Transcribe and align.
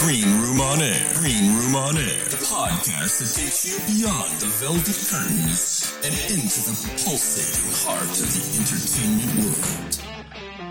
Green 0.00 0.24
Room 0.40 0.62
on 0.62 0.80
Air. 0.80 1.12
Green 1.12 1.54
Room 1.54 1.76
on 1.76 1.98
Air. 1.98 2.24
The 2.24 2.40
podcast 2.48 3.20
that 3.20 3.38
takes 3.38 3.68
you 3.68 4.00
beyond 4.00 4.32
the 4.40 4.46
velvet 4.46 4.96
curtains 4.96 5.92
and 5.96 6.14
into 6.32 6.60
the 6.64 6.72
pulsating 7.04 7.70
heart 7.84 8.08
of 8.08 8.24
the 8.32 8.42
entertainment 8.56 9.44
world. 9.44 9.96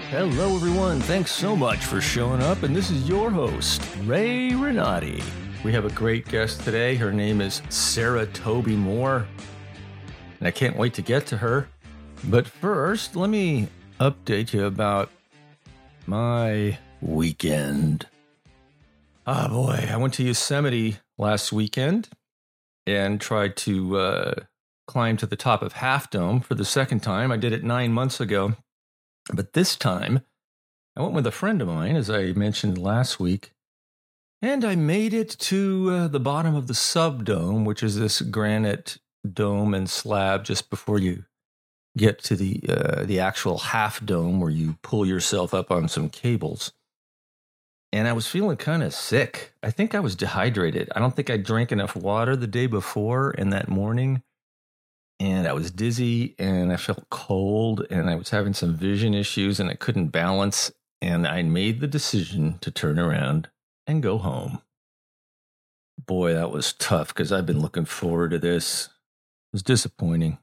Hello, 0.10 0.55
everyone. 0.55 1.00
Thanks 1.02 1.31
so 1.31 1.55
much 1.55 1.86
for 1.86 2.02
showing 2.02 2.42
up. 2.42 2.63
And 2.63 2.76
this 2.76 2.89
is 2.89 3.07
your 3.07 3.29
host, 3.29 3.84
Ray 4.05 4.55
Renati. 4.55 5.21
We 5.64 5.73
have 5.73 5.86
a 5.86 5.91
great 5.91 6.27
guest 6.27 6.61
today. 6.61 6.96
Her 6.96 7.14
name 7.14 7.39
is 7.39 7.61
Sara 7.70 8.25
Toby 8.25 8.75
Moore. 8.75 9.27
And 10.39 10.48
I 10.48 10.52
can't 10.52 10.75
wait 10.75 10.96
to 10.96 11.04
get 11.04 11.27
to 11.27 11.38
her. 11.38 11.70
But 12.23 12.48
first, 12.48 13.16
let 13.16 13.30
me 13.30 13.68
update 14.00 14.54
you 14.54 14.66
about 14.66 15.11
my 16.07 16.80
weekend. 17.00 18.07
Ah, 19.32 19.48
boy, 19.48 19.88
I 19.88 19.96
went 19.96 20.16
to 20.16 20.23
Yosemite 20.23 20.98
last 21.20 21.53
weekend 21.53 22.09
and 22.88 23.22
tried 23.22 23.55
to 23.58 23.95
uh, 23.95 24.34
climb 24.88 25.17
to 25.17 25.27
the 25.27 25.36
top 25.36 25.62
of 25.62 25.73
Half 25.73 26.09
Dome 26.09 26.41
for 26.41 26.55
the 26.55 26.66
second 26.66 27.02
time. 27.02 27.31
I 27.31 27.38
did 27.38 27.53
it 27.53 27.63
nine 27.63 27.94
months 27.94 28.20
ago, 28.20 28.55
but 29.31 29.53
this 29.53 29.76
time 29.76 30.22
I 30.95 31.03
went 31.03 31.13
with 31.13 31.27
a 31.27 31.31
friend 31.31 31.62
of 31.62 31.67
mine, 31.67 31.95
as 31.95 32.09
I 32.09 32.31
mentioned 32.31 32.80
last 32.80 33.20
week, 33.20 33.52
and 34.41 34.66
I 34.66 34.73
made 34.73 35.13
it 35.13 35.30
to 35.41 35.89
uh, 35.91 36.08
the 36.08 36.20
bottom 36.20 36.55
of 36.55 36.66
the 36.66 36.73
sub 36.73 37.23
dome, 37.23 37.66
which 37.66 37.84
is 37.84 38.00
this 38.00 38.22
granite 38.22 38.98
dome 39.31 39.75
and 39.75 39.88
slab 39.88 40.44
just 40.44 40.72
before 40.72 40.98
you 40.98 41.25
get 41.95 42.23
to 42.23 42.36
the 42.36 42.64
uh, 42.67 43.05
the 43.05 43.20
actual 43.20 43.59
half 43.59 44.03
dome 44.03 44.39
where 44.39 44.50
you 44.50 44.80
pull 44.81 45.05
yourself 45.05 45.53
up 45.53 45.70
on 45.70 45.88
some 45.88 46.09
cables 46.09 46.72
and 47.91 48.07
I 48.07 48.13
was 48.13 48.27
feeling 48.27 48.57
kind 48.57 48.84
of 48.84 48.93
sick. 48.93 49.53
I 49.63 49.71
think 49.71 49.95
I 49.95 49.99
was 49.99 50.16
dehydrated. 50.16 50.89
I 50.95 50.99
don't 50.99 51.16
think 51.16 51.30
I 51.30 51.38
drank 51.38 51.71
enough 51.71 51.95
water 51.95 52.35
the 52.35 52.47
day 52.47 52.67
before 52.67 53.33
and 53.38 53.52
that 53.52 53.67
morning. 53.67 54.22
And 55.19 55.47
I 55.47 55.53
was 55.53 55.72
dizzy 55.72 56.36
and 56.38 56.72
I 56.72 56.77
felt 56.77 57.09
cold 57.09 57.86
and 57.89 58.09
I 58.09 58.16
was 58.16 58.30
having 58.30 58.53
some 58.53 58.75
vision 58.75 59.14
issues 59.14 59.59
and 59.59 59.69
I 59.69 59.73
couldn't 59.73 60.09
balance. 60.09 60.72
And 61.02 61.25
I 61.25 61.41
made 61.44 61.80
the 61.80 61.88
decision 61.88 62.59
to 62.59 62.72
turn 62.72 62.99
around 62.99 63.49
and 63.88 64.03
go 64.03 64.17
home. 64.17 64.61
Boy, 65.97 66.33
that 66.33 66.52
was 66.52 66.73
tough 66.73 67.09
because 67.09 67.31
I've 67.31 67.45
been 67.45 67.61
looking 67.61 67.86
forward 67.86 68.31
to 68.31 68.39
this. 68.39 68.86
It 68.86 69.53
was 69.53 69.64
disappointing. 69.64 70.38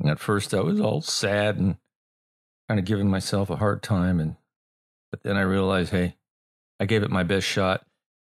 And 0.00 0.10
at 0.10 0.18
first 0.18 0.52
I 0.52 0.60
was 0.60 0.80
all 0.80 1.00
sad 1.00 1.56
and 1.56 1.76
kind 2.68 2.80
of 2.80 2.86
giving 2.86 3.08
myself 3.08 3.50
a 3.50 3.56
hard 3.56 3.82
time. 3.82 4.18
And 4.18 4.36
but 5.10 5.22
then 5.22 5.36
I 5.36 5.42
realized, 5.42 5.90
hey, 5.90 6.16
I 6.80 6.86
gave 6.86 7.02
it 7.02 7.10
my 7.10 7.22
best 7.22 7.46
shot. 7.46 7.84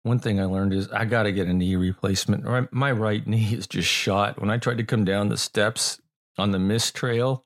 One 0.03 0.19
thing 0.19 0.39
I 0.39 0.45
learned 0.45 0.73
is 0.73 0.89
I 0.89 1.05
got 1.05 1.23
to 1.23 1.31
get 1.31 1.47
a 1.47 1.53
knee 1.53 1.75
replacement. 1.75 2.71
My 2.73 2.91
right 2.91 3.25
knee 3.27 3.53
is 3.53 3.67
just 3.67 3.87
shot. 3.87 4.39
When 4.39 4.49
I 4.49 4.57
tried 4.57 4.77
to 4.77 4.83
come 4.83 5.05
down 5.05 5.29
the 5.29 5.37
steps 5.37 6.01
on 6.37 6.51
the 6.51 6.59
Mist 6.59 6.95
Trail, 6.95 7.45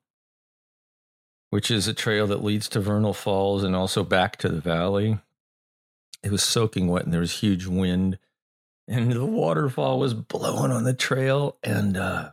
which 1.50 1.70
is 1.70 1.88
a 1.88 1.94
trail 1.94 2.28
that 2.28 2.44
leads 2.44 2.70
to 2.70 2.80
Vernal 2.80 3.14
Falls 3.14 3.64
and 3.64 3.76
also 3.76 4.04
back 4.04 4.38
to 4.38 4.50
the 4.50 4.62
valley, 4.62 5.20
it 6.24 6.32
was 6.32 6.44
soaking 6.44 6.88
wet 6.88 7.04
and 7.04 7.14
there 7.14 7.20
was 7.20 7.40
huge 7.40 7.66
wind. 7.66 8.18
And 8.88 9.12
the 9.12 9.26
waterfall 9.26 10.00
was 10.00 10.14
blowing 10.14 10.72
on 10.72 10.84
the 10.84 10.94
trail. 10.94 11.58
And 11.64 11.98
uh, 11.98 12.32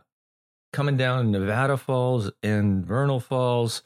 coming 0.71 0.97
down 0.97 1.31
Nevada 1.31 1.77
Falls 1.77 2.31
and 2.41 2.85
Vernal 2.85 3.19
Falls, 3.19 3.81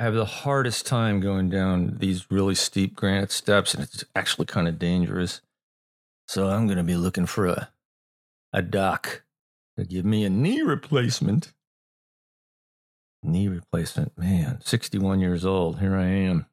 I 0.00 0.04
have 0.04 0.14
the 0.14 0.24
hardest 0.24 0.86
time 0.86 1.20
going 1.20 1.50
down 1.50 1.98
these 1.98 2.30
really 2.30 2.54
steep 2.54 2.96
granite 2.96 3.30
steps, 3.30 3.74
and 3.74 3.82
it's 3.82 4.02
actually 4.16 4.46
kind 4.46 4.66
of 4.66 4.78
dangerous. 4.78 5.42
So 6.26 6.48
I'm 6.48 6.64
going 6.66 6.78
to 6.78 6.82
be 6.82 6.96
looking 6.96 7.26
for 7.26 7.44
a 7.44 7.68
a 8.50 8.62
doc 8.62 9.24
to 9.76 9.84
give 9.84 10.06
me 10.06 10.24
a 10.24 10.30
knee 10.30 10.62
replacement. 10.62 11.52
Knee 13.22 13.48
replacement, 13.48 14.16
man. 14.16 14.62
61 14.64 15.20
years 15.20 15.44
old. 15.44 15.80
Here 15.80 15.94
I 15.94 16.06
am. 16.06 16.46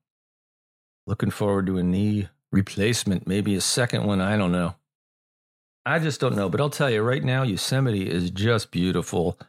Looking 1.05 1.31
forward 1.31 1.67
to 1.67 1.77
a 1.77 1.83
knee 1.83 2.27
replacement, 2.51 3.27
maybe 3.27 3.55
a 3.55 3.61
second 3.61 4.03
one. 4.03 4.19
I 4.19 4.35
don't 4.35 4.51
know. 4.51 4.75
I 5.85 5.99
just 5.99 6.19
don't 6.19 6.35
know. 6.35 6.49
But 6.49 6.59
I'll 6.59 6.69
tell 6.69 6.89
you 6.89 7.01
right 7.01 7.23
now, 7.23 7.43
Yosemite 7.43 8.09
is 8.09 8.29
just 8.29 8.71
beautiful 8.71 9.39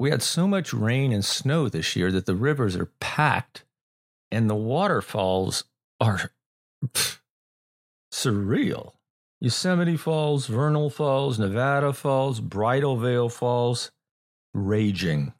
we 0.00 0.08
had 0.10 0.22
so 0.22 0.48
much 0.48 0.72
rain 0.72 1.12
and 1.12 1.22
snow 1.22 1.68
this 1.68 1.94
year 1.94 2.10
that 2.10 2.24
the 2.24 2.34
rivers 2.34 2.74
are 2.74 2.90
packed 3.00 3.64
and 4.32 4.48
the 4.48 4.56
waterfalls 4.56 5.64
are 6.00 6.32
surreal. 8.10 8.94
Yosemite 9.42 9.98
Falls, 9.98 10.46
Vernal 10.46 10.88
Falls, 10.88 11.38
Nevada 11.38 11.92
Falls, 11.92 12.40
Bridal 12.40 12.96
Veil 12.96 13.28
Falls, 13.28 13.90
raging. 14.54 15.34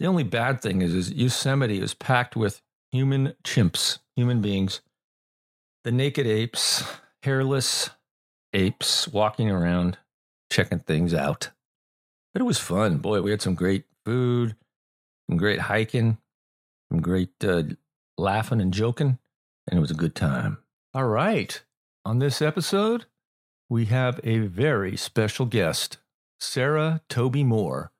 The 0.00 0.06
only 0.06 0.24
bad 0.24 0.60
thing 0.60 0.82
is, 0.82 0.92
is 0.92 1.12
Yosemite 1.12 1.80
is 1.80 1.94
packed 1.94 2.34
with 2.34 2.62
human 2.90 3.34
chimps, 3.44 4.00
human 4.16 4.40
beings, 4.40 4.80
the 5.84 5.92
naked 5.92 6.26
apes, 6.26 6.82
hairless 7.22 7.90
apes 8.52 9.06
walking 9.06 9.52
around, 9.52 9.98
checking 10.50 10.80
things 10.80 11.14
out. 11.14 11.50
But 12.32 12.42
it 12.42 12.46
was 12.46 12.58
fun. 12.58 12.98
Boy, 12.98 13.20
we 13.20 13.30
had 13.30 13.42
some 13.42 13.54
great 13.54 13.84
food, 14.04 14.56
some 15.28 15.36
great 15.36 15.60
hiking, 15.60 16.18
some 16.90 17.00
great 17.00 17.44
uh, 17.44 17.62
laughing 18.16 18.60
and 18.60 18.72
joking, 18.72 19.18
and 19.68 19.78
it 19.78 19.80
was 19.80 19.90
a 19.90 19.94
good 19.94 20.14
time. 20.14 20.58
All 20.94 21.06
right. 21.06 21.62
On 22.04 22.18
this 22.18 22.42
episode, 22.42 23.06
we 23.68 23.86
have 23.86 24.20
a 24.24 24.38
very 24.38 24.96
special 24.96 25.46
guest, 25.46 25.98
Sara 26.40 27.00
Toby 27.08 27.44
Moore. 27.44 27.92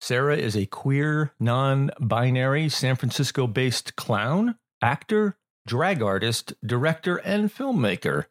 Sara 0.00 0.36
is 0.36 0.56
a 0.56 0.66
queer, 0.66 1.32
non 1.40 1.90
binary, 1.98 2.68
San 2.68 2.96
Francisco 2.96 3.46
based 3.46 3.96
clown, 3.96 4.56
actor, 4.82 5.36
drag 5.66 6.02
artist, 6.02 6.52
director, 6.64 7.16
and 7.16 7.52
filmmaker. 7.52 8.26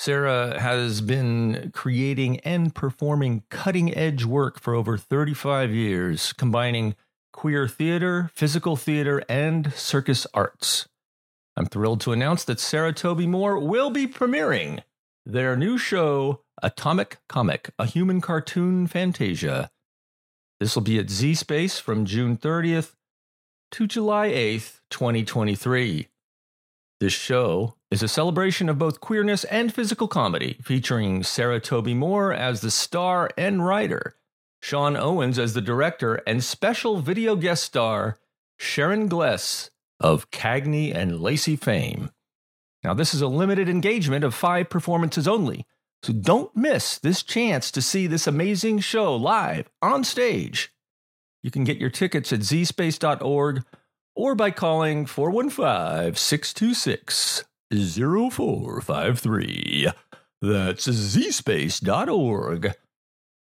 Sara 0.00 0.58
has 0.58 1.02
been 1.02 1.72
creating 1.74 2.40
and 2.40 2.74
performing 2.74 3.42
cutting 3.50 3.94
edge 3.94 4.24
work 4.24 4.58
for 4.58 4.74
over 4.74 4.96
35 4.96 5.74
years, 5.74 6.32
combining 6.32 6.96
queer 7.34 7.68
theater, 7.68 8.30
physical 8.32 8.76
theater, 8.76 9.22
and 9.28 9.74
circus 9.74 10.26
arts. 10.32 10.88
I'm 11.54 11.66
thrilled 11.66 12.00
to 12.00 12.12
announce 12.12 12.44
that 12.44 12.60
Sara 12.60 12.94
Toby 12.94 13.26
Moore 13.26 13.58
will 13.58 13.90
be 13.90 14.06
premiering 14.06 14.82
their 15.26 15.54
new 15.54 15.76
show, 15.76 16.40
Atomic 16.62 17.18
Comic, 17.28 17.68
a 17.78 17.84
human 17.84 18.22
cartoon 18.22 18.86
fantasia. 18.86 19.70
This 20.60 20.74
will 20.74 20.82
be 20.82 20.98
at 20.98 21.10
Z 21.10 21.34
Space 21.34 21.78
from 21.78 22.06
June 22.06 22.38
30th 22.38 22.94
to 23.72 23.86
July 23.86 24.28
8th, 24.28 24.80
2023. 24.88 26.08
This 27.00 27.12
show 27.12 27.74
is 27.90 28.02
a 28.02 28.08
celebration 28.08 28.68
of 28.68 28.78
both 28.78 29.00
queerness 29.00 29.44
and 29.44 29.74
physical 29.74 30.06
comedy, 30.06 30.58
featuring 30.62 31.24
Sara 31.24 31.60
Toby 31.60 31.92
Moore 31.94 32.32
as 32.32 32.60
the 32.60 32.70
star 32.70 33.30
and 33.36 33.66
writer, 33.66 34.14
Sean 34.60 34.96
Owens 34.96 35.38
as 35.38 35.54
the 35.54 35.60
director, 35.60 36.16
and 36.26 36.44
special 36.44 37.00
video 37.00 37.34
guest 37.34 37.64
star 37.64 38.18
Sharon 38.58 39.08
Gless 39.08 39.70
of 39.98 40.30
Cagney 40.30 40.94
and 40.94 41.20
Lacey 41.20 41.56
fame. 41.56 42.10
Now, 42.84 42.94
this 42.94 43.12
is 43.12 43.22
a 43.22 43.28
limited 43.28 43.68
engagement 43.68 44.24
of 44.24 44.34
five 44.34 44.70
performances 44.70 45.26
only, 45.26 45.66
so 46.02 46.12
don't 46.12 46.56
miss 46.56 46.96
this 46.98 47.22
chance 47.22 47.70
to 47.72 47.82
see 47.82 48.06
this 48.06 48.26
amazing 48.26 48.78
show 48.80 49.14
live 49.16 49.68
on 49.82 50.04
stage. 50.04 50.72
You 51.42 51.50
can 51.50 51.64
get 51.64 51.78
your 51.78 51.90
tickets 51.90 52.32
at 52.32 52.40
zspace.org 52.40 53.64
or 54.14 54.34
by 54.34 54.50
calling 54.50 55.06
415 55.06 56.14
626 56.14 57.44
0453. 57.72 59.88
That's 60.42 60.86
zspace.org. 60.86 62.74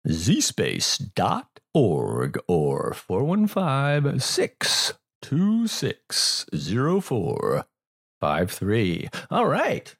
zspace.org 0.07 2.39
or 2.49 2.95
415 2.95 4.21
626 4.21 6.47
0453. 6.53 9.09
All 9.31 9.47
right. 9.47 9.95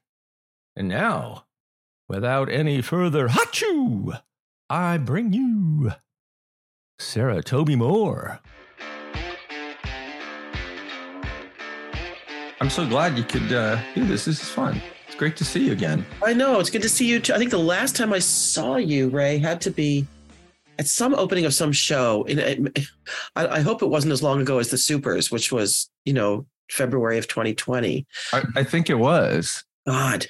And 0.75 0.87
now, 0.87 1.45
without 2.07 2.49
any 2.49 2.81
further 2.81 3.29
hachoo, 3.29 4.19
I 4.69 4.97
bring 4.97 5.33
you 5.33 5.91
Sara 6.97 7.41
Toby 7.41 7.75
Moore. 7.75 8.39
I'm 12.69 12.75
so 12.75 12.87
glad 12.87 13.17
you 13.17 13.23
could 13.23 13.51
uh, 13.51 13.81
do 13.95 14.05
this. 14.05 14.25
This 14.25 14.43
is 14.43 14.47
fun. 14.47 14.79
It's 15.07 15.15
great 15.15 15.35
to 15.37 15.43
see 15.43 15.65
you 15.65 15.71
again. 15.71 16.05
I 16.23 16.33
know. 16.33 16.59
It's 16.59 16.69
good 16.69 16.83
to 16.83 16.87
see 16.87 17.07
you 17.07 17.19
too. 17.19 17.33
I 17.33 17.39
think 17.39 17.49
the 17.49 17.57
last 17.57 17.95
time 17.95 18.13
I 18.13 18.19
saw 18.19 18.75
you, 18.75 19.09
Ray, 19.09 19.39
had 19.39 19.59
to 19.61 19.71
be 19.71 20.05
at 20.77 20.85
some 20.87 21.15
opening 21.15 21.45
of 21.45 21.53
some 21.55 21.71
show. 21.71 22.25
And 22.29 22.71
I, 23.35 23.47
I 23.47 23.61
hope 23.61 23.81
it 23.81 23.87
wasn't 23.87 24.13
as 24.13 24.21
long 24.21 24.39
ago 24.39 24.59
as 24.59 24.69
the 24.69 24.77
Supers, 24.77 25.31
which 25.31 25.51
was, 25.51 25.89
you 26.05 26.13
know, 26.13 26.45
February 26.69 27.17
of 27.17 27.27
2020. 27.27 28.05
I, 28.33 28.43
I 28.57 28.63
think 28.63 28.91
it 28.91 28.99
was. 28.99 29.63
God. 29.87 30.27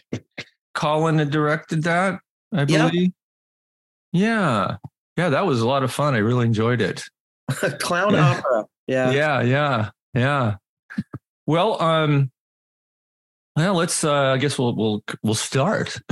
Colin 0.74 1.20
had 1.20 1.32
directed 1.32 1.84
that, 1.84 2.22
I 2.54 2.64
Yeah. 2.70 2.88
believe. 2.90 3.12
Yeah. 4.14 4.78
Yeah, 5.18 5.28
that 5.28 5.46
was 5.46 5.60
a 5.60 5.68
lot 5.68 5.84
of 5.84 5.92
fun. 5.92 6.16
I 6.16 6.20
really 6.20 6.46
enjoyed 6.46 6.80
it. 6.80 7.04
Clown 7.82 8.14
Yeah. 8.14 8.30
opera. 8.38 8.66
Yeah. 8.88 9.12
yeah 9.12 9.42
yeah 9.42 9.90
yeah 10.14 10.56
well 11.50 11.82
um 11.82 12.30
well 13.56 13.74
let's 13.74 14.04
uh 14.04 14.34
i 14.34 14.38
guess 14.38 14.60
we'll 14.60 14.76
we'll 14.76 15.04
we'll 15.24 15.34
start. 15.34 16.00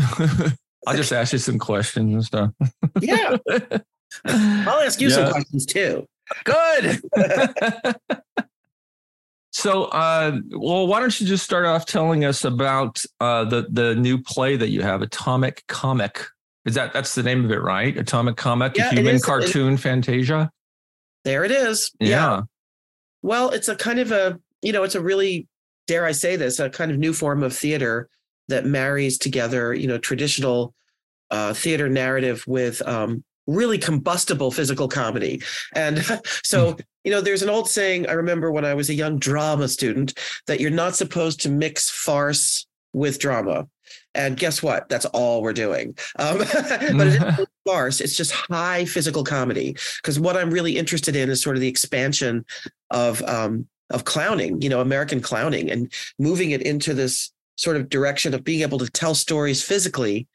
I'll 0.88 0.95
just 0.95 1.12
ask 1.12 1.31
you 1.34 1.39
some 1.39 1.60
questions 1.60 2.13
and 2.13 2.24
stuff. 2.25 2.51
Yeah. 3.01 3.36
I'll 4.25 4.80
ask 4.81 5.00
you 5.01 5.10
some 5.10 5.31
questions 5.31 5.66
too. 5.66 6.06
good. 6.44 7.01
So 9.51 9.86
uh 9.86 10.38
well 10.51 10.86
why 10.88 11.00
don't 11.00 11.19
you 11.19 11.25
just 11.25 11.44
start 11.44 11.66
off 11.66 11.86
telling 11.88 12.25
us 12.25 12.44
about 12.45 13.04
uh 13.19 13.44
the 13.45 13.68
the 13.72 13.95
new 13.95 14.22
play 14.22 14.56
that 14.56 14.69
you 14.69 14.81
have 14.81 15.01
atomic 15.01 15.63
comic? 15.68 16.22
Is 16.66 16.75
that 16.75 16.94
that's 16.94 17.16
the 17.16 17.24
name 17.24 17.44
of 17.44 17.51
it 17.51 17.62
right? 17.62 17.98
Atomic 17.98 18.38
comic 18.38 18.78
Yeah, 18.78 18.90
a 18.90 18.94
human 18.94 19.16
is. 19.16 19.24
It- 19.24 19.25
cartoon 19.25 19.78
fantasia? 19.78 20.51
There 21.24 21.44
it 21.44 21.51
is. 21.51 21.92
yeah. 22.00 22.42
Well, 23.24 23.50
it's 23.50 23.68
a 23.68 23.75
kind 23.75 24.00
of 24.00 24.12
a, 24.12 24.40
you 24.62 24.71
know, 24.71 24.83
it's 24.83 24.95
a 24.95 25.01
really, 25.01 25.48
dare 25.88 26.06
I 26.06 26.12
say 26.12 26.36
this, 26.36 26.59
a 26.59 26.69
kind 26.69 26.92
of 26.92 26.98
new 26.98 27.13
form 27.13 27.44
of 27.44 27.56
theater 27.56 28.09
that 28.48 28.65
marries 28.65 29.18
together, 29.18 29.74
you 29.74 29.88
know, 29.88 29.98
traditional 29.98 30.74
uh, 31.31 31.54
theater 31.54 31.89
narrative 31.89 32.44
with 32.48 32.81
um, 32.88 33.24
really 33.48 33.77
combustible 33.77 34.51
physical 34.51 34.88
comedy. 34.88 35.42
And 35.74 36.04
so, 36.44 36.77
you 37.04 37.12
know, 37.12 37.21
there's 37.21 37.44
an 37.44 37.50
old 37.50 37.69
saying 37.69 38.07
I 38.07 38.13
remember 38.13 38.51
when 38.51 38.65
I 38.65 38.74
was 38.74 38.89
a 38.89 38.94
young 38.94 39.18
drama 39.18 39.68
student 39.68 40.18
that 40.48 40.59
you're 40.59 40.71
not 40.71 40.95
supposed 40.95 41.42
to 41.42 41.50
mix 41.50 41.89
farce 41.89 42.68
with 42.94 43.19
drama. 43.19 43.68
And 44.13 44.38
guess 44.38 44.63
what? 44.63 44.89
That's 44.89 45.06
all 45.06 45.42
we're 45.42 45.54
doing. 45.54 45.95
Um, 46.18 46.38
but 46.39 47.07
it 47.07 47.07
isn't 47.07 47.50
farce. 47.65 48.01
It's 48.01 48.18
just 48.18 48.31
high 48.31 48.86
physical 48.86 49.24
comedy. 49.24 49.75
Because 50.01 50.19
what 50.19 50.36
I'm 50.36 50.51
really 50.51 50.77
interested 50.77 51.15
in 51.15 51.30
is 51.30 51.42
sort 51.42 51.56
of 51.56 51.62
the 51.62 51.68
expansion 51.68 52.45
of 52.89 53.21
um, 53.24 53.68
of 53.89 54.06
clowning, 54.06 54.62
you 54.62 54.69
know, 54.69 54.81
American 54.81 55.22
clowning, 55.22 55.69
and 55.72 55.92
moving 56.19 56.51
it 56.51 56.62
into 56.62 56.94
this 56.94 57.31
sort 57.56 57.78
of 57.78 57.89
direction 57.89 58.34
of 58.34 58.44
being 58.44 58.62
able 58.62 58.78
to 58.78 58.89
tell 58.89 59.16
stories 59.16 59.63
physically 59.63 60.28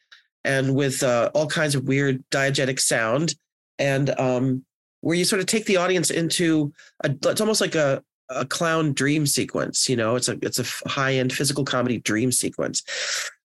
and 0.45 0.75
with 0.75 1.03
uh, 1.03 1.31
all 1.35 1.47
kinds 1.47 1.75
of 1.75 1.85
weird 1.85 2.23
diegetic 2.31 2.81
sound, 2.81 3.35
and 3.79 4.19
um, 4.19 4.65
where 5.01 5.17
you 5.17 5.25
sort 5.25 5.41
of 5.41 5.47
take 5.47 5.67
the 5.67 5.77
audience 5.77 6.11
into 6.11 6.73
a, 7.05 7.15
it's 7.27 7.41
almost 7.41 7.61
like 7.61 7.75
a 7.75 8.03
a 8.31 8.47
clown 8.47 8.95
dream 8.95 9.27
sequence 9.27 9.89
you 9.89 9.97
know? 9.97 10.17
It's 10.17 10.29
a 10.29 10.39
it's 10.43 10.59
a 10.59 10.89
high 10.89 11.15
end 11.15 11.33
physical 11.33 11.65
comedy 11.65 11.99
dream 11.99 12.33
sequence. 12.33 12.83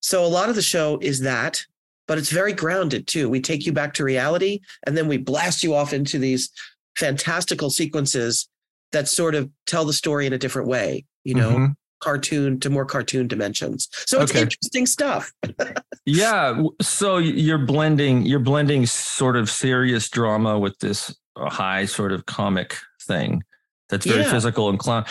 So 0.00 0.24
a 0.24 0.26
lot 0.26 0.48
of 0.48 0.54
the 0.54 0.62
show 0.62 0.98
is 1.02 1.20
that 1.20 1.62
but 2.06 2.16
it's 2.16 2.30
very 2.30 2.54
grounded 2.54 3.06
too. 3.06 3.28
We 3.28 3.40
take 3.40 3.66
you 3.66 3.72
back 3.72 3.92
to 3.94 4.04
reality 4.04 4.60
and 4.86 4.96
then 4.96 5.08
we 5.08 5.18
blast 5.18 5.62
you 5.62 5.74
off 5.74 5.92
into 5.92 6.18
these 6.18 6.50
fantastical 6.96 7.68
sequences 7.70 8.48
that 8.92 9.08
sort 9.08 9.34
of 9.34 9.50
tell 9.66 9.84
the 9.84 9.92
story 9.92 10.26
in 10.26 10.32
a 10.32 10.38
different 10.38 10.68
way 10.68 11.04
you 11.24 11.34
know 11.34 11.50
Mhm. 11.50 11.74
cartoon 12.00 12.60
to 12.60 12.70
more 12.70 12.84
cartoon 12.84 13.26
dimensions 13.28 13.88
so 14.06 14.20
it's 14.20 14.30
Okay. 14.32 14.42
interesting 14.42 14.86
stuff 14.86 15.32
Yeah, 16.06 16.62
so 16.80 17.18
you're 17.18 17.58
blending 17.58 18.24
you're 18.24 18.38
blending 18.40 18.86
sort 18.86 19.36
of 19.36 19.50
serious 19.50 20.08
drama 20.08 20.58
with 20.58 20.78
this 20.78 21.14
uh, 21.36 21.50
high 21.50 21.84
sort 21.84 22.12
of 22.12 22.24
comic 22.26 22.76
thing 23.02 23.42
that's 23.90 24.06
very 24.06 24.22
Yeah. 24.22 24.30
physical 24.32 24.68
and 24.70 24.78
clown. 24.78 25.04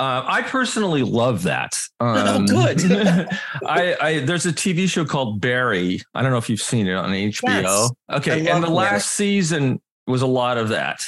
Uh, 0.00 0.24
I 0.26 0.42
personally 0.42 1.02
love 1.04 1.44
that. 1.44 1.78
Um, 2.00 2.44
good. 2.46 2.80
I, 3.66 3.96
I 4.00 4.18
there's 4.26 4.44
a 4.46 4.52
TV 4.52 4.88
show 4.88 5.04
called 5.04 5.40
Barry. 5.40 6.00
I 6.14 6.20
don't 6.22 6.32
know 6.32 6.38
if 6.38 6.50
you've 6.50 6.60
seen 6.60 6.86
it 6.88 6.94
on 6.94 7.10
HBO. 7.12 7.62
Yes. 7.62 7.90
Okay, 8.10 8.48
and 8.48 8.62
the 8.64 8.68
last 8.70 9.12
season 9.12 9.80
was 10.06 10.20
a 10.22 10.26
lot 10.26 10.58
of 10.58 10.68
that. 10.70 11.04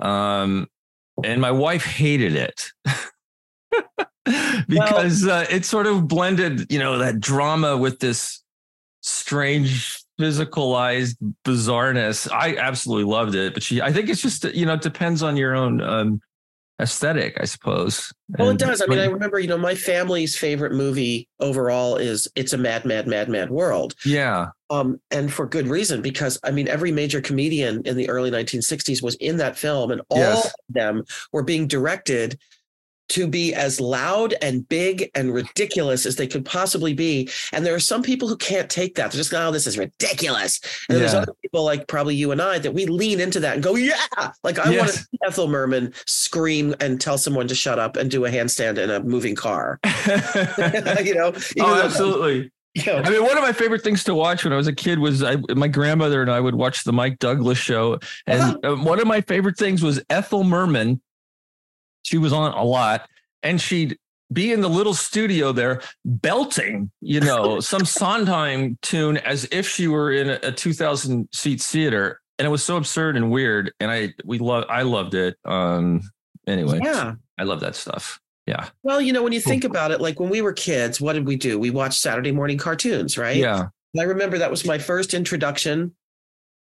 Um, 0.00 0.66
and 1.22 1.40
my 1.40 1.50
wife 1.50 1.84
hated 1.84 2.34
it. 2.34 2.72
because 4.68 5.26
uh, 5.26 5.46
it 5.50 5.64
sort 5.64 5.86
of 5.86 6.08
blended, 6.08 6.70
you 6.72 6.78
know, 6.78 6.98
that 6.98 7.20
drama 7.20 7.76
with 7.76 8.00
this 8.00 8.42
strange 9.02 10.02
physicalized 10.18 11.16
bizarreness. 11.44 12.30
I 12.30 12.56
absolutely 12.56 13.04
loved 13.04 13.34
it, 13.34 13.54
but 13.54 13.62
she, 13.62 13.82
I 13.82 13.92
think 13.92 14.08
it's 14.08 14.22
just, 14.22 14.44
you 14.44 14.64
know, 14.64 14.74
it 14.74 14.82
depends 14.82 15.22
on 15.22 15.36
your 15.36 15.54
own 15.54 15.80
um, 15.80 16.20
aesthetic, 16.80 17.36
I 17.40 17.44
suppose. 17.44 18.12
Well, 18.38 18.50
it 18.50 18.58
does. 18.58 18.82
I 18.82 18.86
mean, 18.86 18.98
I 18.98 19.06
remember, 19.06 19.38
you 19.38 19.46
know, 19.46 19.58
my 19.58 19.74
family's 19.74 20.36
favorite 20.36 20.72
movie 20.72 21.28
overall 21.40 21.96
is 21.96 22.26
It's 22.34 22.52
a 22.52 22.58
Mad, 22.58 22.84
Mad, 22.84 23.06
Mad, 23.06 23.28
Mad 23.28 23.50
World. 23.50 23.94
yeah, 24.04 24.48
Um, 24.70 25.00
and 25.10 25.32
for 25.32 25.46
good 25.46 25.68
reason, 25.68 26.02
because 26.02 26.38
I 26.42 26.50
mean, 26.50 26.66
every 26.66 26.90
major 26.90 27.20
comedian 27.20 27.82
in 27.84 27.96
the 27.96 28.08
early 28.08 28.30
1960s 28.30 29.02
was 29.02 29.14
in 29.16 29.36
that 29.36 29.56
film, 29.56 29.90
and 29.92 30.00
all 30.08 30.18
Yes. 30.18 30.46
of 30.46 30.52
them 30.68 31.04
were 31.32 31.44
being 31.44 31.66
directed 31.68 32.38
to 33.10 33.26
be 33.26 33.54
as 33.54 33.80
loud 33.80 34.34
and 34.40 34.68
big 34.68 35.10
and 35.14 35.32
ridiculous 35.32 36.06
as 36.06 36.16
they 36.16 36.26
could 36.26 36.44
possibly 36.44 36.94
be. 36.94 37.28
And 37.52 37.64
there 37.64 37.74
are 37.74 37.80
some 37.80 38.02
people 38.02 38.28
who 38.28 38.36
can't 38.36 38.70
take 38.70 38.94
that. 38.96 39.12
They're 39.12 39.18
just, 39.18 39.32
oh, 39.34 39.50
this 39.50 39.66
is 39.66 39.78
ridiculous. 39.78 40.60
And 40.88 40.98
there's 40.98 41.14
other 41.14 41.34
people 41.42 41.64
like 41.64 41.86
probably 41.86 42.14
you 42.14 42.32
and 42.32 42.40
I 42.40 42.58
that 42.58 42.72
we 42.72 42.86
lean 42.86 43.20
into 43.20 43.40
that 43.40 43.54
and 43.54 43.62
go, 43.62 43.74
yeah. 43.76 43.96
Like 44.42 44.58
I 44.58 44.76
want 44.76 44.90
to 44.90 44.98
see 44.98 45.18
Ethel 45.26 45.48
Merman 45.48 45.92
scream 46.06 46.74
and 46.80 47.00
tell 47.00 47.18
someone 47.18 47.48
to 47.48 47.54
shut 47.54 47.78
up 47.78 47.96
and 47.96 48.10
do 48.10 48.24
a 48.24 48.30
handstand 48.30 48.78
in 48.78 48.90
a 48.90 49.00
moving 49.00 49.34
car. 49.34 49.80
you 51.04 51.14
know, 51.14 51.32
oh, 51.60 51.82
absolutely. 51.82 52.50
you 52.74 52.86
know, 52.86 52.98
I 52.98 53.08
mean, 53.08 53.22
one 53.22 53.36
of 53.36 53.42
my 53.42 53.52
favorite 53.52 53.82
things 53.82 54.02
to 54.04 54.14
watch 54.14 54.42
when 54.42 54.52
I 54.52 54.56
was 54.56 54.66
a 54.66 54.72
kid 54.72 54.98
was 54.98 55.22
I, 55.22 55.36
my 55.54 55.68
grandmother 55.68 56.22
and 56.22 56.30
I 56.30 56.40
would 56.40 56.56
watch 56.56 56.82
the 56.82 56.92
Mike 56.92 57.20
Douglas 57.20 57.58
show, 57.58 58.00
and 58.26 58.64
uh, 58.64 58.74
one 58.74 58.98
of 58.98 59.06
my 59.06 59.20
favorite 59.20 59.56
things 59.56 59.82
was 59.82 60.02
Ethel 60.10 60.42
Merman. 60.42 61.00
She 62.04 62.18
was 62.18 62.32
on 62.32 62.52
a 62.52 62.62
lot, 62.62 63.08
and 63.42 63.60
she'd 63.60 63.98
be 64.32 64.52
in 64.52 64.60
the 64.60 64.68
little 64.68 64.94
studio 64.94 65.52
there 65.52 65.80
belting, 66.04 66.90
you 67.00 67.20
know, 67.20 67.60
some 67.60 67.84
Sondheim 67.84 68.78
tune 68.82 69.18
as 69.18 69.48
if 69.50 69.68
she 69.68 69.88
were 69.88 70.12
in 70.12 70.30
a, 70.30 70.38
a 70.42 70.52
2,000 70.52 71.28
seat 71.32 71.60
theater, 71.60 72.20
and 72.38 72.46
it 72.46 72.50
was 72.50 72.64
so 72.64 72.76
absurd 72.76 73.16
and 73.16 73.30
weird. 73.30 73.72
And 73.80 73.90
I 73.90 74.14
we 74.24 74.38
love 74.38 74.64
I 74.68 74.82
loved 74.82 75.14
it. 75.14 75.36
Um, 75.44 76.02
anyway, 76.46 76.80
yeah. 76.82 77.14
I 77.38 77.42
love 77.44 77.60
that 77.60 77.74
stuff. 77.74 78.20
Yeah, 78.46 78.68
Well, 78.82 79.00
you 79.00 79.14
know, 79.14 79.22
when 79.22 79.32
you 79.32 79.40
think 79.40 79.64
about 79.64 79.90
it, 79.90 80.02
like 80.02 80.20
when 80.20 80.28
we 80.28 80.42
were 80.42 80.52
kids, 80.52 81.00
what 81.00 81.14
did 81.14 81.26
we 81.26 81.34
do? 81.34 81.58
We 81.58 81.70
watched 81.70 81.98
Saturday 81.98 82.30
morning 82.30 82.58
cartoons, 82.58 83.16
right? 83.16 83.38
yeah, 83.38 83.68
I 83.98 84.02
remember 84.02 84.36
that 84.36 84.50
was 84.50 84.66
my 84.66 84.76
first 84.76 85.14
introduction 85.14 85.94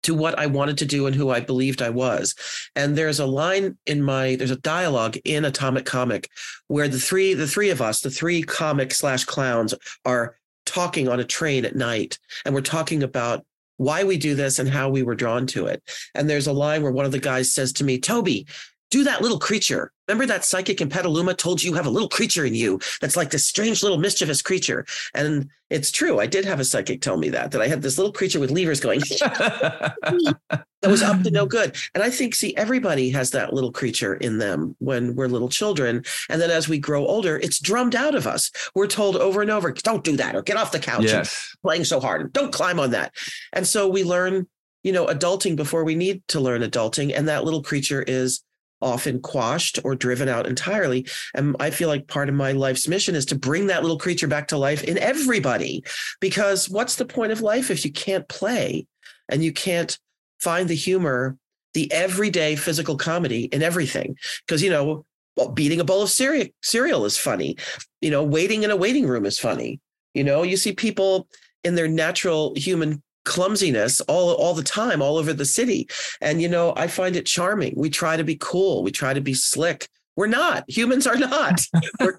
to 0.05 0.15
what 0.15 0.39
I 0.39 0.47
wanted 0.47 0.79
to 0.79 0.87
do 0.87 1.07
and 1.07 1.15
who 1.15 1.31
I 1.31 1.41
believed 1.41 1.83
I 1.83 1.91
was. 1.91 2.35
And 2.77 2.97
there's 2.97 3.21
a 3.21 3.27
line 3.27 3.77
in 3.87 4.03
my 4.03 4.37
there's 4.37 4.51
a 4.51 4.57
dialogue 4.57 5.17
in 5.25 5.45
Atomic 5.45 5.85
Comic 5.85 6.31
where 6.69 6.89
the 6.89 7.01
three 7.01 7.35
the 7.35 7.47
three 7.47 7.71
of 7.71 7.83
us, 7.83 8.01
the 8.01 8.11
three 8.11 8.43
comic 8.43 8.93
slash 8.93 9.25
clowns, 9.25 9.75
are 10.05 10.37
talking 10.67 11.09
on 11.09 11.21
a 11.21 11.25
train 11.25 11.65
at 11.65 11.77
night, 11.77 12.19
and 12.45 12.55
we're 12.55 12.61
talking 12.61 13.03
about 13.03 13.45
why 13.77 14.05
we 14.05 14.17
do 14.17 14.35
this 14.35 14.59
and 14.59 14.69
how 14.69 14.89
we 14.89 15.03
were 15.03 15.17
drawn 15.17 15.47
to 15.49 15.67
it. 15.67 15.83
And 16.15 16.31
there's 16.31 16.47
a 16.47 16.53
line 16.53 16.83
where 16.83 16.93
one 16.93 17.07
of 17.07 17.13
the 17.13 17.19
guys 17.19 17.53
says 17.53 17.73
to 17.75 17.85
me, 17.85 17.99
Toby, 17.99 18.47
do 18.91 19.05
that 19.05 19.23
little 19.23 19.39
creature. 19.39 19.91
Remember 20.09 20.27
that 20.27 20.45
psychic 20.45 20.81
in 20.81 20.89
Petaluma 20.89 21.35
told 21.35 21.63
you 21.63 21.71
you 21.71 21.77
have 21.77 21.87
a 21.87 21.91
little 21.91 22.09
creature 22.09 22.45
in 22.45 22.55
you 22.55 22.79
that's 23.01 23.17
like 23.17 23.31
this 23.31 23.47
strange 23.47 23.83
little 23.83 23.99
mischievous 23.99 24.43
creature. 24.43 24.85
And 25.15 25.49
it's 25.71 25.91
true. 25.91 26.21
I 26.21 26.27
did 26.27 26.45
have 26.45 26.61
a 26.61 26.65
psychic 26.65 27.01
tell 27.01 27.17
me 27.17 27.31
that, 27.31 27.51
that 27.53 27.63
I 27.63 27.69
had 27.69 27.81
this 27.81 27.97
little 27.97 28.13
creature 28.13 28.39
with 28.39 28.51
levers 28.51 28.81
going 28.81 29.01
that 29.25 30.37
was 30.83 31.03
up 31.03 31.23
to 31.23 31.31
no 31.31 31.47
good. 31.47 31.75
And 31.95 32.05
I 32.05 32.11
think, 32.11 32.35
see, 32.35 32.55
everybody 32.57 33.11
has 33.11 33.31
that 33.31 33.55
little 33.55 33.73
creature 33.73 34.15
in 34.15 34.39
them 34.39 34.77
when 34.79 35.15
we're 35.15 35.27
little 35.27 35.49
children. 35.49 36.05
And 36.29 36.41
then 36.41 36.51
as 36.51 36.69
we 36.69 36.79
grow 36.79 37.07
older, 37.07 37.39
it's 37.39 37.59
drummed 37.59 37.95
out 37.95 38.15
of 38.15 38.27
us. 38.27 38.51
We're 38.75 38.87
told 38.87 39.17
over 39.17 39.41
and 39.41 39.51
over, 39.51 39.73
don't 39.73 40.05
do 40.05 40.17
that 40.19 40.37
or 40.37 40.43
get 40.43 40.59
off 40.59 40.71
the 40.71 40.79
couch. 40.79 41.05
yes, 41.05 41.57
playing 41.63 41.85
so 41.85 41.99
hard. 41.99 42.33
Don't 42.33 42.53
climb 42.53 42.79
on 42.79 42.91
that. 42.91 43.15
And 43.53 43.67
so 43.67 43.89
we 43.89 44.05
learn, 44.05 44.47
you 44.83 44.93
know, 44.93 45.07
adulting 45.07 45.57
before 45.57 45.83
we 45.83 45.95
need 45.95 46.23
to 46.29 46.41
learn 46.41 46.61
adulting. 46.61 47.17
And 47.17 47.27
that 47.29 47.45
little 47.45 47.63
creature 47.63 48.03
is 48.03 48.43
often 48.85 49.21
quashed 49.21 49.81
or 49.83 49.97
driven 49.97 50.29
out 50.29 50.47
entirely. 50.47 51.07
And 51.35 51.57
I 51.59 51.71
feel 51.71 51.89
like 51.89 52.07
part 52.07 52.29
of 52.29 52.35
my 52.35 52.53
life's 52.53 52.87
mission 52.87 53.15
is 53.15 53.27
to 53.27 53.35
bring 53.35 53.67
that 53.67 53.83
little 53.83 53.99
creature 53.99 54.29
back 54.29 54.49
to 54.49 54.59
life 54.59 54.85
in 54.85 54.99
everybody. 54.99 55.83
Because 56.21 56.69
what's 56.69 56.97
the 56.97 57.07
point 57.07 57.33
of 57.33 57.41
life 57.41 57.71
if 57.71 57.85
you 57.85 57.91
can't 57.91 58.29
play 58.29 58.87
and 59.29 59.43
you 59.43 59.53
can't 59.53 59.99
find 60.41 60.69
the 60.69 60.75
humor, 60.75 61.37
the 61.73 61.91
everyday 61.91 62.55
physical 62.55 62.97
comedy 62.97 63.45
in 63.47 63.63
everything? 63.63 64.17
Because, 64.47 64.63
you 64.63 64.71
know, 64.71 65.05
well, 65.37 65.49
beating 65.49 65.81
a 65.81 65.85
bowl 65.85 66.03
of 66.03 66.11
cereal, 66.11 66.47
cereal 66.63 67.05
is 67.07 67.19
funny. 67.19 67.57
You 68.01 68.11
know, 68.11 68.23
waiting 68.23 68.63
in 68.63 68.71
a 68.71 68.77
waiting 68.77 69.09
room 69.09 69.27
is 69.27 69.39
funny. 69.39 69.81
You 70.13 70.23
know, 70.23 70.43
you 70.43 70.57
see 70.57 70.73
people 70.73 71.27
in 71.65 71.75
their 71.75 71.89
natural 71.89 72.53
human 72.55 73.03
clumsiness 73.25 74.01
all 74.03 74.33
all 74.35 74.55
the 74.55 74.63
time 74.63 75.01
all 75.01 75.17
over 75.17 75.33
the 75.33 75.45
city 75.45 75.89
and 76.21 76.43
you 76.43 76.49
know 76.49 76.73
i 76.77 76.87
find 76.87 77.17
it 77.17 77.27
charming 77.27 77.73
we 77.77 77.89
try 77.89 78.17
to 78.17 78.25
be 78.25 78.37
cool 78.41 78.83
we 78.83 78.91
try 78.91 79.15
to 79.15 79.21
be 79.21 79.35
slick 79.35 79.89
we're 80.17 80.27
not 80.27 80.65
humans 80.69 81.07
are 81.07 81.17
not 81.17 81.61
we're 82.01 82.17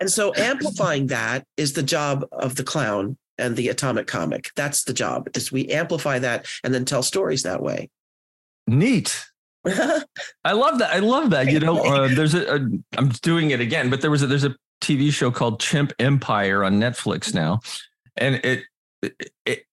and 0.00 0.10
so 0.10 0.34
amplifying 0.34 1.06
that 1.06 1.46
is 1.56 1.72
the 1.72 1.82
job 1.82 2.26
of 2.32 2.56
the 2.56 2.64
clown 2.64 3.16
and 3.38 3.56
the 3.56 3.68
atomic 3.68 4.06
comic. 4.06 4.50
That's 4.56 4.84
the 4.84 4.92
job. 4.92 5.28
Is 5.34 5.50
we 5.50 5.68
amplify 5.68 6.18
that 6.20 6.46
and 6.62 6.72
then 6.72 6.84
tell 6.84 7.02
stories 7.02 7.42
that 7.42 7.62
way. 7.62 7.90
Neat. 8.66 9.24
I 9.66 10.52
love 10.52 10.78
that. 10.78 10.90
I 10.90 10.98
love 10.98 11.30
that. 11.30 11.50
You 11.50 11.60
know, 11.60 11.78
uh, 11.78 12.08
there's 12.08 12.34
a, 12.34 12.56
a. 12.56 12.68
I'm 12.98 13.08
doing 13.22 13.50
it 13.50 13.60
again, 13.60 13.88
but 13.90 14.02
there 14.02 14.10
was 14.10 14.22
a, 14.22 14.26
there's 14.26 14.44
a 14.44 14.54
TV 14.82 15.10
show 15.10 15.30
called 15.30 15.60
Chimp 15.60 15.92
Empire 15.98 16.62
on 16.64 16.74
Netflix 16.74 17.34
now, 17.34 17.60
and 18.16 18.36
it 18.44 18.64
it 19.46 19.64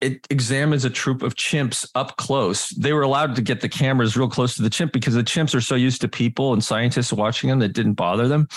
it 0.00 0.26
examines 0.30 0.84
a 0.84 0.90
troop 0.90 1.22
of 1.22 1.34
chimps 1.34 1.88
up 1.94 2.16
close. 2.16 2.68
They 2.70 2.92
were 2.92 3.02
allowed 3.02 3.34
to 3.36 3.42
get 3.42 3.60
the 3.60 3.68
cameras 3.68 4.16
real 4.16 4.28
close 4.28 4.54
to 4.56 4.62
the 4.62 4.70
chimp 4.70 4.92
because 4.92 5.14
the 5.14 5.22
chimps 5.22 5.54
are 5.54 5.60
so 5.60 5.74
used 5.74 6.00
to 6.02 6.08
people 6.08 6.52
and 6.52 6.62
scientists 6.62 7.12
watching 7.12 7.48
them 7.48 7.60
that 7.60 7.72
didn't 7.72 7.94
bother 7.94 8.28
them. 8.28 8.48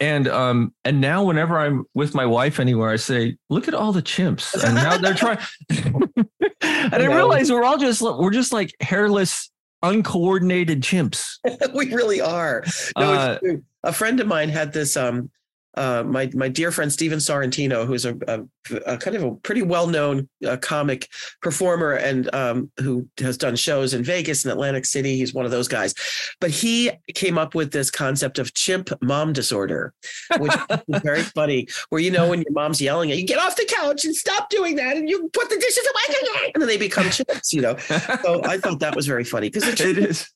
And 0.00 0.26
um 0.26 0.74
and 0.84 1.00
now 1.00 1.22
whenever 1.22 1.58
I'm 1.58 1.84
with 1.94 2.14
my 2.14 2.26
wife 2.26 2.58
anywhere, 2.58 2.90
I 2.90 2.96
say, 2.96 3.36
look 3.50 3.68
at 3.68 3.74
all 3.74 3.92
the 3.92 4.02
chimps 4.02 4.52
and 4.64 4.76
how 4.76 4.98
they're 4.98 5.14
trying. 5.14 5.38
and 5.70 6.94
I 6.94 7.04
realize 7.04 7.52
we're 7.52 7.64
all 7.64 7.78
just 7.78 8.02
we're 8.02 8.32
just 8.32 8.52
like 8.52 8.74
hairless, 8.80 9.50
uncoordinated 9.82 10.80
chimps. 10.80 11.38
we 11.74 11.92
really 11.94 12.20
are. 12.20 12.64
No, 12.98 13.12
uh, 13.12 13.38
a 13.84 13.92
friend 13.92 14.18
of 14.20 14.26
mine 14.26 14.48
had 14.48 14.72
this 14.72 14.96
um 14.96 15.30
uh, 15.74 16.02
my 16.06 16.30
my 16.34 16.48
dear 16.48 16.70
friend 16.70 16.92
Steven 16.92 17.18
Sorrentino, 17.18 17.86
who's 17.86 18.04
a, 18.04 18.16
a, 18.28 18.40
a 18.86 18.98
kind 18.98 19.16
of 19.16 19.22
a 19.22 19.34
pretty 19.36 19.62
well 19.62 19.86
known 19.86 20.28
uh, 20.46 20.56
comic 20.58 21.08
performer 21.40 21.92
and 21.92 22.32
um, 22.34 22.70
who 22.78 23.08
has 23.18 23.38
done 23.38 23.56
shows 23.56 23.94
in 23.94 24.04
Vegas 24.04 24.44
and 24.44 24.52
Atlantic 24.52 24.84
City. 24.84 25.16
He's 25.16 25.32
one 25.32 25.44
of 25.44 25.50
those 25.50 25.68
guys, 25.68 25.94
but 26.40 26.50
he 26.50 26.90
came 27.14 27.38
up 27.38 27.54
with 27.54 27.72
this 27.72 27.90
concept 27.90 28.38
of 28.38 28.52
chimp 28.54 28.90
mom 29.00 29.32
disorder, 29.32 29.94
which 30.38 30.52
is 30.88 31.00
very 31.02 31.22
funny. 31.22 31.68
Where 31.88 32.00
you 32.00 32.10
know 32.10 32.28
when 32.28 32.42
your 32.42 32.52
mom's 32.52 32.80
yelling 32.80 33.10
at 33.10 33.18
you, 33.18 33.26
get 33.26 33.38
off 33.38 33.56
the 33.56 33.66
couch 33.66 34.04
and 34.04 34.14
stop 34.14 34.50
doing 34.50 34.76
that, 34.76 34.96
and 34.96 35.08
you 35.08 35.30
put 35.32 35.48
the 35.48 35.56
dishes 35.56 35.86
away, 35.86 36.50
and 36.54 36.60
then 36.60 36.68
they 36.68 36.76
become 36.76 37.06
chimps. 37.06 37.52
You 37.52 37.62
know, 37.62 37.76
so 37.78 38.42
I 38.44 38.58
thought 38.58 38.80
that 38.80 38.94
was 38.94 39.06
very 39.06 39.24
funny 39.24 39.48
because 39.48 39.68
it 39.80 39.98
is. 39.98 40.30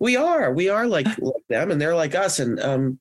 We 0.00 0.16
are, 0.16 0.52
we 0.52 0.68
are 0.68 0.86
like, 0.86 1.06
like 1.18 1.42
them, 1.48 1.72
and 1.72 1.80
they're 1.80 1.96
like 1.96 2.14
us, 2.14 2.38
and 2.38 2.60
um, 2.60 3.00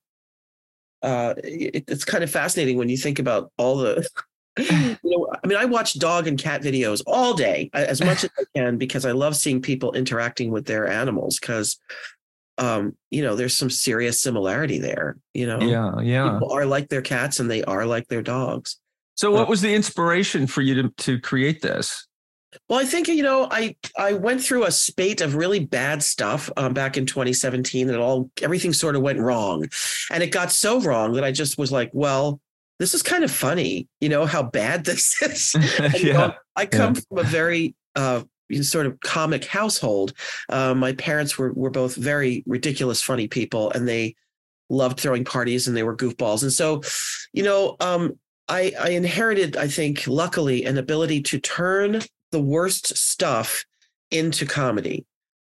uh, 1.03 1.33
it, 1.43 1.83
it's 1.87 2.03
kind 2.03 2.23
of 2.23 2.29
fascinating 2.29 2.77
when 2.77 2.89
you 2.89 2.97
think 2.97 3.19
about 3.19 3.51
all 3.57 3.77
the 3.77 4.07
you 4.57 4.97
know 5.03 5.27
i 5.43 5.47
mean 5.47 5.57
i 5.57 5.65
watch 5.65 5.99
dog 5.99 6.27
and 6.27 6.39
cat 6.39 6.63
videos 6.63 7.03
all 7.05 7.35
day 7.35 7.69
as 7.73 8.01
much 8.01 8.23
as 8.23 8.29
i 8.39 8.43
can 8.55 8.77
because 8.77 9.05
i 9.05 9.11
love 9.11 9.35
seeing 9.35 9.61
people 9.61 9.93
interacting 9.93 10.49
with 10.49 10.65
their 10.65 10.87
animals 10.87 11.37
because 11.39 11.79
um 12.57 12.95
you 13.11 13.21
know 13.21 13.35
there's 13.35 13.55
some 13.55 13.69
serious 13.69 14.19
similarity 14.19 14.79
there 14.79 15.15
you 15.37 15.45
know? 15.45 15.59
Yeah 15.61 15.99
yeah. 16.01 16.33
People 16.33 16.51
are 16.51 16.65
like 16.65 16.89
their 16.89 17.03
cats 17.03 17.39
and 17.39 17.49
they 17.49 17.63
are 17.63 17.85
like 17.85 18.07
their 18.07 18.23
dogs. 18.23 18.77
So 19.15 19.31
what 19.31 19.47
uh, 19.47 19.49
was 19.49 19.61
the 19.61 19.73
inspiration 19.73 20.47
for 20.47 20.61
you 20.61 20.81
to 20.81 20.89
to 20.89 21.19
create 21.19 21.61
this 21.61 22.06
well, 22.69 22.79
I 22.79 22.85
think 22.85 23.07
you 23.07 23.23
know, 23.23 23.47
I 23.49 23.75
I 23.97 24.13
went 24.13 24.41
through 24.41 24.65
a 24.65 24.71
spate 24.71 25.21
of 25.21 25.35
really 25.35 25.59
bad 25.59 26.03
stuff 26.03 26.49
um, 26.57 26.73
back 26.73 26.97
in 26.97 27.05
2017, 27.05 27.87
that 27.87 27.99
all 27.99 28.29
everything 28.41 28.73
sort 28.73 28.95
of 28.95 29.01
went 29.01 29.19
wrong, 29.19 29.67
and 30.11 30.23
it 30.23 30.31
got 30.31 30.51
so 30.51 30.79
wrong 30.81 31.13
that 31.13 31.23
I 31.23 31.31
just 31.31 31.57
was 31.57 31.71
like, 31.71 31.89
well, 31.93 32.39
this 32.79 32.93
is 32.93 33.01
kind 33.01 33.23
of 33.23 33.31
funny, 33.31 33.87
you 33.99 34.09
know, 34.09 34.25
how 34.25 34.43
bad 34.43 34.85
this 34.85 35.21
is. 35.21 35.55
and, 35.79 35.93
yeah. 35.93 35.99
You 35.99 36.13
know, 36.13 36.33
I 36.55 36.65
come 36.65 36.95
yeah. 36.95 37.01
from 37.07 37.17
a 37.19 37.23
very 37.23 37.75
uh, 37.95 38.23
sort 38.61 38.85
of 38.85 38.99
comic 38.99 39.45
household. 39.45 40.13
Uh, 40.49 40.73
my 40.73 40.93
parents 40.93 41.37
were 41.37 41.53
were 41.53 41.71
both 41.71 41.95
very 41.95 42.43
ridiculous, 42.45 43.01
funny 43.01 43.27
people, 43.27 43.71
and 43.71 43.87
they 43.87 44.15
loved 44.69 44.99
throwing 44.99 45.23
parties 45.23 45.67
and 45.67 45.75
they 45.75 45.83
were 45.83 45.95
goofballs. 45.95 46.43
And 46.43 46.51
so, 46.51 46.81
you 47.33 47.43
know, 47.43 47.75
um, 47.79 48.19
I, 48.49 48.73
I 48.79 48.89
inherited, 48.89 49.57
I 49.57 49.67
think, 49.67 50.07
luckily, 50.07 50.65
an 50.65 50.77
ability 50.77 51.21
to 51.23 51.39
turn 51.39 52.01
the 52.31 52.41
worst 52.41 52.95
stuff 52.97 53.65
into 54.11 54.45
comedy 54.45 55.05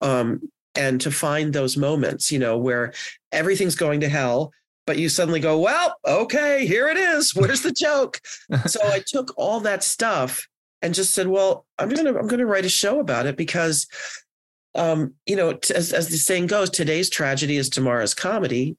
um, 0.01 0.41
and 0.75 0.99
to 1.01 1.11
find 1.11 1.53
those 1.53 1.77
moments, 1.77 2.31
you 2.31 2.39
know, 2.39 2.57
where 2.57 2.93
everything's 3.31 3.75
going 3.75 4.01
to 4.01 4.09
hell, 4.09 4.51
but 4.85 4.97
you 4.97 5.09
suddenly 5.09 5.39
go, 5.39 5.59
well, 5.59 5.95
okay, 6.05 6.65
here 6.65 6.87
it 6.87 6.97
is. 6.97 7.33
Where's 7.35 7.61
the 7.61 7.71
joke? 7.71 8.19
so 8.65 8.79
I 8.83 8.99
took 9.05 9.33
all 9.37 9.59
that 9.61 9.83
stuff 9.83 10.47
and 10.81 10.93
just 10.93 11.13
said, 11.13 11.27
well, 11.27 11.65
I'm 11.79 11.89
gonna 11.89 12.13
I'm 12.17 12.27
gonna 12.27 12.45
write 12.45 12.65
a 12.65 12.69
show 12.69 12.99
about 12.99 13.25
it 13.25 13.37
because, 13.37 13.87
um, 14.75 15.13
you 15.25 15.35
know, 15.35 15.53
t- 15.53 15.73
as 15.73 15.93
as 15.93 16.09
the 16.09 16.17
saying 16.17 16.47
goes, 16.47 16.69
today's 16.69 17.09
tragedy 17.09 17.55
is 17.55 17.69
tomorrow's 17.69 18.13
comedy. 18.13 18.75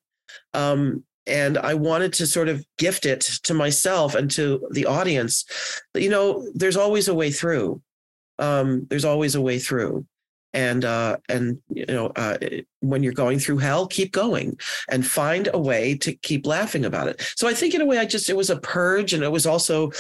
Um, 0.53 1.05
and 1.27 1.59
I 1.59 1.75
wanted 1.75 2.13
to 2.15 2.27
sort 2.27 2.49
of 2.49 2.65
gift 2.79 3.07
it 3.07 3.21
to 3.45 3.55
myself 3.55 4.15
and 4.15 4.31
to 4.33 4.67
the 4.71 4.87
audience. 4.87 5.45
You 5.95 6.11
know, 6.11 6.47
there's 6.55 6.77
always 6.77 7.09
a 7.09 7.15
way 7.15 7.31
through. 7.31 7.81
Um, 8.39 8.87
there's 8.91 9.05
always 9.05 9.35
a 9.35 9.41
way 9.41 9.59
through, 9.59 10.07
and 10.53 10.85
uh, 10.85 11.19
and 11.29 11.59
you 11.69 11.87
know, 11.87 12.07
uh, 12.17 12.39
when 12.81 13.03
you're 13.03 13.13
going 13.13 13.39
through 13.39 13.59
hell, 13.59 13.87
keep 13.87 14.13
going 14.13 14.59
and 14.91 15.07
find 15.07 15.49
a 15.55 15.59
way 15.59 15.97
to 15.99 16.13
keep 16.15 16.47
laughing 16.47 16.85
about 16.85 17.09
it. 17.09 17.23
So 17.37 17.47
I 17.49 17.55
think, 17.55 17.75
in 17.75 17.81
a 17.81 17.87
way, 17.87 17.99
I 17.99 18.07
just 18.07 18.29
it 18.29 18.37
was 18.37 18.51
a 18.51 18.59
purge, 18.59 19.13
and 19.13 19.23
it 19.23 19.31
was 19.31 19.47
also 19.47 19.93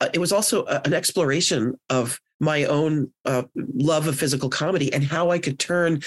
uh, 0.00 0.08
it 0.12 0.18
was 0.18 0.32
also 0.32 0.64
an 0.66 0.94
exploration 0.94 1.78
of 1.90 2.20
my 2.40 2.64
own 2.64 3.12
uh, 3.24 3.42
love 3.56 4.06
of 4.06 4.16
physical 4.16 4.48
comedy 4.48 4.92
and 4.92 5.02
how 5.02 5.30
I 5.30 5.38
could 5.38 5.58
turn 5.58 6.00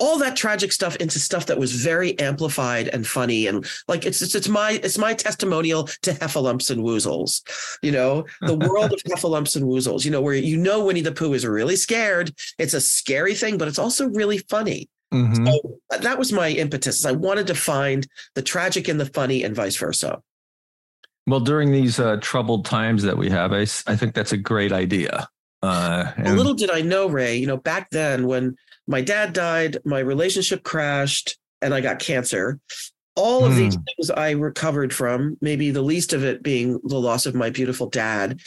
all 0.00 0.18
that 0.18 0.36
tragic 0.36 0.72
stuff 0.72 0.96
into 0.96 1.20
stuff 1.20 1.46
that 1.46 1.58
was 1.58 1.72
very 1.72 2.18
amplified 2.18 2.88
and 2.88 3.06
funny 3.06 3.46
and 3.46 3.66
like 3.86 4.04
it's 4.04 4.22
it's, 4.22 4.34
it's 4.34 4.48
my 4.48 4.72
it's 4.82 4.98
my 4.98 5.14
testimonial 5.14 5.84
to 6.02 6.12
heffalumps 6.12 6.70
and 6.70 6.82
woozles 6.82 7.42
you 7.82 7.92
know? 7.92 8.24
The 8.40 8.54
world 8.68 8.92
of 8.92 9.00
heffalumps 9.04 9.56
and 9.56 9.64
woozles 9.64 10.04
you 10.04 10.10
know 10.10 10.20
where 10.20 10.34
you 10.34 10.56
know 10.56 10.84
winnie 10.84 11.00
the 11.00 11.12
pooh 11.12 11.34
is 11.34 11.46
really 11.46 11.76
scared. 11.76 12.32
It's 12.58 12.74
a 12.74 12.80
scary 12.80 13.34
thing 13.34 13.58
but 13.58 13.68
it's 13.68 13.78
also 13.78 14.08
really 14.08 14.38
funny. 14.38 14.88
Mm-hmm. 15.12 15.46
so 15.46 15.78
uh, 15.92 15.98
that 15.98 16.18
was 16.18 16.32
my 16.32 16.48
impetus. 16.48 17.04
I 17.06 17.12
wanted 17.12 17.46
to 17.46 17.54
find 17.54 18.06
the 18.34 18.42
tragic 18.42 18.88
and 18.88 18.98
the 18.98 19.06
funny 19.06 19.44
and 19.44 19.54
vice 19.54 19.76
versa. 19.76 20.20
Well 21.28 21.40
during 21.40 21.70
these 21.70 22.00
uh, 22.00 22.16
troubled 22.20 22.64
times 22.64 23.04
that 23.04 23.16
we 23.16 23.30
have 23.30 23.52
I, 23.52 23.60
I 23.60 23.96
think 23.96 24.14
that's 24.14 24.32
a 24.32 24.36
great 24.36 24.72
idea 24.72 25.28
uh, 25.62 26.12
and- 26.16 26.36
little 26.36 26.54
did 26.54 26.70
i 26.70 26.82
know 26.82 27.08
ray 27.08 27.36
you 27.36 27.46
know 27.46 27.56
back 27.56 27.88
then 27.90 28.26
when 28.26 28.56
my 28.86 29.00
dad 29.00 29.32
died, 29.32 29.78
my 29.84 29.98
relationship 30.00 30.62
crashed, 30.62 31.38
and 31.62 31.74
I 31.74 31.80
got 31.80 31.98
cancer. 31.98 32.60
All 33.16 33.44
of 33.44 33.52
mm. 33.52 33.56
these 33.56 33.76
things 33.76 34.10
I 34.10 34.32
recovered 34.32 34.92
from, 34.92 35.36
maybe 35.40 35.70
the 35.70 35.82
least 35.82 36.12
of 36.12 36.24
it 36.24 36.42
being 36.42 36.80
the 36.84 36.98
loss 36.98 37.26
of 37.26 37.34
my 37.34 37.50
beautiful 37.50 37.88
dad. 37.88 38.40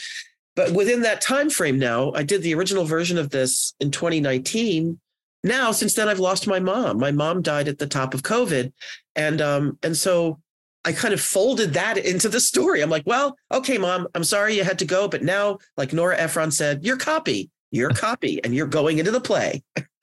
But 0.54 0.72
within 0.72 1.02
that 1.02 1.20
time 1.20 1.50
frame 1.50 1.78
now, 1.78 2.12
I 2.12 2.22
did 2.22 2.42
the 2.42 2.54
original 2.54 2.84
version 2.84 3.16
of 3.16 3.30
this 3.30 3.72
in 3.80 3.90
2019. 3.90 4.98
Now, 5.44 5.72
since 5.72 5.94
then, 5.94 6.08
I've 6.08 6.18
lost 6.18 6.46
my 6.46 6.58
mom. 6.58 6.98
My 6.98 7.12
mom 7.12 7.42
died 7.42 7.68
at 7.68 7.78
the 7.78 7.86
top 7.86 8.12
of 8.12 8.22
COVID. 8.22 8.72
And 9.14 9.40
um, 9.40 9.78
and 9.82 9.96
so 9.96 10.40
I 10.84 10.92
kind 10.92 11.14
of 11.14 11.20
folded 11.20 11.74
that 11.74 11.98
into 11.98 12.28
the 12.28 12.40
story. 12.40 12.82
I'm 12.82 12.90
like, 12.90 13.06
well, 13.06 13.36
okay, 13.52 13.78
mom, 13.78 14.08
I'm 14.14 14.24
sorry 14.24 14.56
you 14.56 14.64
had 14.64 14.78
to 14.80 14.84
go, 14.84 15.08
but 15.08 15.22
now, 15.22 15.58
like 15.76 15.92
Nora 15.92 16.16
Ephron 16.16 16.50
said, 16.50 16.84
your 16.84 16.96
copy 16.96 17.50
your 17.70 17.90
copy 17.94 18.42
and 18.44 18.54
you're 18.54 18.66
going 18.66 18.98
into 18.98 19.10
the 19.10 19.20
play. 19.20 19.62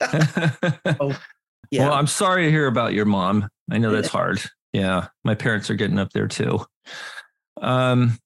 oh, 1.00 1.18
yeah. 1.70 1.88
Well, 1.88 1.94
I'm 1.94 2.06
sorry 2.06 2.44
to 2.44 2.50
hear 2.50 2.66
about 2.66 2.92
your 2.92 3.04
mom. 3.04 3.48
I 3.70 3.78
know 3.78 3.90
that's 3.90 4.08
hard. 4.12 4.40
Yeah. 4.72 5.08
My 5.24 5.34
parents 5.34 5.70
are 5.70 5.74
getting 5.74 5.98
up 5.98 6.12
there 6.12 6.28
too. 6.28 6.64
Um, 7.60 8.18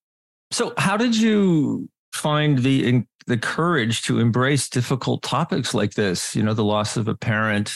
so 0.51 0.75
how 0.77 0.97
did 0.97 1.17
you 1.17 1.89
find 2.13 2.59
the 2.59 2.89
in, 2.89 3.07
the 3.27 3.39
courage 3.39 4.03
to 4.03 4.19
embrace 4.19 4.69
difficult 4.69 5.23
topics 5.23 5.75
like 5.75 5.95
this? 5.95 6.35
You 6.35 6.43
know, 6.43 6.55
the 6.55 6.65
loss 6.65 6.97
of 6.97 7.07
a 7.07 7.15
parent, 7.15 7.73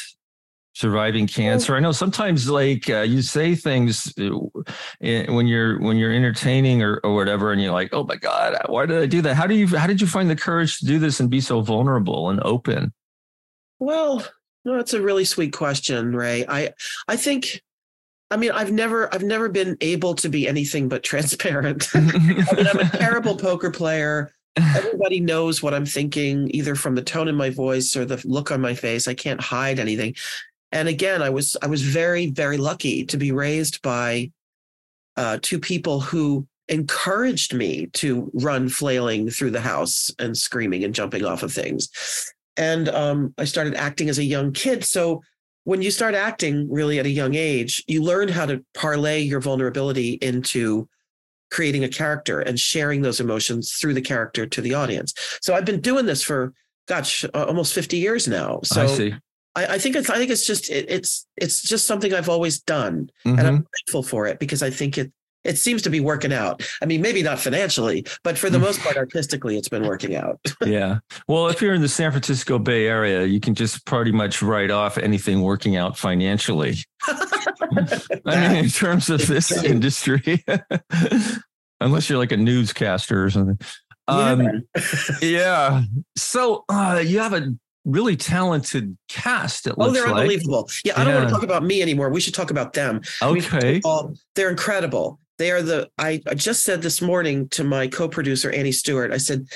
surviving 0.74 1.26
cancer. 1.26 1.76
I 1.76 1.80
know 1.80 1.92
sometimes 1.92 2.50
like 2.50 2.90
uh, 2.90 3.02
you 3.02 3.22
say 3.22 3.54
things 3.54 4.12
uh, 4.18 4.30
when 5.00 5.46
you're 5.46 5.80
when 5.80 5.96
you're 5.96 6.12
entertaining 6.12 6.82
or, 6.82 7.00
or 7.04 7.14
whatever, 7.14 7.52
and 7.52 7.62
you're 7.62 7.72
like, 7.72 7.90
oh 7.92 8.04
my 8.04 8.16
god, 8.16 8.56
why 8.66 8.86
did 8.86 9.00
I 9.00 9.06
do 9.06 9.22
that? 9.22 9.34
How 9.34 9.46
do 9.46 9.54
you 9.54 9.68
how 9.68 9.86
did 9.86 10.00
you 10.00 10.06
find 10.06 10.28
the 10.28 10.36
courage 10.36 10.78
to 10.78 10.86
do 10.86 10.98
this 10.98 11.20
and 11.20 11.30
be 11.30 11.40
so 11.40 11.60
vulnerable 11.60 12.28
and 12.28 12.40
open? 12.44 12.92
Well, 13.78 14.26
no, 14.64 14.76
that's 14.76 14.94
a 14.94 15.00
really 15.00 15.24
sweet 15.24 15.52
question, 15.52 16.14
Ray. 16.14 16.44
I 16.46 16.72
I 17.08 17.16
think. 17.16 17.62
I 18.30 18.36
mean, 18.36 18.50
I've 18.52 18.72
never, 18.72 19.14
I've 19.14 19.22
never 19.22 19.48
been 19.48 19.76
able 19.80 20.14
to 20.14 20.28
be 20.28 20.48
anything 20.48 20.88
but 20.88 21.04
transparent. 21.04 21.88
I 21.94 22.00
mean, 22.00 22.44
I'm 22.66 22.78
a 22.80 22.88
terrible 22.88 23.36
poker 23.36 23.70
player. 23.70 24.32
Everybody 24.56 25.20
knows 25.20 25.62
what 25.62 25.74
I'm 25.74 25.84
thinking, 25.84 26.50
either 26.52 26.74
from 26.74 26.96
the 26.96 27.02
tone 27.02 27.28
in 27.28 27.36
my 27.36 27.50
voice 27.50 27.94
or 27.94 28.04
the 28.04 28.20
look 28.24 28.50
on 28.50 28.60
my 28.60 28.74
face. 28.74 29.06
I 29.06 29.14
can't 29.14 29.40
hide 29.40 29.78
anything 29.78 30.16
and 30.72 30.88
again 30.88 31.22
i 31.22 31.30
was 31.30 31.56
i 31.62 31.66
was 31.66 31.82
very 31.82 32.26
very 32.26 32.56
lucky 32.56 33.04
to 33.04 33.16
be 33.16 33.32
raised 33.32 33.80
by 33.82 34.30
uh, 35.16 35.38
two 35.42 35.60
people 35.60 36.00
who 36.00 36.46
encouraged 36.68 37.54
me 37.54 37.86
to 37.92 38.30
run 38.34 38.68
flailing 38.68 39.30
through 39.30 39.50
the 39.50 39.60
house 39.60 40.10
and 40.18 40.36
screaming 40.36 40.82
and 40.82 40.94
jumping 40.94 41.24
off 41.24 41.42
of 41.42 41.52
things 41.52 41.88
and 42.56 42.88
um, 42.88 43.32
i 43.38 43.44
started 43.44 43.74
acting 43.74 44.08
as 44.08 44.18
a 44.18 44.24
young 44.24 44.52
kid 44.52 44.84
so 44.84 45.22
when 45.64 45.80
you 45.80 45.90
start 45.90 46.14
acting 46.14 46.70
really 46.70 46.98
at 46.98 47.06
a 47.06 47.10
young 47.10 47.34
age 47.34 47.84
you 47.86 48.02
learn 48.02 48.28
how 48.28 48.46
to 48.46 48.64
parlay 48.74 49.20
your 49.20 49.40
vulnerability 49.40 50.14
into 50.14 50.88
creating 51.54 51.84
a 51.84 51.88
character 51.88 52.40
and 52.40 52.58
sharing 52.58 53.02
those 53.02 53.20
emotions 53.20 53.74
through 53.74 53.94
the 53.94 54.00
character 54.00 54.44
to 54.44 54.60
the 54.60 54.74
audience. 54.74 55.14
So 55.40 55.54
I've 55.54 55.64
been 55.64 55.80
doing 55.80 56.04
this 56.04 56.20
for 56.20 56.52
gosh, 56.88 57.24
almost 57.32 57.72
50 57.74 57.96
years 57.96 58.28
now. 58.28 58.60
So 58.64 58.82
I. 59.54 59.66
I, 59.74 59.78
think 59.78 59.96
it's 59.96 60.10
I 60.10 60.16
think 60.16 60.30
it's 60.30 60.46
just 60.46 60.70
it, 60.70 60.86
it's 60.88 61.26
it's 61.36 61.62
just 61.62 61.86
something 61.86 62.12
I've 62.14 62.28
always 62.28 62.60
done, 62.60 63.10
Mhm. 63.26 63.38
and 63.38 63.46
I'm 63.46 63.66
grateful 63.72 64.02
for 64.02 64.26
it 64.26 64.38
because 64.38 64.62
I 64.62 64.70
think 64.70 64.98
it 64.98 65.12
it 65.44 65.58
seems 65.58 65.82
to 65.82 65.90
be 65.90 66.00
working 66.00 66.32
out. 66.32 66.62
I 66.80 66.86
mean, 66.86 67.02
maybe 67.02 67.22
not 67.22 67.38
financially, 67.38 68.06
but 68.22 68.38
for 68.38 68.48
the 68.48 68.58
most 68.58 68.80
part, 68.80 68.96
artistically, 68.96 69.58
it's 69.58 69.68
been 69.68 69.86
working 69.86 70.16
out. 70.16 70.40
yeah. 70.64 71.00
Well, 71.28 71.48
if 71.48 71.60
you're 71.60 71.74
in 71.74 71.82
the 71.82 71.88
San 71.88 72.10
Francisco 72.12 72.58
Bay 72.58 72.86
Area, 72.86 73.26
you 73.26 73.40
can 73.40 73.54
just 73.54 73.84
pretty 73.84 74.10
much 74.10 74.40
write 74.40 74.70
off 74.70 74.96
anything 74.96 75.42
working 75.42 75.76
out 75.76 75.98
financially. 75.98 76.76
I 77.06 78.48
mean, 78.48 78.64
in 78.64 78.70
terms 78.70 79.10
of 79.10 79.26
this 79.26 79.52
industry, 79.64 80.42
unless 81.80 82.08
you're 82.08 82.18
like 82.18 82.32
a 82.32 82.36
newscaster 82.38 83.24
or 83.24 83.30
something. 83.30 83.58
Um, 84.08 84.40
Yeah. 84.42 84.62
yeah. 85.20 85.82
So 86.16 86.64
uh, 86.70 87.02
you 87.04 87.18
have 87.18 87.32
a 87.34 87.54
really 87.84 88.16
talented 88.16 88.96
cast. 89.08 89.66
It 89.66 89.74
oh, 89.78 89.90
they're 89.90 90.04
like. 90.04 90.22
unbelievable. 90.22 90.68
Yeah, 90.84 90.94
I 90.96 91.04
don't 91.04 91.14
want 91.14 91.28
to 91.28 91.34
talk 91.34 91.42
about 91.42 91.64
me 91.64 91.82
anymore. 91.82 92.08
We 92.10 92.20
should 92.20 92.34
talk 92.34 92.50
about 92.50 92.72
them. 92.72 93.02
Okay. 93.22 93.80
all- 93.84 94.14
they're 94.34 94.50
incredible. 94.50 95.20
They 95.38 95.50
are 95.50 95.62
the. 95.62 95.90
I, 95.98 96.22
I 96.28 96.34
just 96.34 96.62
said 96.62 96.82
this 96.82 97.02
morning 97.02 97.48
to 97.50 97.64
my 97.64 97.88
co-producer 97.88 98.50
Annie 98.50 98.72
Stewart. 98.72 99.10
I 99.12 99.16
said, 99.16 99.46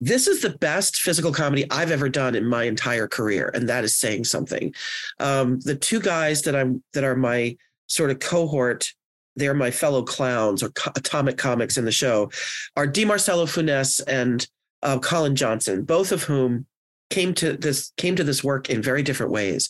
"This 0.00 0.26
is 0.26 0.40
the 0.40 0.50
best 0.50 0.96
physical 0.96 1.32
comedy 1.32 1.66
I've 1.70 1.90
ever 1.90 2.08
done 2.08 2.34
in 2.34 2.46
my 2.46 2.64
entire 2.64 3.06
career," 3.06 3.50
and 3.54 3.68
that 3.68 3.84
is 3.84 3.94
saying 3.94 4.24
something. 4.24 4.74
Um, 5.20 5.60
the 5.60 5.74
two 5.74 6.00
guys 6.00 6.42
that 6.42 6.56
I'm 6.56 6.82
that 6.94 7.04
are 7.04 7.16
my 7.16 7.56
sort 7.86 8.10
of 8.10 8.20
cohort. 8.20 8.92
They're 9.36 9.54
my 9.54 9.70
fellow 9.70 10.02
clowns 10.02 10.64
or 10.64 10.70
co- 10.70 10.90
atomic 10.96 11.36
comics 11.36 11.76
in 11.76 11.84
the 11.84 11.92
show, 11.92 12.30
are 12.74 12.88
Di 12.88 13.04
Marcello 13.04 13.46
Funes 13.46 14.00
and 14.08 14.44
uh, 14.82 14.98
Colin 14.98 15.36
Johnson, 15.36 15.84
both 15.84 16.10
of 16.10 16.24
whom 16.24 16.66
came 17.10 17.34
to 17.34 17.54
this 17.54 17.92
came 17.96 18.16
to 18.16 18.24
this 18.24 18.44
work 18.44 18.70
in 18.70 18.82
very 18.82 19.02
different 19.02 19.32
ways. 19.32 19.68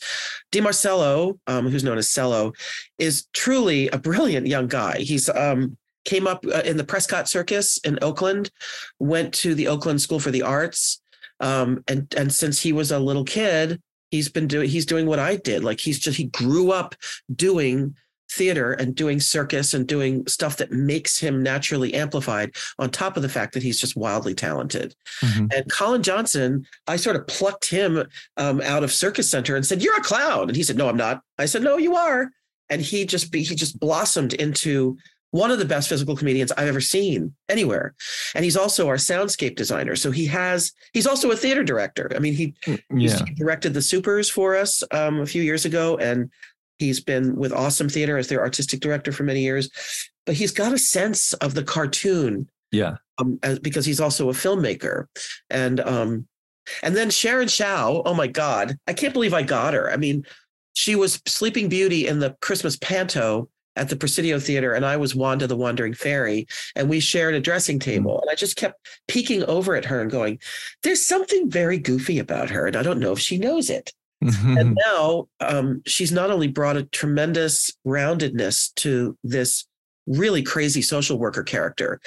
Di 0.50 0.60
Marcello, 0.60 1.38
um, 1.46 1.68
who's 1.68 1.84
known 1.84 1.98
as 1.98 2.10
Cello, 2.10 2.52
is 2.98 3.26
truly 3.32 3.88
a 3.88 3.98
brilliant 3.98 4.46
young 4.46 4.66
guy. 4.66 4.98
He's 4.98 5.28
um, 5.28 5.76
came 6.04 6.26
up 6.26 6.44
uh, 6.46 6.62
in 6.64 6.76
the 6.76 6.84
Prescott 6.84 7.28
Circus 7.28 7.78
in 7.78 7.98
Oakland, 8.02 8.50
went 8.98 9.34
to 9.34 9.54
the 9.54 9.68
Oakland 9.68 10.00
School 10.00 10.20
for 10.20 10.30
the 10.30 10.42
Arts, 10.42 11.00
um, 11.40 11.84
and 11.88 12.12
and 12.16 12.32
since 12.32 12.60
he 12.60 12.72
was 12.72 12.90
a 12.90 12.98
little 12.98 13.24
kid, 13.24 13.80
he's 14.10 14.28
been 14.28 14.46
doing 14.46 14.68
he's 14.68 14.86
doing 14.86 15.06
what 15.06 15.18
I 15.18 15.36
did. 15.36 15.64
Like 15.64 15.80
he's 15.80 15.98
just 15.98 16.16
he 16.16 16.24
grew 16.24 16.70
up 16.70 16.94
doing 17.34 17.96
theater 18.30 18.72
and 18.72 18.94
doing 18.94 19.20
circus 19.20 19.74
and 19.74 19.86
doing 19.86 20.26
stuff 20.26 20.56
that 20.58 20.70
makes 20.70 21.18
him 21.18 21.42
naturally 21.42 21.94
amplified 21.94 22.54
on 22.78 22.90
top 22.90 23.16
of 23.16 23.22
the 23.22 23.28
fact 23.28 23.54
that 23.54 23.62
he's 23.62 23.80
just 23.80 23.96
wildly 23.96 24.34
talented 24.34 24.94
Mhm. 25.22 25.52
and 25.54 25.70
Colin 25.70 26.02
Johnson, 26.02 26.66
I 26.86 26.96
sort 26.96 27.16
of 27.16 27.26
plucked 27.26 27.70
him 27.70 28.04
um, 28.36 28.60
out 28.60 28.84
of 28.84 28.92
Circus 28.92 29.30
Center 29.30 29.56
and 29.56 29.64
said, 29.66 29.82
"You're 29.82 29.96
a 29.98 30.02
clown," 30.02 30.48
and 30.48 30.56
he 30.56 30.62
said, 30.62 30.76
"No, 30.76 30.88
I'm 30.88 30.96
not." 30.96 31.22
I 31.38 31.46
said, 31.46 31.62
"No, 31.62 31.78
you 31.78 31.96
are," 31.96 32.30
and 32.70 32.82
he 32.82 33.04
just 33.04 33.30
be, 33.32 33.42
he 33.42 33.54
just 33.54 33.80
blossomed 33.80 34.34
into 34.34 34.96
one 35.30 35.50
of 35.50 35.58
the 35.58 35.64
best 35.66 35.88
physical 35.90 36.16
comedians 36.16 36.50
I've 36.52 36.68
ever 36.68 36.80
seen 36.80 37.34
anywhere. 37.50 37.94
And 38.34 38.44
he's 38.46 38.56
also 38.56 38.88
our 38.88 38.96
soundscape 38.96 39.56
designer. 39.56 39.94
So 39.94 40.10
he 40.10 40.24
has 40.26 40.72
he's 40.94 41.06
also 41.06 41.30
a 41.30 41.36
theater 41.36 41.62
director. 41.62 42.10
I 42.14 42.18
mean, 42.18 42.34
he 42.34 42.54
Yeah. 42.94 43.22
He 43.26 43.34
directed 43.34 43.74
the 43.74 43.82
Supers 43.82 44.30
for 44.30 44.56
us 44.56 44.82
um, 44.90 45.20
a 45.20 45.26
few 45.26 45.42
years 45.42 45.64
ago, 45.66 45.96
and 45.98 46.30
he's 46.78 47.00
been 47.00 47.36
with 47.36 47.52
Awesome 47.52 47.88
Theater 47.88 48.18
as 48.18 48.28
their 48.28 48.40
artistic 48.40 48.80
director 48.80 49.12
for 49.12 49.22
many 49.24 49.42
years. 49.42 49.70
But 50.26 50.34
he's 50.36 50.52
got 50.52 50.72
a 50.72 50.78
sense 50.78 51.32
of 51.34 51.54
the 51.54 51.62
cartoon 51.64 52.48
Yeah. 52.70 52.96
um, 53.18 53.38
as, 53.42 53.58
because 53.58 53.84
he's 53.86 54.00
also 54.00 54.28
a 54.28 54.34
filmmaker, 54.34 55.06
and 55.50 55.80
um, 55.80 56.26
and 56.82 56.94
then 56.94 57.10
Sharon 57.10 57.48
Chow. 57.48 58.02
Oh 58.04 58.14
my 58.14 58.26
God, 58.26 58.76
I 58.86 58.92
can't 58.92 59.14
believe 59.14 59.32
I 59.34 59.42
got 59.42 59.72
her. 59.74 59.90
I 59.90 59.96
mean, 59.96 60.24
she 60.74 60.94
was 60.94 61.20
Sleeping 61.26 61.68
Beauty 61.68 62.06
in 62.06 62.18
the 62.18 62.36
Christmas 62.40 62.76
Panto 62.76 63.48
at 63.74 63.88
the 63.88 63.96
Presidio 63.96 64.38
Theater, 64.38 64.74
and 64.74 64.84
I 64.84 64.96
was 64.98 65.14
Wanda 65.14 65.46
the 65.46 65.56
Wandering 65.56 65.94
Fairy, 65.94 66.46
and 66.76 66.90
we 66.90 67.00
shared 67.00 67.34
a 67.34 67.40
dressing 67.40 67.78
table. 67.78 68.20
And 68.20 68.28
I 68.30 68.34
just 68.34 68.56
kept 68.56 68.86
peeking 69.06 69.44
over 69.44 69.76
at 69.76 69.84
her 69.86 70.00
and 70.02 70.10
going, 70.10 70.40
"There's 70.82 71.04
something 71.04 71.48
very 71.50 71.78
goofy 71.78 72.18
about 72.18 72.50
her, 72.50 72.66
and 72.66 72.76
I 72.76 72.82
don't 72.82 73.00
know 73.00 73.12
if 73.12 73.18
she 73.20 73.38
knows 73.38 73.70
it." 73.70 73.92
And 74.58 74.78
now 74.86 75.28
um, 75.40 75.82
she's 75.86 76.10
not 76.10 76.30
only 76.30 76.48
brought 76.48 76.76
a 76.76 76.82
tremendous 76.84 77.70
roundedness 77.86 78.74
to 78.76 79.16
this 79.22 79.66
really 80.06 80.42
crazy 80.42 80.82
social 80.82 81.18
worker 81.18 81.42
character, 81.42 82.00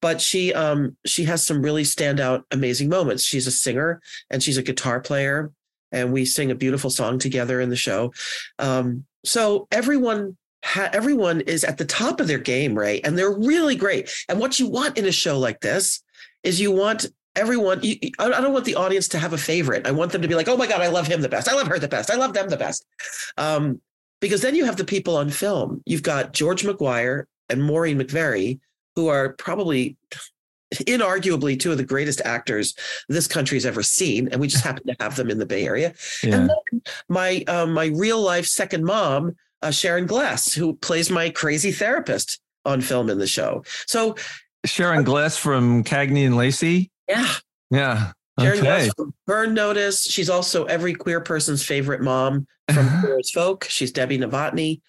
but 0.00 0.20
she 0.20 0.54
um, 0.54 0.96
she 1.04 1.24
has 1.24 1.44
some 1.44 1.60
really 1.60 1.82
standout, 1.82 2.44
amazing 2.50 2.88
moments. 2.88 3.24
She's 3.24 3.46
a 3.46 3.50
singer 3.50 4.00
and 4.30 4.42
she's 4.42 4.56
a 4.56 4.62
guitar 4.62 5.00
player, 5.00 5.52
and 5.92 6.12
we 6.12 6.24
sing 6.24 6.50
a 6.50 6.54
beautiful 6.54 6.90
song 6.90 7.18
together 7.18 7.60
in 7.60 7.68
the 7.68 7.76
show. 7.76 8.12
Um, 8.58 9.04
so 9.24 9.66
everyone. 9.70 10.36
Ha- 10.64 10.90
everyone 10.92 11.40
is 11.42 11.62
at 11.62 11.78
the 11.78 11.84
top 11.84 12.18
of 12.18 12.26
their 12.26 12.40
game, 12.40 12.76
Ray, 12.76 13.00
and 13.02 13.16
they're 13.16 13.32
really 13.32 13.76
great. 13.76 14.10
And 14.28 14.40
what 14.40 14.58
you 14.58 14.68
want 14.68 14.98
in 14.98 15.06
a 15.06 15.12
show 15.12 15.38
like 15.38 15.60
this 15.60 16.02
is 16.42 16.60
you 16.60 16.72
want 16.72 17.06
everyone 17.36 17.80
I 18.18 18.28
don't 18.28 18.52
want 18.52 18.64
the 18.64 18.74
audience 18.74 19.08
to 19.08 19.18
have 19.18 19.32
a 19.32 19.38
favorite. 19.38 19.86
I 19.86 19.90
want 19.90 20.12
them 20.12 20.22
to 20.22 20.28
be 20.28 20.34
like, 20.34 20.48
"Oh 20.48 20.56
my 20.56 20.66
god, 20.66 20.80
I 20.80 20.88
love 20.88 21.06
him 21.06 21.22
the 21.22 21.28
best. 21.28 21.48
I 21.48 21.54
love 21.54 21.68
her 21.68 21.78
the 21.78 21.88
best. 21.88 22.10
I 22.10 22.16
love 22.16 22.32
them 22.32 22.48
the 22.48 22.56
best." 22.56 22.86
Um, 23.36 23.80
because 24.20 24.42
then 24.42 24.54
you 24.54 24.64
have 24.64 24.76
the 24.76 24.84
people 24.84 25.16
on 25.16 25.30
film. 25.30 25.82
You've 25.86 26.02
got 26.02 26.32
George 26.32 26.64
Maguire 26.64 27.28
and 27.48 27.62
Maureen 27.62 27.98
McVerry, 27.98 28.58
who 28.96 29.08
are 29.08 29.30
probably 29.34 29.96
inarguably 30.74 31.58
two 31.58 31.72
of 31.72 31.78
the 31.78 31.84
greatest 31.84 32.20
actors 32.24 32.74
this 33.08 33.26
country's 33.26 33.64
ever 33.64 33.82
seen, 33.82 34.28
and 34.28 34.40
we 34.40 34.48
just 34.48 34.64
happen 34.64 34.86
to 34.86 34.96
have 35.00 35.16
them 35.16 35.30
in 35.30 35.38
the 35.38 35.46
Bay 35.46 35.64
Area. 35.64 35.94
yeah. 36.22 36.34
And 36.34 36.50
then 36.50 36.82
my 37.08 37.44
um, 37.48 37.72
my 37.72 37.86
real 37.86 38.20
life 38.20 38.46
second 38.46 38.84
mom, 38.84 39.36
uh, 39.62 39.70
Sharon 39.70 40.06
Gless, 40.06 40.52
who 40.52 40.74
plays 40.74 41.10
my 41.10 41.30
crazy 41.30 41.72
therapist 41.72 42.40
on 42.64 42.80
film 42.80 43.08
in 43.08 43.18
the 43.18 43.26
show. 43.26 43.64
So 43.86 44.16
Sharon 44.64 45.04
Gless 45.04 45.36
from 45.36 45.84
Cagney 45.84 46.26
and 46.26 46.36
Lacey. 46.36 46.90
Yeah, 47.08 47.34
Yeah. 47.70 48.12
Sharon 48.40 48.58
Okay. 48.60 48.88
Burn 49.26 49.52
Notice. 49.54 50.04
She's 50.04 50.30
also 50.30 50.64
every 50.66 50.94
queer 50.94 51.20
person's 51.20 51.64
favorite 51.64 52.02
mom 52.02 52.46
from 52.72 52.88
Queer 53.00 53.18
as 53.18 53.30
Folk. 53.30 53.64
She's 53.64 53.90
Debbie 53.90 54.18
Novotny. 54.18 54.80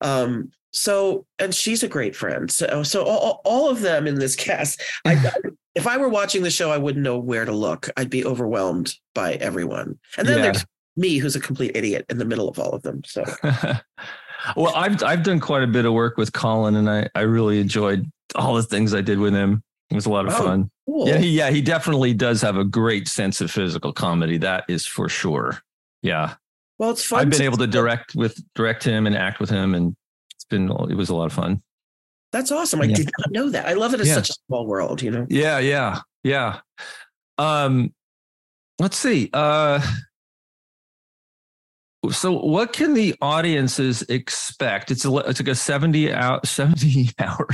Um, 0.00 0.50
so, 0.70 1.26
and 1.40 1.52
she's 1.54 1.82
a 1.82 1.88
great 1.88 2.14
friend. 2.14 2.48
So, 2.50 2.82
so 2.84 3.02
all, 3.04 3.40
all 3.44 3.68
of 3.70 3.80
them 3.80 4.06
in 4.06 4.16
this 4.20 4.36
cast. 4.36 4.80
I, 5.04 5.32
if 5.74 5.86
I 5.88 5.96
were 5.96 6.08
watching 6.08 6.42
the 6.42 6.50
show, 6.50 6.70
I 6.70 6.76
wouldn't 6.78 7.02
know 7.02 7.18
where 7.18 7.44
to 7.44 7.52
look. 7.52 7.88
I'd 7.96 8.10
be 8.10 8.24
overwhelmed 8.24 8.94
by 9.14 9.32
everyone. 9.34 9.98
And 10.16 10.28
then 10.28 10.36
Yeah. 10.38 10.42
there's 10.52 10.64
me, 10.96 11.18
who's 11.18 11.34
a 11.34 11.40
complete 11.40 11.72
idiot 11.74 12.06
in 12.08 12.18
the 12.18 12.24
middle 12.24 12.48
of 12.48 12.58
all 12.60 12.70
of 12.70 12.82
them. 12.82 13.02
So, 13.04 13.24
well, 14.56 14.72
I've 14.74 15.02
I've 15.02 15.22
done 15.22 15.40
quite 15.40 15.62
a 15.62 15.66
bit 15.66 15.84
of 15.84 15.92
work 15.92 16.16
with 16.16 16.32
Colin, 16.32 16.76
and 16.76 16.88
I 16.88 17.08
I 17.14 17.22
really 17.22 17.60
enjoyed 17.60 18.10
all 18.34 18.54
the 18.54 18.62
things 18.62 18.94
I 18.94 19.00
did 19.00 19.18
with 19.18 19.34
him. 19.34 19.62
It 19.90 19.94
was 19.94 20.06
a 20.06 20.10
lot 20.10 20.26
of 20.26 20.32
Oh, 20.34 20.44
fun. 20.44 20.70
cool. 20.86 21.08
Yeah, 21.08 21.18
he, 21.18 21.28
yeah, 21.30 21.50
he 21.50 21.62
definitely 21.62 22.12
does 22.12 22.42
have 22.42 22.56
a 22.56 22.64
great 22.64 23.06
sense 23.08 23.40
of 23.40 23.50
physical 23.50 23.92
comedy. 23.92 24.36
That 24.38 24.64
is 24.68 24.84
for 24.86 25.08
sure. 25.08 25.58
Yeah, 26.02 26.34
well, 26.78 26.90
it's 26.90 27.04
fun. 27.04 27.20
I've 27.20 27.30
been 27.30 27.42
able 27.42 27.58
to 27.58 27.66
direct 27.66 28.14
with 28.14 28.40
direct 28.54 28.82
him 28.84 29.06
and 29.06 29.16
act 29.16 29.38
with 29.40 29.50
him, 29.50 29.74
and 29.74 29.94
it's 30.34 30.44
been 30.44 30.70
it 30.90 30.94
was 30.96 31.08
a 31.08 31.14
lot 31.14 31.26
of 31.26 31.32
fun. 31.32 31.62
That's 32.32 32.50
awesome. 32.50 32.80
I 32.82 32.86
Yeah. 32.86 32.96
did 32.96 33.10
not 33.18 33.30
know 33.30 33.50
that. 33.50 33.66
I 33.66 33.74
love 33.74 33.94
it. 33.94 34.00
It's 34.00 34.08
Yeah. 34.08 34.16
such 34.16 34.30
a 34.30 34.34
small 34.48 34.66
world, 34.66 35.00
you 35.02 35.10
know. 35.10 35.26
Yeah, 35.30 35.58
yeah, 35.60 36.00
yeah. 36.24 36.60
Um, 37.38 37.94
let's 38.78 38.96
see. 38.96 39.30
Uh, 39.32 39.80
so 42.10 42.32
what 42.32 42.72
can 42.72 42.94
the 42.94 43.14
audiences 43.20 44.02
expect? 44.02 44.90
It's 44.90 45.04
a 45.04 45.14
it's 45.18 45.40
like 45.40 45.48
a 45.48 45.54
seventy 45.54 46.12
hour 46.12 46.40
seventy 46.44 47.10
hour. 47.18 47.46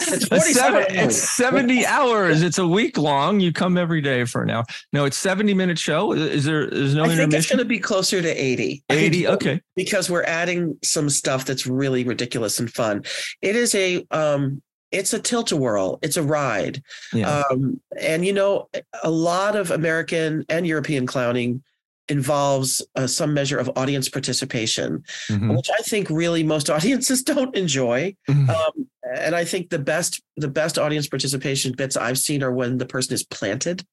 It's 0.00 0.24
A 0.24 0.26
47 0.28 0.54
seven- 0.54 0.96
it's 0.96 1.16
70 1.16 1.86
hours. 1.86 2.42
It's 2.42 2.58
a 2.58 2.66
week 2.66 2.96
long. 2.96 3.40
You 3.40 3.52
come 3.52 3.76
every 3.76 4.00
day 4.00 4.24
for 4.24 4.42
an 4.42 4.50
hour. 4.50 4.64
No, 4.92 5.04
it's 5.04 5.16
70 5.18 5.54
minute 5.54 5.78
show. 5.78 6.12
Is 6.12 6.44
there's 6.44 6.94
no 6.94 7.04
I 7.04 7.16
think 7.16 7.32
it's 7.34 7.48
going 7.48 7.58
to 7.58 7.64
be 7.64 7.78
closer 7.80 8.22
to 8.22 8.28
80. 8.28 8.84
80. 8.90 9.28
Okay. 9.28 9.60
Because 9.74 10.08
we're 10.08 10.22
adding 10.24 10.78
some 10.84 11.10
stuff 11.10 11.44
that's 11.46 11.66
really 11.66 12.04
ridiculous 12.04 12.60
and 12.60 12.70
fun. 12.72 13.02
It 13.42 13.56
is 13.56 13.74
a 13.74 14.06
um 14.10 14.62
it's 14.92 15.12
a 15.12 15.18
tilt-a-whirl. 15.18 15.98
It's 16.00 16.16
a 16.16 16.22
ride. 16.22 16.82
Yeah. 17.12 17.42
Um 17.50 17.80
and 18.00 18.24
you 18.24 18.32
know 18.32 18.68
a 19.02 19.10
lot 19.10 19.56
of 19.56 19.70
American 19.70 20.44
and 20.48 20.66
European 20.66 21.06
clowning 21.06 21.62
involves 22.08 22.82
uh, 22.96 23.06
some 23.06 23.34
measure 23.34 23.58
of 23.58 23.70
audience 23.76 24.08
participation, 24.08 25.02
Mhm. 25.28 25.56
which 25.56 25.68
I 25.70 25.82
think 25.82 26.08
really 26.10 26.42
most 26.42 26.70
audiences 26.76 27.22
don't 27.22 27.54
enjoy. 27.56 28.14
Mhm. 28.28 28.48
Um, 28.48 28.88
and 29.16 29.34
I 29.34 29.44
think 29.44 29.70
the 29.70 29.78
best 29.78 30.20
the 30.36 30.48
best 30.48 30.78
audience 30.78 31.08
participation 31.08 31.72
bits 31.72 31.96
I've 31.96 32.18
seen 32.18 32.42
are 32.42 32.52
when 32.52 32.78
the 32.78 32.86
person 32.86 33.14
is 33.14 33.24
planted. 33.24 33.84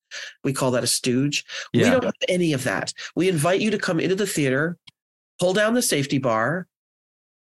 We 0.43 0.53
call 0.53 0.71
that 0.71 0.83
a 0.83 0.87
stooge. 0.87 1.43
We 1.73 1.81
don't 1.81 2.03
have 2.03 2.13
any 2.27 2.53
of 2.53 2.63
that. 2.65 2.93
We 3.15 3.29
invite 3.29 3.61
you 3.61 3.71
to 3.71 3.77
come 3.77 3.99
into 3.99 4.15
the 4.15 4.27
theater, 4.27 4.77
pull 5.39 5.53
down 5.53 5.73
the 5.73 5.81
safety 5.81 6.17
bar, 6.17 6.67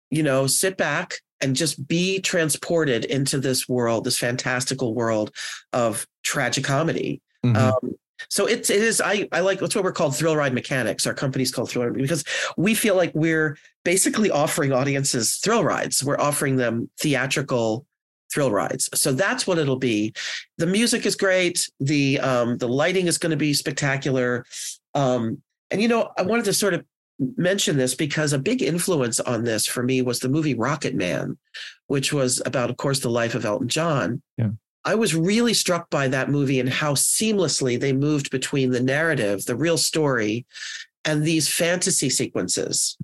you 0.09 0.23
know, 0.23 0.47
sit 0.47 0.77
back, 0.77 1.15
and 1.41 1.55
just 1.55 1.87
be 1.87 2.19
transported 2.19 3.05
into 3.05 3.39
this 3.39 3.69
world, 3.69 4.03
this 4.03 4.17
fantastical 4.17 4.93
world 4.93 5.31
of 5.71 6.05
tragic 6.23 6.63
comedy. 6.65 7.21
Mhm. 7.45 7.55
Um, 7.55 7.95
so 8.27 8.45
it's 8.45 8.69
it 8.69 8.81
is 8.81 9.01
I 9.01 9.27
I 9.31 9.39
like 9.39 9.59
that's 9.59 9.75
what 9.75 9.83
we're 9.83 9.91
called 9.91 10.15
thrill 10.15 10.35
ride 10.35 10.53
mechanics. 10.53 11.07
Our 11.07 11.13
company's 11.13 11.51
called 11.51 11.69
Thrill 11.69 11.85
Ride 11.85 11.93
because 11.93 12.23
we 12.57 12.75
feel 12.75 12.95
like 12.95 13.11
we're 13.13 13.57
basically 13.85 14.29
offering 14.29 14.73
audiences 14.73 15.37
thrill 15.37 15.63
rides. 15.63 16.03
We're 16.03 16.19
offering 16.19 16.57
them 16.57 16.89
theatrical 16.99 17.85
thrill 18.31 18.51
rides. 18.51 18.89
So 18.93 19.11
that's 19.11 19.47
what 19.47 19.57
it'll 19.57 19.77
be. 19.77 20.13
The 20.57 20.67
music 20.67 21.05
is 21.05 21.15
great. 21.15 21.69
The 21.79 22.19
um 22.19 22.57
the 22.57 22.67
lighting 22.67 23.07
is 23.07 23.17
going 23.17 23.31
to 23.31 23.37
be 23.37 23.53
spectacular. 23.53 24.45
Um 24.93 25.41
and 25.71 25.81
you 25.81 25.87
know, 25.87 26.11
I 26.17 26.23
wanted 26.23 26.45
to 26.45 26.53
sort 26.53 26.73
of 26.73 26.83
mention 27.35 27.77
this 27.77 27.95
because 27.95 28.33
a 28.33 28.39
big 28.39 28.61
influence 28.61 29.19
on 29.19 29.43
this 29.43 29.65
for 29.65 29.83
me 29.83 30.01
was 30.01 30.19
the 30.19 30.29
movie 30.29 30.55
Rocketman, 30.55 31.37
which 31.87 32.13
was 32.13 32.41
about 32.45 32.69
of 32.69 32.77
course 32.77 32.99
the 32.99 33.09
life 33.09 33.35
of 33.35 33.45
Elton 33.45 33.67
John. 33.67 34.21
Yeah. 34.37 34.51
I 34.85 34.95
was 34.95 35.15
really 35.15 35.53
struck 35.53 35.89
by 35.89 36.07
that 36.07 36.29
movie 36.29 36.59
and 36.59 36.69
how 36.69 36.93
seamlessly 36.93 37.79
they 37.79 37.93
moved 37.93 38.31
between 38.31 38.71
the 38.71 38.79
narrative, 38.79 39.45
the 39.45 39.55
real 39.55 39.77
story, 39.77 40.45
and 41.05 41.23
these 41.23 41.47
fantasy 41.47 42.09
sequences. 42.09 42.97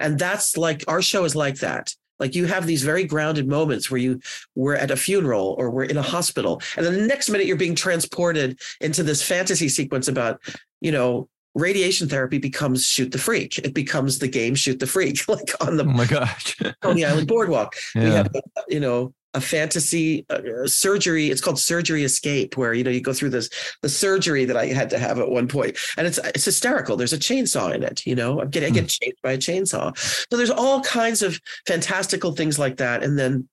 And 0.00 0.18
that's 0.18 0.56
like 0.56 0.84
our 0.88 1.02
show 1.02 1.24
is 1.24 1.36
like 1.36 1.58
that. 1.58 1.94
Like 2.18 2.34
you 2.34 2.46
have 2.46 2.66
these 2.66 2.82
very 2.82 3.04
grounded 3.04 3.48
moments 3.48 3.90
where 3.90 4.00
you 4.00 4.20
were 4.54 4.74
at 4.74 4.90
a 4.90 4.96
funeral 4.96 5.54
or 5.58 5.70
we're 5.70 5.84
in 5.84 5.96
a 5.96 6.02
hospital, 6.02 6.60
and 6.76 6.84
then 6.84 6.94
the 6.94 7.06
next 7.06 7.28
minute 7.28 7.46
you're 7.46 7.56
being 7.56 7.76
transported 7.76 8.60
into 8.80 9.02
this 9.02 9.22
fantasy 9.22 9.68
sequence 9.68 10.08
about, 10.08 10.40
you 10.80 10.90
know, 10.90 11.28
radiation 11.54 12.08
therapy 12.08 12.38
becomes 12.38 12.86
shoot 12.86 13.12
the 13.12 13.18
freak. 13.18 13.58
It 13.58 13.74
becomes 13.74 14.18
the 14.18 14.28
game 14.28 14.54
shoot 14.54 14.80
the 14.80 14.86
freak, 14.86 15.20
like 15.28 15.52
on 15.60 15.76
the 15.76 15.84
oh 15.84 15.86
my 15.86 16.06
gosh. 16.06 16.56
Coney 16.82 17.04
Island 17.04 17.28
Boardwalk. 17.28 17.74
We 17.94 18.02
yeah. 18.02 18.10
have, 18.10 18.30
you 18.68 18.80
know, 18.80 19.14
a 19.38 19.40
fantasy 19.40 20.26
uh, 20.28 20.66
surgery. 20.66 21.30
It's 21.30 21.40
called 21.40 21.58
Surgery 21.58 22.04
Escape, 22.04 22.56
where 22.56 22.74
you 22.74 22.82
know 22.84 22.90
you 22.90 23.00
go 23.00 23.12
through 23.12 23.30
this 23.30 23.48
the 23.82 23.88
surgery 23.88 24.44
that 24.44 24.56
I 24.56 24.66
had 24.66 24.90
to 24.90 24.98
have 24.98 25.18
at 25.18 25.30
one 25.30 25.46
point, 25.48 25.78
and 25.96 26.06
it's 26.06 26.18
it's 26.34 26.44
hysterical. 26.44 26.96
There's 26.96 27.12
a 27.12 27.18
chainsaw 27.18 27.72
in 27.74 27.82
it. 27.84 28.04
You 28.04 28.16
know, 28.16 28.40
I'm 28.40 28.50
getting 28.50 28.72
I 28.72 28.74
get 28.74 28.88
chased 28.88 29.22
by 29.22 29.32
a 29.32 29.38
chainsaw. 29.38 29.96
So 30.30 30.36
there's 30.36 30.50
all 30.50 30.82
kinds 30.82 31.22
of 31.22 31.40
fantastical 31.66 32.32
things 32.32 32.58
like 32.58 32.76
that, 32.78 33.02
and 33.02 33.18
then 33.18 33.48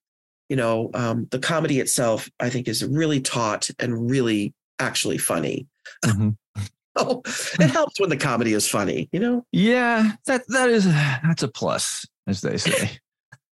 you 0.50 0.56
know 0.56 0.89
um, 0.93 1.28
the 1.32 1.39
comedy 1.39 1.80
itself 1.80 2.30
I 2.39 2.50
think 2.50 2.67
is 2.67 2.84
really 2.84 3.21
taut 3.21 3.69
and 3.80 4.10
really 4.10 4.54
actually 4.80 5.19
funny. 5.19 5.67
Mhm. 6.04 6.36
Oh, 6.98 7.21
it 7.60 7.69
helps 7.71 8.00
when 8.00 8.10
the 8.10 8.15
comedy 8.15 8.54
is 8.54 8.69
funny. 8.69 9.10
You 9.12 9.19
know. 9.19 9.45
Yeah, 9.52 10.13
that 10.28 10.43
that 10.48 10.69
is 10.69 10.86
that's 10.86 11.43
a 11.43 11.50
plus, 11.50 12.08
as 12.26 12.39
they 12.39 12.56
say. 12.56 12.89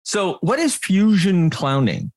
so, 0.04 0.38
what 0.42 0.60
is 0.60 0.76
fusion 0.76 1.50
clowning? 1.50 2.12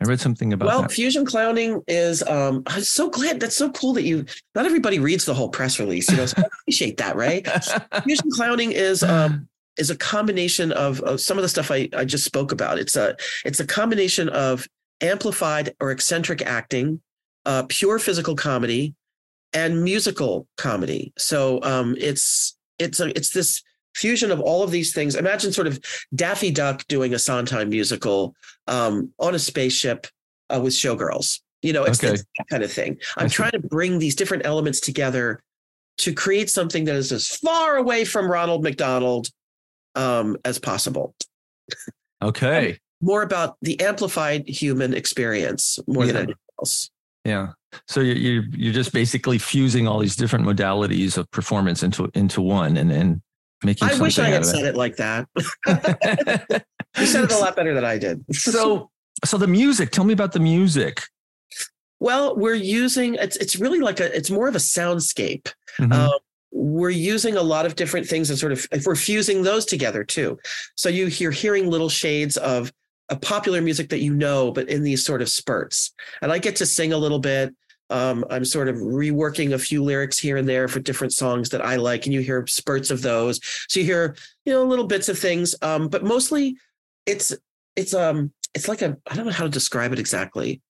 I 0.00 0.04
read 0.04 0.20
something 0.20 0.52
about 0.52 0.66
well, 0.66 0.82
that. 0.82 0.92
fusion 0.92 1.24
clowning 1.24 1.82
is. 1.88 2.22
Um, 2.22 2.62
I'm 2.66 2.82
so 2.82 3.10
glad. 3.10 3.40
That's 3.40 3.56
so 3.56 3.70
cool 3.70 3.92
that 3.94 4.04
you. 4.04 4.24
Not 4.54 4.64
everybody 4.64 4.98
reads 5.00 5.24
the 5.24 5.34
whole 5.34 5.48
press 5.48 5.80
release. 5.80 6.08
You 6.10 6.18
know, 6.18 6.26
so 6.26 6.34
I 6.38 6.46
appreciate 6.46 6.98
that, 6.98 7.16
right? 7.16 7.46
Fusion 8.04 8.30
clowning 8.30 8.72
is 8.72 9.02
um 9.02 9.48
is 9.76 9.90
a 9.90 9.96
combination 9.96 10.72
of, 10.72 11.00
of 11.00 11.20
some 11.20 11.36
of 11.36 11.42
the 11.42 11.48
stuff 11.48 11.70
I 11.70 11.88
I 11.96 12.04
just 12.04 12.24
spoke 12.24 12.52
about. 12.52 12.78
It's 12.78 12.94
a 12.96 13.16
it's 13.44 13.58
a 13.58 13.66
combination 13.66 14.28
of 14.28 14.68
amplified 15.00 15.74
or 15.80 15.90
eccentric 15.90 16.42
acting, 16.42 17.00
uh, 17.44 17.64
pure 17.68 17.98
physical 17.98 18.36
comedy, 18.36 18.94
and 19.52 19.82
musical 19.82 20.46
comedy. 20.56 21.12
So 21.18 21.60
um, 21.62 21.96
it's 21.98 22.56
it's 22.78 23.00
a 23.00 23.16
it's 23.16 23.30
this 23.30 23.62
fusion 23.98 24.30
of 24.30 24.40
all 24.40 24.62
of 24.62 24.70
these 24.70 24.92
things. 24.94 25.14
Imagine 25.14 25.52
sort 25.52 25.66
of 25.66 25.80
Daffy 26.14 26.50
Duck 26.50 26.86
doing 26.88 27.14
a 27.14 27.18
Sondheim 27.18 27.68
musical 27.68 28.34
um, 28.66 29.12
on 29.18 29.34
a 29.34 29.38
spaceship 29.38 30.06
uh, 30.50 30.60
with 30.62 30.72
showgirls. 30.72 31.40
You 31.62 31.72
know, 31.72 31.84
it's, 31.84 32.02
Okay. 32.02 32.14
it's 32.14 32.24
that 32.38 32.48
kind 32.48 32.62
of 32.62 32.72
thing. 32.72 32.98
I'm 33.16 33.28
trying 33.28 33.50
to 33.52 33.58
bring 33.58 33.98
these 33.98 34.14
different 34.14 34.46
elements 34.46 34.80
together 34.80 35.42
to 35.98 36.12
create 36.14 36.48
something 36.48 36.84
that 36.84 36.94
is 36.94 37.10
as 37.10 37.26
far 37.28 37.76
away 37.76 38.04
from 38.04 38.30
Ronald 38.30 38.62
McDonald 38.62 39.28
um, 39.96 40.36
as 40.44 40.58
possible. 40.58 41.14
okay. 42.22 42.78
More 43.00 43.22
about 43.22 43.56
the 43.62 43.80
amplified 43.80 44.48
human 44.48 44.94
experience 44.94 45.78
more 45.86 46.06
than 46.06 46.16
anything 46.16 46.34
else. 46.60 46.90
Yeah. 47.24 47.48
So 47.86 48.00
you 48.00 48.14
you 48.14 48.42
you're 48.56 48.72
just 48.72 48.92
basically 48.92 49.38
fusing 49.38 49.86
all 49.86 49.98
these 49.98 50.16
different 50.16 50.46
modalities 50.46 51.18
of 51.18 51.30
performance 51.30 51.82
into 51.82 52.10
into 52.14 52.40
one, 52.40 52.76
and 52.76 52.90
and 52.90 53.20
making. 53.62 53.88
I 53.88 53.98
wish 53.98 54.18
I 54.18 54.28
had 54.28 54.44
said 54.44 54.64
it 54.64 54.76
like 54.76 54.96
that. 54.96 55.28
You 56.98 57.06
said 57.06 57.24
it 57.24 57.32
a 57.32 57.38
lot 57.38 57.54
better 57.54 57.74
than 57.74 57.84
I 57.84 57.96
did. 57.98 58.24
so 58.34 58.90
so 59.24 59.38
the 59.38 59.46
music. 59.46 59.90
Tell 59.90 60.04
me 60.04 60.12
about 60.12 60.32
the 60.32 60.40
music. 60.40 61.02
well, 62.00 62.36
we're 62.36 62.54
using 62.54 63.14
it's 63.14 63.36
it's 63.36 63.56
really 63.56 63.78
like 63.80 64.00
a 64.00 64.14
it's 64.16 64.30
more 64.30 64.48
of 64.48 64.56
a 64.56 64.58
soundscape. 64.58 65.52
Mhm. 65.78 65.92
Um, 65.92 66.18
we're 66.50 66.90
using 66.90 67.36
a 67.36 67.42
lot 67.42 67.66
of 67.66 67.76
different 67.76 68.06
things 68.06 68.30
and 68.30 68.38
sort 68.38 68.52
of 68.52 68.66
if 68.72 68.86
we're 68.86 68.96
fusing 68.96 69.42
those 69.42 69.64
together 69.64 70.02
too. 70.02 70.38
So 70.76 70.88
you 70.88 71.06
you're 71.06 71.30
hearing 71.30 71.70
little 71.70 71.90
shades 71.90 72.36
of 72.38 72.72
a 73.10 73.16
popular 73.16 73.60
music 73.60 73.90
that 73.90 74.00
you 74.00 74.12
know, 74.12 74.50
but 74.50 74.68
in 74.68 74.82
these 74.82 75.04
sort 75.04 75.22
of 75.22 75.28
spurts. 75.28 75.92
And 76.20 76.32
I 76.32 76.38
get 76.38 76.56
to 76.56 76.66
sing 76.66 76.92
a 76.92 76.98
little 76.98 77.18
bit. 77.20 77.54
Um, 77.90 78.24
I'm 78.30 78.44
sort 78.44 78.68
of 78.68 78.76
reworking 78.76 79.52
a 79.52 79.58
few 79.58 79.82
lyrics 79.82 80.18
here 80.18 80.36
and 80.36 80.48
there 80.48 80.68
for 80.68 80.80
different 80.80 81.12
songs 81.12 81.48
that 81.50 81.64
I 81.64 81.76
like, 81.76 82.04
and 82.04 82.12
you 82.12 82.20
hear 82.20 82.46
spurts 82.46 82.90
of 82.90 83.02
those. 83.02 83.40
So 83.68 83.80
you 83.80 83.86
hear, 83.86 84.16
you 84.44 84.52
know, 84.52 84.64
little 84.64 84.86
bits 84.86 85.08
of 85.08 85.18
things. 85.18 85.54
Um, 85.62 85.88
but 85.88 86.04
mostly 86.04 86.56
it's 87.06 87.34
it's 87.76 87.94
um 87.94 88.32
it's 88.54 88.68
like 88.68 88.82
a 88.82 88.96
I 89.06 89.14
don't 89.14 89.26
know 89.26 89.32
how 89.32 89.44
to 89.44 89.50
describe 89.50 89.92
it 89.92 89.98
exactly. 89.98 90.60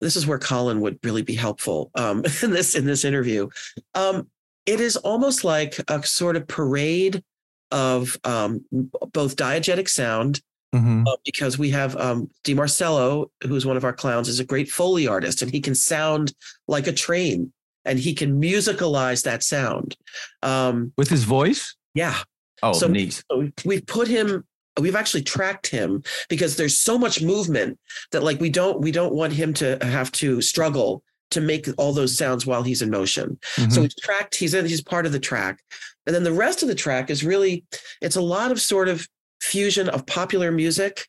This 0.00 0.16
is 0.16 0.26
where 0.26 0.38
Colin 0.38 0.80
would 0.80 0.98
really 1.02 1.22
be 1.22 1.34
helpful 1.34 1.90
um, 1.94 2.24
in 2.42 2.50
this 2.50 2.74
in 2.74 2.84
this 2.84 3.04
interview. 3.04 3.48
Um, 3.94 4.28
it 4.66 4.80
is 4.80 4.96
almost 4.96 5.44
like 5.44 5.78
a 5.88 6.02
sort 6.02 6.36
of 6.36 6.46
parade 6.46 7.22
of 7.70 8.18
um, 8.24 8.64
both 9.12 9.36
diegetic 9.36 9.88
sound 9.88 10.40
Mhm. 10.74 11.06
uh, 11.08 11.16
because 11.24 11.58
we 11.58 11.70
have 11.70 11.96
um, 11.96 12.28
Di 12.44 12.54
Marcello, 12.54 13.30
who's 13.42 13.64
one 13.64 13.76
of 13.76 13.84
our 13.84 13.92
clowns, 13.92 14.28
is 14.28 14.38
a 14.40 14.44
great 14.44 14.70
Foley 14.70 15.06
artist, 15.06 15.40
and 15.42 15.50
he 15.50 15.60
can 15.60 15.74
sound 15.74 16.34
like 16.66 16.86
a 16.86 16.92
train, 16.92 17.52
and 17.84 17.98
he 17.98 18.14
can 18.14 18.40
musicalize 18.40 19.22
that 19.24 19.42
sound. 19.42 19.96
Um, 20.42 20.92
With 20.98 21.08
his 21.08 21.24
voice. 21.24 21.74
yeah, 21.94 22.18
Oh, 22.62 22.72
So- 22.72 22.88
neat. 22.88 23.22
so 23.30 23.48
we've 23.64 23.86
put 23.86 24.08
him. 24.08 24.44
We've 24.80 24.94
actually 24.96 25.22
tracked 25.22 25.66
him 25.68 26.02
because 26.28 26.56
there's 26.56 26.76
so 26.76 26.98
much 26.98 27.20
movement 27.22 27.78
that 28.12 28.22
like 28.22 28.40
we 28.40 28.50
don't 28.50 28.80
we 28.80 28.92
don't 28.92 29.14
want 29.14 29.32
him 29.32 29.52
to 29.54 29.78
have 29.82 30.12
to 30.12 30.40
struggle 30.42 31.02
to 31.30 31.40
make 31.40 31.68
all 31.78 31.92
those 31.92 32.16
sounds 32.16 32.46
while 32.46 32.62
he's 32.62 32.80
in 32.82 32.90
motion. 32.90 33.38
So 33.56 33.62
Mhm. 33.62 33.78
we've 33.82 33.96
tracked, 33.96 34.34
he's 34.36 34.54
in, 34.54 34.66
he's 34.66 34.80
part 34.82 35.04
of 35.04 35.12
the 35.12 35.18
track. 35.20 35.60
And 36.06 36.14
then 36.14 36.22
the 36.24 36.32
rest 36.32 36.62
of 36.62 36.68
the 36.68 36.74
track 36.74 37.10
is 37.10 37.22
really, 37.24 37.64
it's 38.00 38.16
a 38.16 38.20
lot 38.22 38.50
of 38.50 38.60
sort 38.60 38.88
of 38.88 39.06
fusion 39.40 39.88
of 39.88 40.06
popular 40.06 40.50
music. 40.50 41.06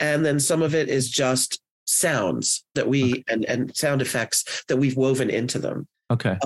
And 0.00 0.24
then 0.24 0.38
some 0.38 0.62
of 0.62 0.74
it 0.74 0.88
is 0.88 1.10
just 1.10 1.60
sounds 1.86 2.64
that 2.74 2.88
we, 2.88 3.24
and, 3.28 3.44
and 3.46 3.74
sound 3.76 4.02
effects 4.02 4.64
that 4.68 4.76
we've 4.76 4.96
woven 4.96 5.30
into 5.30 5.58
them. 5.58 5.86
okay. 6.10 6.36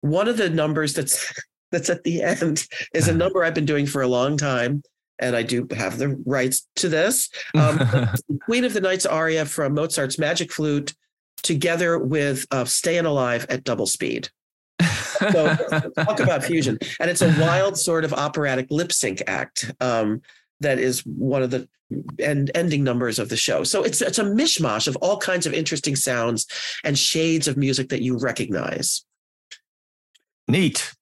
One 0.00 0.28
of 0.28 0.36
the 0.36 0.50
numbers 0.50 0.94
that's, 0.94 1.32
that's 1.72 1.90
at 1.90 2.04
the 2.04 2.22
end 2.22 2.66
is 2.94 3.08
a 3.08 3.14
number 3.14 3.42
I've 3.42 3.54
been 3.54 3.66
doing 3.66 3.86
for 3.86 4.02
a 4.02 4.08
long 4.08 4.36
time. 4.36 4.82
And 5.20 5.34
I 5.34 5.42
do 5.42 5.66
have 5.76 5.98
the 5.98 6.16
rights 6.26 6.68
to 6.76 6.88
this. 6.88 7.28
Um, 7.56 7.80
Queen 8.44 8.64
of 8.64 8.72
the 8.72 8.80
Night's 8.80 9.06
aria 9.06 9.44
from 9.44 9.74
Mozart's 9.74 10.16
Magic 10.16 10.52
Flute, 10.52 10.94
together 11.42 11.98
with 11.98 12.46
uh, 12.52 12.64
Staying 12.64 13.04
Alive 13.04 13.44
at 13.48 13.64
Double 13.64 13.86
Speed. 13.86 14.28
So 15.18 15.56
talk 16.04 16.20
about 16.20 16.44
fusion, 16.44 16.78
and 17.00 17.10
it's 17.10 17.22
a 17.22 17.28
wild 17.40 17.76
sort 17.78 18.04
of 18.04 18.12
operatic 18.12 18.66
lip 18.70 18.92
sync 18.92 19.22
act 19.26 19.72
um, 19.80 20.22
that 20.60 20.78
is 20.78 21.00
one 21.06 21.42
of 21.42 21.50
the 21.50 21.68
end 22.18 22.50
ending 22.54 22.84
numbers 22.84 23.18
of 23.18 23.28
the 23.30 23.36
show. 23.36 23.64
So 23.64 23.82
it's 23.82 24.02
it's 24.02 24.18
a 24.18 24.24
mishmash 24.24 24.86
of 24.88 24.96
all 24.96 25.16
kinds 25.18 25.46
of 25.46 25.54
interesting 25.54 25.96
sounds 25.96 26.46
and 26.84 26.98
shades 26.98 27.48
of 27.48 27.56
music 27.56 27.88
that 27.90 28.02
you 28.02 28.18
recognize. 28.18 29.04
neat. 30.48 30.92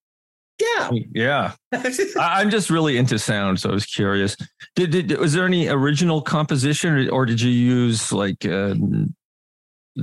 Yeah. 0.58 0.90
Yeah. 1.14 1.52
I- 1.74 2.40
I'm 2.40 2.48
just 2.50 2.70
really 2.70 2.96
into 2.96 3.18
sound, 3.18 3.60
so 3.60 3.68
I 3.68 3.72
was 3.74 3.84
curious. 3.84 4.36
Did, 4.74 4.90
did 4.90 5.18
was 5.18 5.34
there 5.34 5.44
any 5.44 5.68
original 5.68 6.22
composition, 6.22 6.94
or, 6.96 7.10
or 7.10 7.26
did 7.26 7.40
you 7.42 7.50
use 7.50 8.10
like 8.10 8.44
uh, 8.46 8.74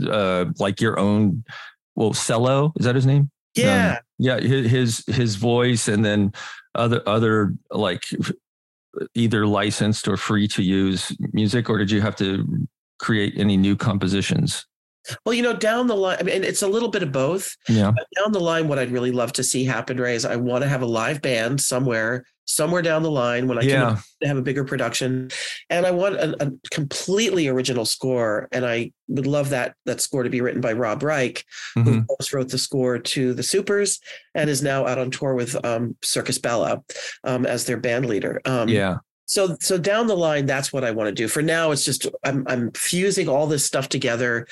uh, 0.10 0.46
like 0.60 0.80
your 0.82 1.00
own? 1.00 1.44
Well, 1.96 2.14
cello 2.14 2.72
is 2.78 2.86
that 2.86 2.96
his 2.96 3.06
name? 3.06 3.30
Yeah. 3.56 4.00
Yeah, 4.20 4.40
his 4.40 5.04
his 5.08 5.36
voice, 5.36 5.88
and 5.88 6.06
then 6.06 6.34
other 6.76 7.02
other 7.08 7.54
like 7.72 8.06
either 9.16 9.46
licensed 9.46 10.08
or 10.08 10.18
free 10.18 10.48
to 10.50 10.64
use 10.64 11.16
music, 11.34 11.70
or 11.70 11.78
did 11.78 11.92
you 11.92 12.02
have 12.02 12.16
to 12.18 12.68
create 13.00 13.34
any 13.38 13.58
new 13.58 13.76
compositions? 13.76 14.66
Well, 15.26 15.34
you 15.34 15.42
know, 15.42 15.54
down 15.54 15.88
the 15.88 15.96
line, 15.96 16.18
I 16.20 16.24
mean, 16.24 16.44
it's 16.44 16.62
a 16.62 16.68
little 16.68 16.90
bit 16.90 17.04
of 17.04 17.12
both. 17.12 17.58
Yeah. 17.68 17.92
down 18.18 18.32
the 18.32 18.40
line, 18.40 18.70
what 18.70 18.80
I'd 18.80 18.92
really 18.92 19.12
love 19.12 19.34
to 19.34 19.44
see 19.44 19.66
happen, 19.66 19.98
Ray, 19.98 20.16
is 20.16 20.24
I 20.24 20.38
want 20.38 20.64
to 20.64 20.70
have 20.70 20.82
a 20.82 20.86
live 20.86 21.22
band 21.22 21.60
somewhere 21.60 22.24
somewhere 22.46 22.82
down 22.82 23.04
the 23.04 23.12
line 23.12 23.48
when 23.48 23.58
I 23.58 23.62
Yeah. 23.62 23.98
can 24.20 24.28
have 24.28 24.38
a 24.38 24.42
bigger 24.42 24.64
production. 24.64 25.30
And 25.70 25.86
I 25.86 25.92
want 25.92 26.16
a, 26.16 26.36
a 26.46 26.52
completely 26.72 27.48
original 27.48 27.86
score. 27.86 28.48
And 28.52 28.66
I 28.66 28.92
would 29.08 29.28
love 29.28 29.50
that 29.50 29.76
that 29.86 30.02
score 30.02 30.24
to 30.24 30.30
be 30.30 30.42
written 30.42 30.62
by 30.62 30.74
Rob 30.74 31.04
Reich, 31.04 31.46
Mhm. 31.78 31.84
who 31.84 32.06
also 32.10 32.38
wrote 32.38 32.50
the 32.50 32.58
score 32.58 33.00
to 33.00 33.34
the 33.34 33.44
Supers 33.44 34.00
and 34.36 34.50
is 34.50 34.62
now 34.62 34.86
out 34.86 35.00
on 35.00 35.10
tour 35.12 35.34
with 35.36 35.64
um, 35.66 35.96
Circus 36.04 36.38
Bella 36.38 36.82
um, 37.24 37.46
as 37.46 37.66
their 37.66 37.78
band 37.78 38.06
leader. 38.08 38.42
Um, 38.46 38.68
Yeah. 38.70 38.98
so 39.26 39.56
so 39.62 39.78
down 39.78 40.08
the 40.08 40.18
line 40.18 40.46
that's 40.46 40.74
what 40.74 40.84
i 40.84 40.92
want 40.92 41.08
to 41.08 41.14
do 41.14 41.30
for 41.30 41.42
now 41.42 41.72
it's 41.72 41.86
just 41.86 42.06
i'm 42.26 42.44
i'm 42.46 42.70
fusing 42.74 43.30
all 43.30 43.48
this 43.48 43.64
stuff 43.64 43.88
together 43.88 44.46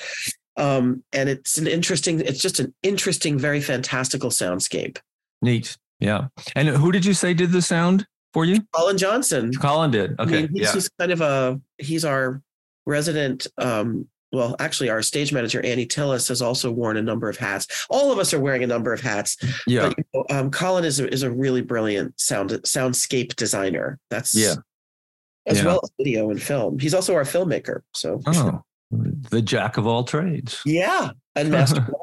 um 0.56 1.04
and 1.12 1.28
it's 1.28 1.58
an 1.58 1.66
interesting 1.66 2.20
it's 2.20 2.40
just 2.40 2.58
an 2.58 2.72
interesting 2.82 3.38
very 3.38 3.60
fantastical 3.60 4.30
soundscape 4.30 4.96
Neat. 5.42 5.76
Yeah. 6.02 6.26
And 6.56 6.68
who 6.68 6.92
did 6.92 7.04
you 7.04 7.14
say 7.14 7.32
did 7.34 7.52
the 7.52 7.62
sound 7.62 8.06
for 8.34 8.44
you? 8.44 8.60
colin 8.74 8.98
johnson 8.98 9.52
Colin 9.54 9.90
did. 9.90 10.14
I 10.18 10.22
Okay. 10.24 10.32
mean, 10.42 10.48
he's 10.54 10.66
yeah. 10.66 10.72
just 10.72 10.90
kind 10.98 11.12
of 11.12 11.20
a 11.20 11.60
he's 11.78 12.04
our 12.04 12.42
resident 12.86 13.46
um 13.58 14.06
well 14.32 14.56
actually 14.58 14.88
our 14.90 15.02
stage 15.02 15.32
manager 15.32 15.64
annie 15.64 15.86
tillis 15.86 16.28
has 16.28 16.42
also 16.42 16.70
worn 16.72 16.96
a 16.96 17.02
number 17.02 17.28
of 17.28 17.36
hats 17.36 17.86
all 17.90 18.10
of 18.10 18.18
us 18.18 18.34
are 18.34 18.40
wearing 18.40 18.64
a 18.64 18.66
number 18.66 18.92
of 18.92 19.00
hats 19.00 19.36
Yeah. 19.66 19.88
but 19.88 19.98
you 19.98 20.04
know, 20.14 20.24
um, 20.30 20.50
colin 20.50 20.84
is 20.84 20.98
a, 20.98 21.12
is 21.12 21.22
a 21.22 21.30
really 21.30 21.60
brilliant 21.60 22.18
sound 22.20 22.50
soundscape 22.64 23.36
designer 23.36 23.98
that's 24.10 24.34
Yeah. 24.34 24.54
as 25.46 25.58
Yeah. 25.58 25.66
well 25.66 25.80
as 25.84 25.90
video 25.98 26.30
and 26.30 26.42
film 26.42 26.78
he's 26.80 26.94
also 26.94 27.14
our 27.14 27.24
filmmaker 27.24 27.82
so 27.94 28.20
Oh, 28.26 28.62
the 29.30 29.40
jack 29.40 29.78
of 29.78 29.86
all 29.86 30.04
trades. 30.04 30.60
Yeah, 30.66 31.12
and 31.34 31.50
Master. 31.50 31.88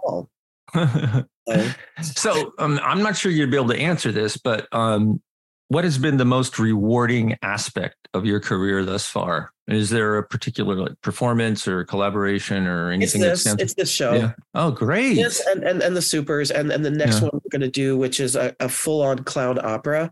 So, 2.02 2.54
um, 2.60 2.80
I'm 2.84 3.02
not 3.02 3.18
sure 3.18 3.32
you'd 3.32 3.52
be 3.52 3.58
able 3.58 3.70
to 3.70 3.80
answer 3.80 4.12
this, 4.12 4.38
but 4.38 4.68
um, 4.72 5.22
what 5.70 5.84
has 5.84 5.98
been 5.98 6.18
the 6.18 6.26
most 6.26 6.60
rewarding 6.60 7.38
aspect 7.42 7.96
of 8.14 8.26
your 8.26 8.40
career 8.40 8.86
thus 8.86 9.08
far? 9.08 9.52
Is 9.68 9.90
there 9.92 10.18
a 10.18 10.24
particular 10.24 10.76
like, 10.76 11.02
performance 11.02 11.68
or 11.68 11.84
collaboration 11.86 12.66
or 12.66 12.92
anything 12.92 13.22
that 13.22 13.30
this. 13.30 13.46
It's 13.46 13.74
this 13.76 13.92
show. 13.92 14.14
yeah. 14.14 14.34
Oh, 14.56 14.72
great. 14.72 15.16
Yes, 15.16 15.46
and, 15.46 15.64
and 15.64 15.84
and 15.84 15.96
the 15.96 16.02
supers, 16.02 16.50
and 16.50 16.72
and 16.72 16.84
the 16.84 16.90
next 16.90 17.18
Yeah. 17.18 17.26
one 17.30 17.32
we're 17.34 17.52
going 17.52 17.62
to 17.62 17.70
do, 17.70 17.96
which 17.96 18.20
is 18.20 18.36
a, 18.36 18.56
a 18.60 18.68
full 18.68 19.04
on 19.04 19.20
clown 19.20 19.60
opera, 19.64 20.12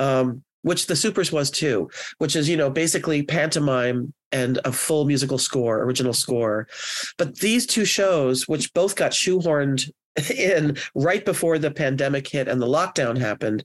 um, 0.00 0.42
which 0.66 0.86
the 0.86 0.96
supers 0.96 1.30
was 1.30 1.48
too, 1.48 1.88
which 2.18 2.34
is 2.34 2.48
you 2.48 2.56
know 2.56 2.68
basically 2.68 3.22
pantomime 3.22 4.12
and 4.32 4.58
a 4.64 4.72
full 4.72 5.04
musical 5.04 5.38
score, 5.38 5.84
original 5.84 6.12
score. 6.12 6.66
But 7.18 7.38
these 7.38 7.66
two 7.66 7.84
shows, 7.84 8.48
which 8.48 8.74
both 8.74 8.96
got 8.96 9.12
shoehorned 9.12 9.88
in 10.36 10.76
right 10.96 11.24
before 11.24 11.60
the 11.60 11.70
pandemic 11.70 12.26
hit 12.26 12.48
and 12.48 12.60
the 12.60 12.66
lockdown 12.66 13.16
happened, 13.16 13.62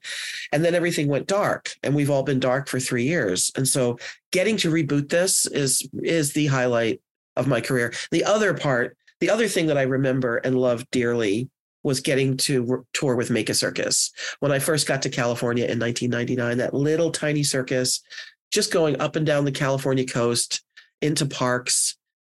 and 0.52 0.64
then 0.64 0.76
everything 0.76 1.08
went 1.08 1.26
dark, 1.26 1.72
and 1.82 1.96
we've 1.96 2.12
all 2.12 2.22
been 2.22 2.40
dark 2.40 2.70
for 2.70 2.80
three 2.80 3.06
years, 3.06 3.52
and 3.58 3.68
so 3.68 3.98
getting 4.32 4.56
to 4.58 4.72
reboot 4.72 5.10
this 5.10 5.48
is 5.48 5.90
is 6.04 6.34
the 6.34 6.46
highlight 6.46 7.02
of 7.36 7.48
my 7.48 7.62
career. 7.62 7.94
The 8.12 8.26
other 8.26 8.54
part 8.54 8.96
the 9.22 9.30
other 9.32 9.48
thing 9.48 9.68
that 9.68 9.78
I 9.78 9.84
remember 9.84 10.38
and 10.38 10.56
love 10.56 10.90
dearly 10.92 11.50
was 11.84 12.00
getting 12.00 12.38
to 12.38 12.86
tour 12.94 13.16
with 13.16 13.30
Make 13.30 13.50
a 13.50 13.54
Circus. 13.54 14.12
When 14.40 14.52
I 14.52 14.60
first 14.60 14.88
got 14.88 15.02
to 15.04 15.10
California 15.10 15.66
in 15.66 15.80
1999, 15.80 16.58
that 16.58 16.74
little 16.74 17.12
tiny 17.12 17.44
circus, 17.44 18.02
just 18.52 18.72
going 18.72 19.00
up 19.02 19.16
and 19.16 19.26
down 19.26 19.46
the 19.46 19.52
California 19.52 20.06
coast 20.06 20.64
into 21.02 21.26
parks, 21.26 21.98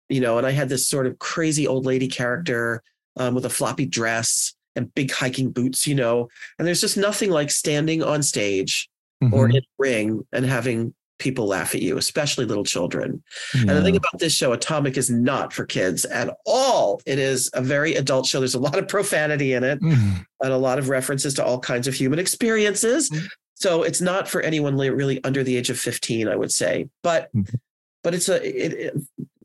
you 0.09 0.20
know, 0.20 0.38
and 0.38 0.46
I 0.46 0.50
had 0.50 0.68
this 0.68 0.87
sort 0.87 1.07
of 1.07 1.18
crazy 1.18 1.66
old 1.66 1.87
lady 1.87 2.09
character 2.09 2.83
um, 3.16 3.35
with 3.35 3.44
a 3.44 3.50
floppy 3.50 3.87
dress 3.87 4.55
and 4.76 4.94
big 4.94 5.11
hiking 5.11 5.50
boots, 5.50 5.87
you 5.87 5.94
know, 5.94 6.28
and 6.59 6.66
there's 6.66 6.81
just 6.81 6.96
nothing 6.96 7.31
like 7.31 7.50
standing 7.50 8.02
on 8.02 8.22
stage 8.22 8.88
or 9.33 9.48
Mhm. 9.48 9.50
in 9.50 9.57
a 9.59 9.62
ring 9.78 10.26
and 10.33 10.44
having 10.46 10.94
people 11.22 11.46
laugh 11.46 11.74
at 11.74 11.80
you, 11.82 11.96
especially 11.96 12.44
little 12.44 12.64
children. 12.64 13.22
And 13.54 13.68
the 13.70 13.82
thing 13.82 13.96
about 13.96 14.18
this 14.18 14.32
show, 14.35 14.52
Atomic, 14.52 14.96
is 14.96 15.08
not 15.08 15.52
for 15.52 15.64
kids 15.64 16.04
at 16.04 16.37
all. 16.44 17.00
It 17.06 17.18
is 17.20 17.48
a 17.54 17.62
very 17.62 17.94
adult 17.94 18.26
show. 18.26 18.40
There's 18.40 18.54
a 18.56 18.58
lot 18.61 18.76
of 18.78 18.88
profanity 18.88 19.52
in 19.52 19.62
it 19.62 19.80
Mhm. 19.80 20.26
and 20.42 20.52
a 20.52 20.56
lot 20.58 20.78
of 20.80 20.88
references 20.88 21.35
to 21.35 21.44
all 21.44 21.61
kinds 21.61 21.87
of 21.87 21.94
human 21.94 22.18
experiences. 22.18 23.08
Mhm. 23.08 23.28
So 23.54 23.85
it's 23.85 24.00
not 24.00 24.28
for 24.28 24.40
anyone 24.40 24.76
really 24.76 25.22
under 25.22 25.44
the 25.44 25.56
age 25.56 25.70
of 25.70 25.78
15, 25.78 26.26
I 26.26 26.35
would 26.37 26.50
say. 26.52 26.88
But 27.02 27.28
Mhm. 27.35 27.54
but 28.02 28.14
it's 28.14 28.28
a 28.28 28.42
it, 28.44 28.72
it- 28.72 28.94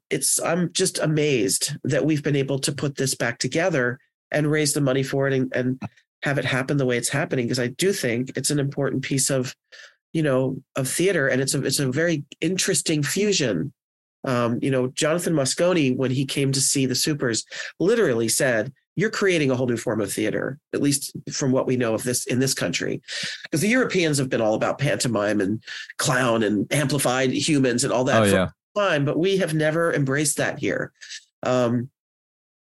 it's 0.09 0.41
I'm 0.41 0.71
just 0.73 0.97
amazed 0.99 1.73
that 1.83 2.05
we've 2.05 2.23
been 2.23 2.35
able 2.35 2.57
to 2.59 2.71
put 2.71 2.95
this 2.95 3.13
back 3.13 3.37
together 3.39 3.99
and 4.31 4.49
raise 4.49 4.73
the 4.73 4.81
money 4.81 5.03
for 5.03 5.27
it 5.27 5.33
and, 5.33 5.51
and 5.53 5.79
have 6.23 6.39
it 6.39 6.45
happen 6.45 6.77
the 6.77 6.85
way 6.85 6.97
it's 6.97 7.09
happening 7.09 7.45
because 7.45 7.59
I 7.59 7.67
do 7.67 7.93
think 7.93 8.31
it's 8.35 8.49
an 8.49 8.57
important 8.59 9.03
piece 9.03 9.29
of 9.29 9.53
you 10.13 10.23
know 10.23 10.57
of 10.75 10.87
theater 10.87 11.27
and 11.27 11.41
it's 11.41 11.53
a 11.53 11.63
it's 11.63 11.79
a 11.79 11.91
very 11.91 12.23
interesting 12.41 13.03
fusion 13.03 13.73
um, 14.25 14.59
you 14.61 14.71
know 14.71 14.87
jonathan 14.89 15.33
moscone 15.33 15.95
when 15.95 16.11
he 16.11 16.25
came 16.25 16.51
to 16.51 16.61
see 16.61 16.85
the 16.85 16.95
supers 16.95 17.45
literally 17.79 18.27
said 18.27 18.71
you're 18.95 19.11
creating 19.11 19.51
a 19.51 19.55
whole 19.55 19.67
new 19.67 19.77
form 19.77 20.01
of 20.01 20.11
theater 20.11 20.57
at 20.73 20.81
least 20.81 21.15
from 21.31 21.51
what 21.51 21.67
we 21.67 21.77
know 21.77 21.93
of 21.93 22.03
this 22.03 22.25
in 22.25 22.39
this 22.39 22.53
country 22.53 23.01
because 23.43 23.61
the 23.61 23.67
europeans 23.67 24.17
have 24.17 24.29
been 24.29 24.41
all 24.41 24.55
about 24.55 24.79
pantomime 24.79 25.39
and 25.39 25.63
clown 25.97 26.43
and 26.43 26.71
amplified 26.73 27.31
humans 27.31 27.83
and 27.83 27.93
all 27.93 28.03
that 28.03 28.23
Oh, 28.23 28.25
yeah. 28.25 28.47
time 28.75 29.05
but 29.05 29.19
we 29.19 29.37
have 29.37 29.53
never 29.53 29.93
embraced 29.93 30.37
that 30.37 30.57
here 30.59 30.91
um, 31.43 31.89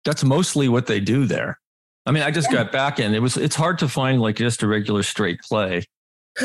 That's 0.06 0.24
mostly 0.24 0.70
what 0.70 0.88
they 0.88 1.00
do 1.00 1.26
there. 1.26 1.60
I 2.06 2.12
mean, 2.12 2.24
I 2.24 2.32
just 2.32 2.52
got 2.52 2.72
back 2.72 3.00
and 3.00 3.14
it 3.14 3.20
was, 3.20 3.38
it's 3.38 3.56
hard 3.56 3.78
to 3.80 3.88
find 3.88 4.20
like 4.22 4.38
just 4.38 4.64
a 4.64 4.68
regular 4.68 5.04
straight 5.04 5.40
play. 5.42 5.84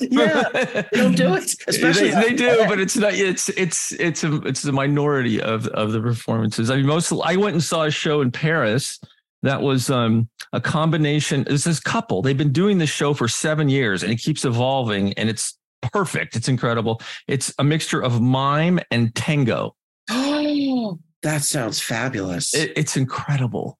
yeah 0.00 0.42
they 0.90 0.98
don't 0.98 1.16
do 1.16 1.34
it 1.34 1.54
especially 1.68 2.10
they, 2.10 2.30
they 2.30 2.34
do, 2.34 2.64
but 2.66 2.80
it's 2.80 2.96
not. 2.96 3.14
It's 3.14 3.48
it's 3.50 3.92
it's 3.92 4.24
a 4.24 4.36
it's 4.42 4.62
the 4.62 4.72
minority 4.72 5.40
of 5.40 5.66
of 5.68 5.92
the 5.92 6.00
performances. 6.00 6.70
I 6.70 6.76
mean, 6.76 6.86
most 6.86 7.12
I 7.12 7.36
went 7.36 7.54
and 7.54 7.62
saw 7.62 7.84
a 7.84 7.90
show 7.90 8.20
in 8.20 8.30
Paris 8.30 8.98
that 9.42 9.60
was 9.60 9.90
um, 9.90 10.28
a 10.52 10.60
combination. 10.60 11.44
It's 11.48 11.64
this 11.64 11.80
couple. 11.80 12.22
They've 12.22 12.36
been 12.36 12.52
doing 12.52 12.78
this 12.78 12.90
show 12.90 13.12
for 13.12 13.28
seven 13.28 13.68
years, 13.68 14.02
and 14.02 14.10
it 14.10 14.16
keeps 14.16 14.44
evolving, 14.44 15.12
and 15.14 15.28
it's 15.28 15.58
perfect. 15.92 16.36
It's 16.36 16.48
incredible. 16.48 17.00
It's 17.28 17.52
a 17.58 17.64
mixture 17.64 18.02
of 18.02 18.20
mime 18.20 18.80
and 18.90 19.14
tango. 19.14 19.76
Oh, 20.10 20.98
that 21.22 21.42
sounds 21.42 21.80
fabulous. 21.80 22.54
It, 22.54 22.72
it's 22.76 22.96
incredible. 22.96 23.78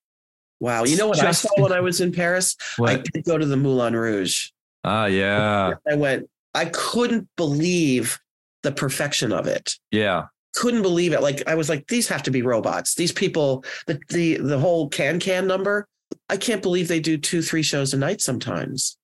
wow. 0.60 0.84
You 0.84 0.96
know 0.96 1.08
what 1.08 1.18
just- 1.18 1.46
I 1.46 1.48
saw 1.48 1.62
when 1.62 1.72
I 1.72 1.80
was 1.80 2.00
in 2.00 2.12
Paris? 2.12 2.56
I 2.82 2.96
did 2.96 3.24
go 3.24 3.38
to 3.38 3.46
the 3.46 3.56
Moulin 3.56 3.96
Rouge. 3.96 4.50
Ah, 4.84 5.06
yeah, 5.06 5.74
I 5.90 5.94
went, 5.96 6.28
I 6.54 6.66
couldn't 6.66 7.28
believe 7.36 8.18
the 8.62 8.72
perfection 8.72 9.32
of 9.32 9.46
it. 9.46 9.74
yeah. 9.90 10.26
Couldn't 10.56 10.82
believe 10.82 11.12
it. 11.12 11.20
Like 11.20 11.42
I 11.48 11.56
was 11.56 11.68
like, 11.68 11.88
these 11.88 12.06
have 12.06 12.22
to 12.22 12.30
be 12.30 12.40
robots. 12.42 12.94
These 12.94 13.10
people, 13.10 13.64
the 13.88 13.98
the 14.10 14.36
the 14.36 14.56
whole 14.56 14.88
can 14.88 15.18
can 15.18 15.48
number. 15.48 15.88
I 16.28 16.36
can't 16.36 16.62
believe 16.62 16.86
they 16.86 17.00
do 17.00 17.18
two, 17.18 17.42
three 17.42 17.64
shows 17.64 17.92
a 17.92 17.96
night 17.96 18.20
sometimes. 18.20 18.96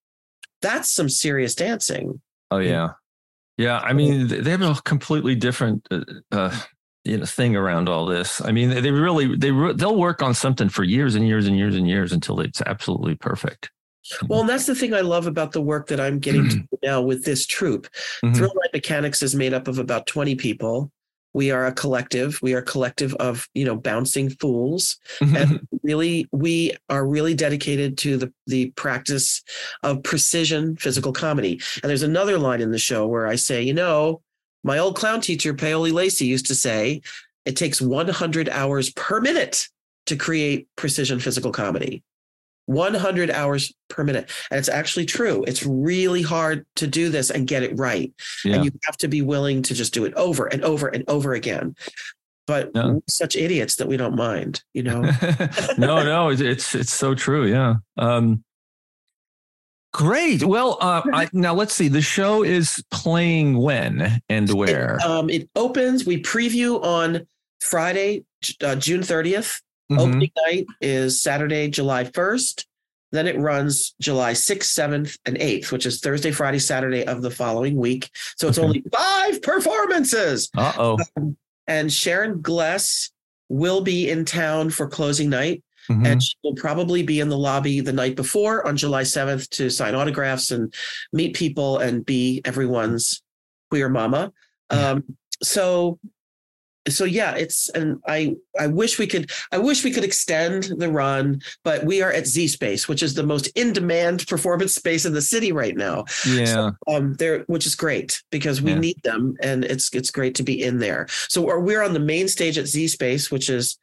That's 0.62 0.92
some 0.92 1.08
serious 1.08 1.56
dancing. 1.56 2.20
Oh 2.52 2.58
yeah, 2.58 2.90
yeah. 3.58 3.80
I 3.80 3.92
mean, 3.94 4.28
they 4.28 4.50
have 4.52 4.62
a 4.62 4.76
completely 4.84 5.34
different, 5.34 5.88
uh, 5.90 6.04
uh, 6.30 6.56
you 7.04 7.18
know, 7.18 7.24
thing 7.24 7.56
around 7.56 7.88
all 7.88 8.06
this. 8.06 8.40
I 8.40 8.52
mean, 8.52 8.70
they 8.70 8.80
they 8.80 8.92
really 8.92 9.34
they 9.34 9.50
they'll 9.72 9.96
work 9.98 10.22
on 10.22 10.34
something 10.34 10.68
for 10.68 10.84
years 10.84 11.16
and 11.16 11.26
years 11.26 11.48
and 11.48 11.58
years 11.58 11.74
and 11.74 11.88
years 11.88 12.12
until 12.12 12.38
it's 12.38 12.62
absolutely 12.64 13.16
perfect. 13.16 13.72
Well, 14.28 14.40
and 14.40 14.48
that's 14.48 14.66
the 14.66 14.74
thing 14.74 14.94
I 14.94 15.00
love 15.00 15.26
about 15.26 15.52
the 15.52 15.60
work 15.60 15.88
that 15.88 16.00
I'm 16.00 16.18
getting 16.18 16.48
to 16.48 16.56
do 16.56 16.66
now 16.82 17.02
with 17.02 17.24
this 17.24 17.46
troupe. 17.46 17.86
Mhm. 18.24 18.36
Thrill 18.36 18.52
Ride 18.54 18.70
Mechanics 18.72 19.22
is 19.22 19.34
made 19.34 19.54
up 19.54 19.68
of 19.68 19.78
about 19.78 20.06
20 20.06 20.34
people. 20.34 20.90
We 21.32 21.52
are 21.52 21.66
a 21.66 21.72
collective. 21.72 22.40
We 22.42 22.54
are 22.54 22.58
a 22.58 22.62
collective 22.62 23.14
of, 23.14 23.48
you 23.54 23.64
know, 23.64 23.76
bouncing 23.76 24.30
fools. 24.30 24.96
And 25.20 25.60
really, 25.84 26.26
we 26.32 26.72
are 26.88 27.06
really 27.06 27.34
dedicated 27.34 27.96
to 27.98 28.16
the, 28.16 28.32
the 28.46 28.70
practice 28.72 29.42
of 29.84 30.02
precision 30.02 30.76
physical 30.76 31.12
comedy. 31.12 31.60
And 31.82 31.90
there's 31.90 32.02
another 32.02 32.36
line 32.38 32.60
in 32.60 32.72
the 32.72 32.78
show 32.78 33.06
where 33.06 33.28
I 33.28 33.36
say, 33.36 33.62
you 33.62 33.74
know, 33.74 34.22
my 34.64 34.78
old 34.78 34.96
clown 34.96 35.20
teacher, 35.20 35.54
Paoli 35.54 35.92
Lacey, 35.92 36.26
used 36.26 36.46
to 36.46 36.54
say, 36.54 37.00
it 37.44 37.56
takes 37.56 37.80
100 37.80 38.48
hours 38.48 38.90
per 38.90 39.20
minute 39.20 39.68
to 40.06 40.16
create 40.16 40.66
precision 40.76 41.20
physical 41.20 41.52
comedy. 41.52 42.02
100 42.70 43.30
hours 43.30 43.72
per 43.88 44.04
minute. 44.04 44.30
And 44.50 44.58
it's 44.58 44.68
actually 44.68 45.06
true. 45.06 45.44
It's 45.46 45.64
really 45.66 46.22
hard 46.22 46.64
to 46.76 46.86
do 46.86 47.08
this 47.10 47.30
and 47.30 47.46
get 47.46 47.62
it 47.62 47.76
right. 47.78 48.12
Yeah. 48.44 48.56
And 48.56 48.64
you 48.64 48.70
have 48.84 48.96
to 48.98 49.08
be 49.08 49.22
willing 49.22 49.62
to 49.62 49.74
just 49.74 49.92
do 49.92 50.04
it 50.04 50.14
over 50.14 50.46
and 50.46 50.62
over 50.64 50.88
and 50.88 51.04
over 51.08 51.34
again. 51.34 51.74
But 52.46 52.70
Yeah. 52.74 52.92
we're 52.92 53.00
such 53.08 53.36
idiots 53.36 53.76
that 53.76 53.88
we 53.88 53.96
don't 53.96 54.16
mind, 54.16 54.62
you 54.72 54.82
know? 54.82 55.00
no, 55.78 56.02
no, 56.02 56.28
it's, 56.30 56.40
it's 56.40 56.74
it's 56.74 56.92
so 56.92 57.14
true. 57.14 57.46
Yeah. 57.46 57.76
Um, 57.98 58.42
great. 59.92 60.44
Well, 60.44 60.78
uh, 60.80 61.02
I, 61.12 61.28
now 61.32 61.54
let's 61.54 61.74
see. 61.74 61.88
The 61.88 62.02
show 62.02 62.42
is 62.42 62.82
playing 62.90 63.56
when 63.58 64.20
and 64.28 64.52
where. 64.52 64.98
um, 65.04 65.28
it 65.30 65.48
opens, 65.56 66.04
we 66.06 66.22
preview 66.22 66.82
on 66.82 67.26
Friday, 67.60 68.24
uh, 68.62 68.74
June 68.76 69.00
30th. 69.02 69.60
Mhm. 69.90 69.98
Opening 69.98 70.30
night 70.46 70.66
is 70.80 71.20
Saturday, 71.20 71.68
July 71.68 72.04
1st. 72.04 72.66
Then 73.12 73.26
it 73.26 73.36
runs 73.38 73.94
July 74.00 74.34
6th, 74.34 74.68
7th, 74.70 75.18
and 75.26 75.36
8th, 75.40 75.72
which 75.72 75.84
is 75.84 76.00
Thursday, 76.00 76.30
Friday, 76.30 76.60
Saturday 76.60 77.04
of 77.04 77.22
the 77.22 77.30
following 77.30 77.76
week. 77.76 78.08
So 78.36 78.46
it's 78.48 78.58
Okay. 78.58 78.66
only 78.66 78.84
five 78.94 79.42
performances. 79.42 80.48
Uh 80.56 80.72
oh. 80.78 80.98
And 81.66 81.92
Sharon 81.92 82.40
Gless 82.40 83.10
will 83.48 83.80
be 83.80 84.08
in 84.08 84.24
town 84.24 84.70
for 84.70 84.86
closing 84.88 85.28
night. 85.28 85.64
Mm-hmm. 85.90 86.06
And 86.06 86.22
she 86.22 86.34
will 86.44 86.54
probably 86.54 87.02
be 87.02 87.18
in 87.18 87.28
the 87.28 87.38
lobby 87.38 87.80
the 87.80 87.92
night 87.92 88.14
before 88.14 88.64
on 88.64 88.76
July 88.76 89.02
7th 89.02 89.48
to 89.50 89.70
sign 89.70 89.96
autographs 89.96 90.52
and 90.52 90.72
meet 91.12 91.34
people 91.34 91.78
and 91.78 92.06
be 92.06 92.40
everyone's 92.44 93.22
queer 93.70 93.88
mama. 93.88 94.32
Um, 94.70 95.16
so 95.42 95.98
so 96.88 97.04
yeah, 97.04 97.34
it's 97.36 97.68
and 97.70 97.98
I 98.06 98.36
I 98.58 98.66
wish 98.66 98.98
we 98.98 99.06
could 99.06 99.30
I 99.52 99.58
wish 99.58 99.84
we 99.84 99.90
could 99.90 100.04
extend 100.04 100.64
the 100.78 100.90
run, 100.90 101.40
but 101.62 101.84
we 101.84 102.00
are 102.02 102.10
at 102.12 102.26
Z 102.26 102.48
Space, 102.48 102.88
which 102.88 103.02
is 103.02 103.14
the 103.14 103.22
most 103.22 103.48
in-demand 103.48 104.26
performance 104.28 104.74
space 104.74 105.04
in 105.04 105.12
the 105.12 105.22
city 105.22 105.52
right 105.52 105.76
now. 105.76 106.04
Yeah. 106.26 106.70
Um, 106.88 107.14
there, 107.14 107.40
which 107.48 107.66
is 107.66 107.74
great 107.74 108.22
because 108.30 108.62
we 108.62 108.72
Yeah. 108.72 108.78
need 108.78 109.02
them, 109.02 109.36
and 109.42 109.64
it's 109.64 109.92
it's 109.94 110.10
great 110.10 110.34
to 110.36 110.42
be 110.42 110.62
in 110.62 110.78
there. 110.78 111.06
So 111.28 111.42
we're, 111.42 111.60
we're 111.60 111.82
on 111.82 111.92
the 111.92 112.00
main 112.00 112.28
stage 112.28 112.56
at 112.56 112.66
Z 112.66 112.88
Space, 112.88 113.30
which 113.30 113.50
is 113.50 113.78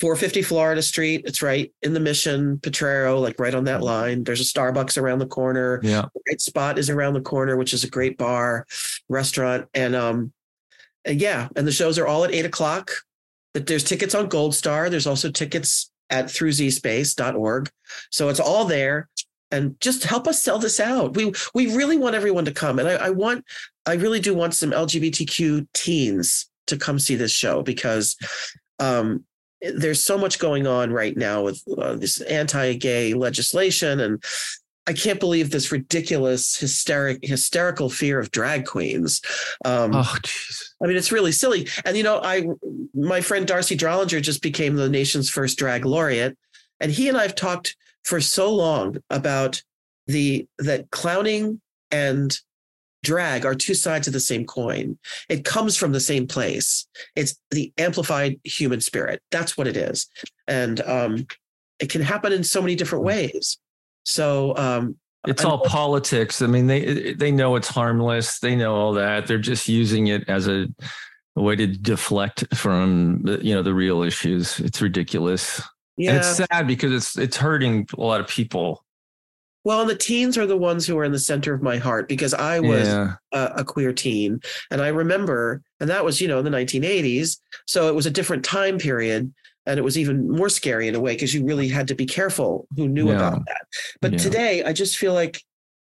450 0.00 0.42
Florida 0.42 0.80
Street. 0.80 1.22
It's 1.24 1.42
right 1.42 1.72
in 1.82 1.92
the 1.92 1.98
Mission 1.98 2.60
Potrero, 2.60 3.18
like 3.18 3.40
right 3.40 3.52
on 3.54 3.64
that 3.64 3.82
line. 3.82 4.22
There's 4.22 4.40
a 4.40 4.44
Starbucks 4.44 4.96
around 4.96 5.18
the 5.18 5.26
corner. 5.26 5.80
Yeah. 5.82 6.02
The 6.14 6.20
Right 6.28 6.40
Spot 6.40 6.78
is 6.78 6.88
around 6.88 7.14
the 7.14 7.20
corner, 7.20 7.56
which 7.56 7.74
is 7.74 7.82
a 7.82 7.90
great 7.90 8.16
bar, 8.16 8.64
restaurant, 9.08 9.66
and 9.74 9.96
um, 9.96 10.32
and 11.04 11.20
yeah, 11.20 11.48
and 11.56 11.66
the 11.66 11.72
shows 11.72 11.98
are 11.98 12.06
all 12.06 12.24
at 12.24 12.32
eight 12.32 12.44
o'clock. 12.44 12.90
But 13.54 13.66
There's 13.66 13.84
tickets 13.84 14.14
on 14.14 14.28
Goldstar. 14.28 14.90
There's 14.90 15.06
also 15.06 15.30
tickets 15.30 15.90
at 16.10 16.26
throughzspace.org. 16.26 17.70
So 18.10 18.28
it's 18.28 18.40
all 18.40 18.64
there. 18.64 19.08
And 19.50 19.80
just 19.80 20.04
help 20.04 20.28
us 20.28 20.42
sell 20.42 20.58
this 20.58 20.78
out. 20.78 21.16
We 21.16 21.32
we 21.54 21.74
really 21.74 21.96
want 21.96 22.14
everyone 22.14 22.44
to 22.44 22.52
come. 22.52 22.78
And 22.78 22.86
I, 22.86 23.06
I 23.06 23.10
want, 23.10 23.44
I 23.86 23.94
really 23.94 24.20
do 24.20 24.34
want 24.34 24.52
some 24.52 24.72
LGBTQ 24.72 25.66
teens 25.72 26.50
to 26.66 26.76
come 26.76 26.98
see 26.98 27.14
this 27.14 27.32
show 27.32 27.62
because 27.62 28.14
um, 28.78 29.24
there's 29.62 30.04
so 30.04 30.18
much 30.18 30.38
going 30.38 30.66
on 30.66 30.92
right 30.92 31.16
now 31.16 31.42
with 31.42 31.62
uh, 31.78 31.94
this 31.94 32.20
anti-gay 32.20 33.14
legislation 33.14 34.00
and 34.00 34.22
I 34.86 34.94
can't 34.94 35.20
believe 35.20 35.50
this 35.50 35.70
ridiculous 35.70 36.56
hysteric 36.56 37.18
hysterical 37.22 37.90
fear 37.90 38.18
of 38.18 38.30
drag 38.30 38.64
queens. 38.64 39.20
Um, 39.62 39.92
Oh, 39.94 40.16
jeez. 40.22 40.67
I 40.82 40.86
mean, 40.86 40.96
it's 40.96 41.12
really 41.12 41.32
silly. 41.32 41.68
And 41.84 41.96
you 41.96 42.02
know, 42.02 42.20
I 42.22 42.46
my 42.94 43.20
friend 43.20 43.46
D'Arcy 43.46 43.76
Drollinger 43.76 44.22
just 44.22 44.42
became 44.42 44.76
the 44.76 44.88
nation's 44.88 45.30
first 45.30 45.58
drag 45.58 45.84
laureate, 45.84 46.36
and 46.80 46.90
he 46.92 47.08
and 47.08 47.16
I've 47.16 47.34
talked 47.34 47.76
for 48.04 48.20
so 48.20 48.54
long 48.54 48.98
about 49.10 49.62
the 50.06 50.46
that 50.58 50.90
clowning 50.90 51.60
and 51.90 52.36
drag 53.04 53.44
are 53.44 53.54
two 53.54 53.74
sides 53.74 54.06
of 54.06 54.12
the 54.12 54.20
same 54.20 54.44
coin. 54.44 54.98
It 55.28 55.44
comes 55.44 55.76
from 55.76 55.92
the 55.92 56.00
same 56.00 56.26
place. 56.26 56.86
It's 57.14 57.38
the 57.50 57.72
amplified 57.78 58.40
human 58.44 58.80
spirit. 58.80 59.22
That's 59.30 59.56
what 59.56 59.66
it 59.66 59.76
is, 59.76 60.08
and 60.46 60.80
um, 60.82 61.26
it 61.78 61.90
can 61.90 62.02
happen 62.02 62.32
in 62.32 62.44
so 62.44 62.60
many 62.60 62.74
different 62.74 63.04
ways. 63.04 63.58
So 64.04 64.56
um, 64.56 64.96
It's 65.26 65.44
all 65.44 65.58
politics. 65.58 66.40
I 66.40 66.46
mean, 66.46 66.66
they 66.66 67.12
they 67.14 67.30
know 67.30 67.56
it's 67.56 67.68
harmless. 67.68 68.38
They 68.38 68.54
know 68.54 68.74
all 68.74 68.92
that. 68.94 69.26
They're 69.26 69.38
just 69.38 69.68
using 69.68 70.06
it 70.06 70.28
as 70.28 70.46
a, 70.46 70.66
a 71.36 71.42
way 71.42 71.56
to 71.56 71.66
deflect 71.66 72.54
from 72.54 73.24
you 73.42 73.54
know 73.54 73.62
the 73.62 73.74
real 73.74 74.02
issues. 74.02 74.60
It's 74.60 74.80
ridiculous. 74.80 75.60
yeah, 75.96 76.10
And 76.10 76.18
it's 76.18 76.36
sad 76.36 76.66
because 76.66 76.92
it's 76.92 77.18
it's 77.18 77.36
hurting 77.36 77.88
a 77.96 78.00
lot 78.00 78.20
of 78.20 78.28
people. 78.28 78.84
Well, 79.64 79.82
and 79.82 79.90
the 79.90 79.96
teens 79.96 80.38
are 80.38 80.46
the 80.46 80.56
ones 80.56 80.86
who 80.86 80.96
are 80.96 81.04
in 81.04 81.12
the 81.12 81.18
center 81.18 81.52
of 81.52 81.62
my 81.62 81.76
heart 81.76 82.08
because 82.08 82.32
I 82.32 82.60
was 82.60 82.88
yeah. 82.88 83.16
a, 83.32 83.52
a 83.56 83.64
queer 83.64 83.92
teen. 83.92 84.40
And 84.70 84.80
I 84.80 84.88
remember, 84.88 85.62
and 85.78 85.90
that 85.90 86.06
was, 86.06 86.22
you 86.22 86.28
know, 86.28 86.38
in 86.38 86.44
the 86.46 86.50
1980s. 86.50 87.38
So 87.66 87.88
it 87.88 87.94
was 87.94 88.06
a 88.06 88.10
different 88.10 88.46
time 88.46 88.78
period. 88.78 89.30
And 89.68 89.78
it 89.78 89.82
was 89.82 89.98
even 89.98 90.28
more 90.28 90.48
scary 90.48 90.88
in 90.88 90.94
a 90.94 91.00
way 91.00 91.14
because 91.14 91.34
you 91.34 91.44
really 91.44 91.68
had 91.68 91.86
to 91.88 91.94
be 91.94 92.06
careful 92.06 92.66
who 92.74 92.88
knew 92.88 93.10
Yeah. 93.10 93.16
about 93.16 93.44
that. 93.46 93.66
But 94.00 94.12
Yeah. 94.12 94.18
today, 94.18 94.62
I 94.64 94.72
just 94.72 94.96
feel 94.96 95.12
like 95.12 95.42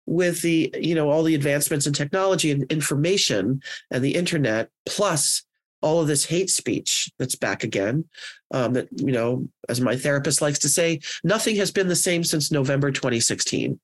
with 0.06 0.42
the, 0.42 0.74
you 0.80 0.94
know, 0.94 1.10
all 1.10 1.24
the 1.24 1.34
advancements 1.34 1.88
in 1.88 1.94
technology 1.94 2.52
and 2.52 2.64
information 2.72 3.62
and 3.90 4.04
the 4.04 4.16
internet, 4.16 4.70
plus 4.86 5.44
all 5.82 6.00
of 6.02 6.08
this 6.08 6.26
hate 6.26 6.50
speech 6.50 7.10
that's 7.18 7.36
back 7.36 7.64
again, 7.64 8.06
um, 8.52 8.74
that, 8.74 8.88
you 8.96 9.12
know, 9.12 9.50
as 9.68 9.82
my 9.82 9.98
therapist 9.98 10.42
likes 10.42 10.60
to 10.60 10.70
say, 10.70 11.00
nothing 11.24 11.56
has 11.56 11.72
been 11.72 11.88
the 11.88 11.96
same 11.96 12.24
since 12.24 12.52
November 12.52 12.92
2016. 12.92 13.80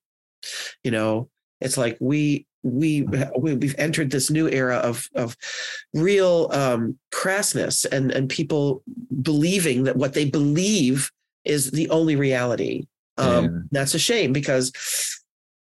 You 0.84 0.92
know, 0.92 1.30
it's 1.62 1.78
like 1.78 1.98
we 2.00 2.46
we 2.64 3.04
we- 3.04 3.56
we've 3.56 3.76
entered 3.78 4.12
this 4.12 4.30
new 4.30 4.48
era 4.50 4.78
of 4.78 5.08
of 5.16 5.36
real 5.94 6.50
um, 6.52 6.98
crassness 7.14 7.86
and 7.92 8.12
and 8.12 8.30
people 8.30 8.84
believing 9.22 9.84
that 9.84 9.96
what 9.96 10.14
they 10.14 10.26
believe 10.26 11.12
is 11.46 11.72
the 11.72 11.90
only 11.90 12.16
reality. 12.16 12.86
Um, 13.18 13.44
Yeah. 13.44 13.50
That's 13.72 13.94
a 13.96 14.00
shame 14.00 14.34
because 14.34 14.72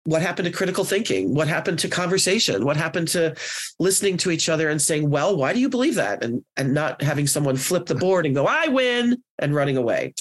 what 0.05 0.21
happened 0.21 0.45
to 0.47 0.51
critical 0.51 0.83
thinking? 0.83 1.33
What 1.33 1.47
happened 1.47 1.79
to 1.79 1.87
conversation? 1.87 2.65
What 2.65 2.75
happened 2.77 3.07
to 3.09 3.35
listening 3.79 4.17
to 4.17 4.31
each 4.31 4.49
other 4.49 4.69
and 4.69 4.81
saying, 4.81 5.09
"Well, 5.09 5.35
why 5.37 5.53
do 5.53 5.59
you 5.59 5.69
believe 5.69 5.95
that?" 5.95 6.23
and 6.23 6.43
and 6.57 6.73
not 6.73 7.01
having 7.01 7.25
someone 7.25 7.55
flip 7.55 7.85
the 7.85 7.95
board 7.95 8.25
and 8.25 8.35
go, 8.35 8.45
"I 8.45 8.67
win," 8.67 9.23
and 9.39 9.55
running 9.55 9.77
away. 9.77 10.13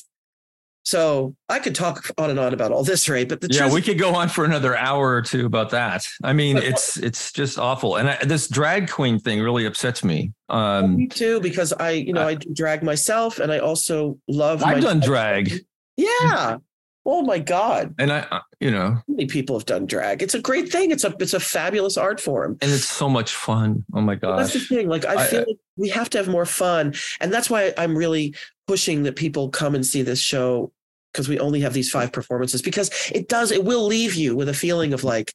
So 0.85 1.35
I 1.49 1.61
could 1.61 1.75
talk 1.75 2.11
on 2.19 2.29
and 2.31 2.39
on 2.41 2.53
about 2.53 2.73
all 2.73 2.83
this, 2.83 3.09
right? 3.09 3.29
but 3.29 3.41
the 3.41 3.49
Yeah, 3.51 3.61
truth 3.61 3.73
we 3.75 3.83
could 3.83 3.99
go 3.99 4.15
on 4.15 4.29
for 4.29 4.45
another 4.45 4.77
hour 4.77 5.15
or 5.15 5.23
two 5.23 5.47
about 5.47 5.71
that. 5.71 6.07
I 6.25 6.33
mean, 6.33 6.57
it's 6.57 6.97
it's 6.97 7.33
just 7.33 7.59
awful, 7.59 7.97
and 7.97 8.11
I, 8.11 8.17
this 8.25 8.49
drag 8.49 8.91
queen 8.91 9.19
thing 9.21 9.41
really 9.41 9.65
upsets 9.65 10.03
me. 10.03 10.33
Um, 10.49 10.97
me 10.97 11.07
too, 11.07 11.41
because 11.41 11.73
I, 11.73 11.91
you 11.91 12.13
know, 12.13 12.27
I 12.27 12.35
do 12.35 12.53
drag 12.53 12.83
myself, 12.83 13.39
and 13.39 13.53
I 13.53 13.59
also 13.59 14.19
love. 14.29 14.63
I've 14.65 14.83
done 14.83 15.01
drag, 15.01 15.53
Yeah. 15.97 16.57
Oh 17.05 17.23
my 17.23 17.41
God, 17.41 17.97
and 17.99 18.13
I, 18.13 18.41
you 18.61 18.71
know, 18.71 18.97
many 19.09 19.27
people 19.27 19.59
have 19.59 19.67
done 19.67 19.87
drag? 19.87 20.23
It's 20.23 20.35
a 20.35 20.41
great 20.41 20.71
thing. 20.71 20.93
It's 20.93 21.03
a 21.03 21.13
it's 21.19 21.35
a 21.35 21.41
fabulous 21.41 21.97
art 21.97 22.21
form. 22.21 22.59
and 22.63 22.71
it's 22.71 22.85
so 22.85 23.09
much 23.09 23.35
fun. 23.35 23.85
Oh 23.93 24.01
my 24.01 24.17
Well, 24.23 24.37
that's 24.37 24.53
the 24.53 24.61
thing. 24.61 24.89
Like 24.89 25.05
I 25.05 25.15
I- 25.15 25.27
feel 25.27 25.41
like 25.41 25.57
we 25.77 25.89
have 25.89 26.09
to 26.11 26.19
have 26.19 26.29
more 26.29 26.47
fun, 26.47 26.95
and 27.21 27.33
that's 27.33 27.51
why 27.51 27.73
I'm 27.77 27.97
really 27.99 28.35
pushing 28.67 29.03
that 29.05 29.17
people 29.17 29.49
come 29.51 29.75
and 29.75 29.85
see 29.85 30.03
this 30.03 30.21
show 30.21 30.73
because 31.13 31.29
we 31.29 31.39
only 31.39 31.61
have 31.61 31.75
these 31.75 31.91
five 31.91 32.11
performances 32.13 32.63
because 32.63 32.91
it 33.13 33.29
does 33.29 33.51
it 33.51 33.65
will 33.65 33.85
leave 33.85 34.15
you 34.15 34.35
with 34.35 34.49
a 34.49 34.55
feeling 34.55 34.93
of 34.93 35.05
like 35.05 35.35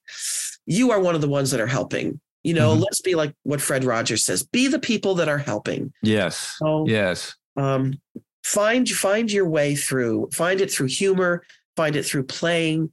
you 0.65 0.91
are 0.91 0.99
one 0.99 1.15
of 1.15 1.21
the 1.21 1.27
ones 1.29 1.51
that 1.51 1.59
are 1.59 1.67
helping. 1.67 2.19
You 2.43 2.53
know, 2.53 2.75
Mhm. 2.75 2.81
let's 2.81 3.01
be 3.01 3.15
like 3.15 3.33
what 3.43 3.61
Fred 3.61 3.83
Rogers 3.83 4.23
says: 4.23 4.43
be 4.43 4.67
the 4.67 4.79
people 4.79 5.15
that 5.15 5.27
are 5.27 5.37
helping. 5.37 5.91
yes, 6.01 6.55
So, 6.59 6.85
yes, 6.87 7.35
um, 7.57 7.99
find 8.43 8.87
find 8.89 9.31
your 9.31 9.47
way 9.49 9.75
through 9.75 10.29
find 10.31 10.61
it 10.61 10.71
through 10.71 10.87
humor 10.87 11.43
find 11.75 11.95
it 11.97 12.03
through 12.05 12.23
playing 12.23 12.89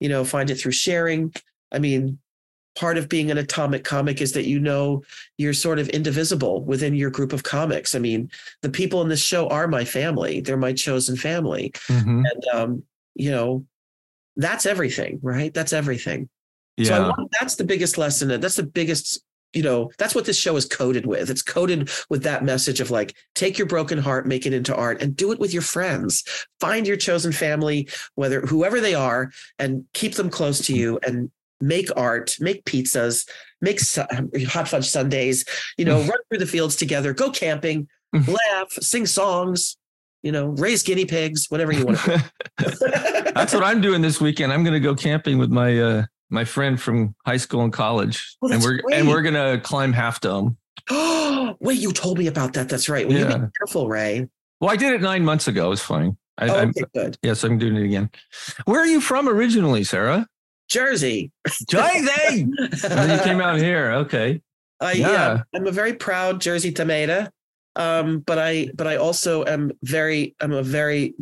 you 0.00 0.08
know 0.08 0.24
find 0.24 0.50
it 0.50 0.56
through 0.56 0.72
sharing 0.72 1.32
i 1.70 1.78
mean 1.78 2.18
part 2.76 2.98
of 2.98 3.08
being 3.08 3.30
an 3.30 3.38
atomic 3.38 3.82
comic 3.84 4.20
is 4.20 4.32
that 4.32 4.46
you 4.46 4.58
know 4.60 5.02
you're 5.38 5.52
sort 5.54 5.78
of 5.78 5.88
indivisible 5.88 6.62
within 6.64 6.94
your 6.94 7.10
group 7.10 7.32
of 7.32 7.42
comics 7.42 7.94
i 7.94 7.98
mean 7.98 8.30
the 8.62 8.68
people 8.70 9.00
in 9.02 9.08
this 9.08 9.22
show 9.22 9.48
are 9.48 9.66
my 9.66 9.84
family 9.84 10.40
they're 10.40 10.56
my 10.56 10.72
chosen 10.72 11.16
family 11.16 11.72
Mhm. 11.88 12.22
and 12.30 12.44
um, 12.52 12.82
you 13.14 13.30
know 13.30 13.64
that's 14.36 14.66
everything 14.66 15.18
right 15.22 15.52
that's 15.54 15.72
everything 15.72 16.28
so 16.84 16.94
I 16.94 17.08
want, 17.08 17.30
that's 17.40 17.54
the 17.54 17.64
biggest 17.64 17.96
lesson. 17.96 18.30
and 18.30 18.42
That's 18.44 18.56
the 18.56 18.62
biggest, 18.62 19.22
you 19.54 19.62
know, 19.62 19.90
that's 19.96 20.14
what 20.14 20.26
this 20.26 20.36
show 20.38 20.56
is 20.56 20.66
coded 20.66 21.06
with. 21.06 21.30
It's 21.30 21.40
coded 21.40 21.88
with 22.10 22.22
that 22.24 22.44
message 22.44 22.80
of 22.80 22.90
like, 22.90 23.14
take 23.34 23.56
your 23.56 23.66
broken 23.66 23.96
heart, 23.96 24.26
make 24.26 24.44
it 24.44 24.52
into 24.52 24.76
art, 24.76 25.00
and 25.00 25.16
do 25.16 25.32
it 25.32 25.38
with 25.40 25.54
your 25.54 25.62
friends. 25.62 26.22
Find 26.60 26.86
your 26.86 26.98
chosen 26.98 27.32
family, 27.32 27.88
whether 28.16 28.42
whoever 28.42 28.78
they 28.82 28.94
are, 28.94 29.30
and 29.58 29.86
keep 29.94 30.16
them 30.16 30.28
close 30.28 30.60
to 30.66 30.74
you 30.74 30.98
and 31.06 31.30
make 31.60 31.88
art, 31.96 32.36
make 32.40 32.64
pizzas, 32.64 33.28
make 33.60 33.80
hot 34.48 34.68
fudge 34.68 34.88
sundaes, 34.88 35.44
you 35.78 35.84
know, 35.84 35.98
run 36.00 36.18
through 36.28 36.38
the 36.38 36.46
fields 36.46 36.76
together, 36.76 37.12
go 37.14 37.30
camping, 37.30 37.88
Mm. 38.14 38.28
laugh, 38.28 38.70
sing 38.80 39.04
songs, 39.04 39.76
you 40.22 40.30
know, 40.30 40.46
raise 40.46 40.82
guinea 40.84 41.04
pigs, 41.06 41.46
whatever 41.48 41.72
you 41.72 41.84
want 41.84 41.98
to 41.98 42.24
do. 42.58 42.64
that's 43.34 43.52
what 43.52 43.64
I'm 43.64 43.80
doing 43.80 44.00
this 44.00 44.20
weekend. 44.20 44.52
I'm 44.52 44.62
going 44.62 44.74
to 44.74 44.80
go 44.80 44.94
camping 44.94 45.38
with 45.38 45.50
my 45.50 45.78
uh, 45.80 46.04
my 46.30 46.44
friend 46.44 46.80
from 46.80 47.14
high 47.26 47.36
school 47.36 47.62
and 47.62 47.72
college, 47.72 48.36
Oh, 48.42 48.50
and 48.52 48.62
we're 48.62 48.80
great. 48.80 48.96
and 48.96 49.08
we're 49.08 49.22
going 49.22 49.34
to 49.34 49.60
climb 49.62 49.92
Half 49.92 50.20
Dome. 50.20 50.56
Oh, 50.88 51.56
wait, 51.60 51.78
you 51.80 51.92
told 51.92 52.18
me 52.18 52.28
about 52.28 52.52
that. 52.54 52.68
That's 52.68 52.88
right. 52.88 53.06
Well, 53.08 53.16
you 53.18 53.24
Yeah. 53.24 53.38
be 53.38 53.46
careful, 53.58 53.88
Ray. 53.88 54.28
Well, 54.60 54.70
I 54.70 54.76
did 54.76 54.92
it 54.92 55.00
nine 55.02 55.24
months 55.24 55.48
ago. 55.48 55.66
It 55.66 55.70
was 55.70 55.82
fine. 55.82 56.16
I, 56.38 56.48
Oh, 56.48 56.58
I'm, 56.58 56.68
okay, 56.70 56.84
good. 56.94 57.18
yes, 57.22 57.42
I'm 57.44 57.58
doing 57.58 57.76
it 57.76 57.84
again. 57.84 58.08
Where 58.66 58.80
are 58.80 58.86
you 58.86 59.00
from 59.00 59.28
originally, 59.28 59.84
Sara? 59.84 60.26
Jersey. 60.68 61.30
Jersey. 61.68 62.42
And 62.60 62.72
then 62.82 63.18
you 63.18 63.24
came 63.24 63.40
out 63.40 63.58
here. 63.58 63.92
Okay. 63.92 64.40
I, 64.80 64.92
Yeah. 64.92 65.10
yeah. 65.10 65.42
I'm 65.54 65.66
a 65.66 65.72
very 65.72 65.94
proud 65.94 66.40
Jersey 66.40 66.72
tomato. 66.72 67.28
Um, 67.76 68.20
but 68.20 68.38
I, 68.38 68.68
but 68.74 68.86
I 68.86 68.96
also 68.96 69.44
am 69.44 69.70
very, 69.82 70.34
I'm 70.40 70.52
a 70.52 70.62
very 70.62 71.14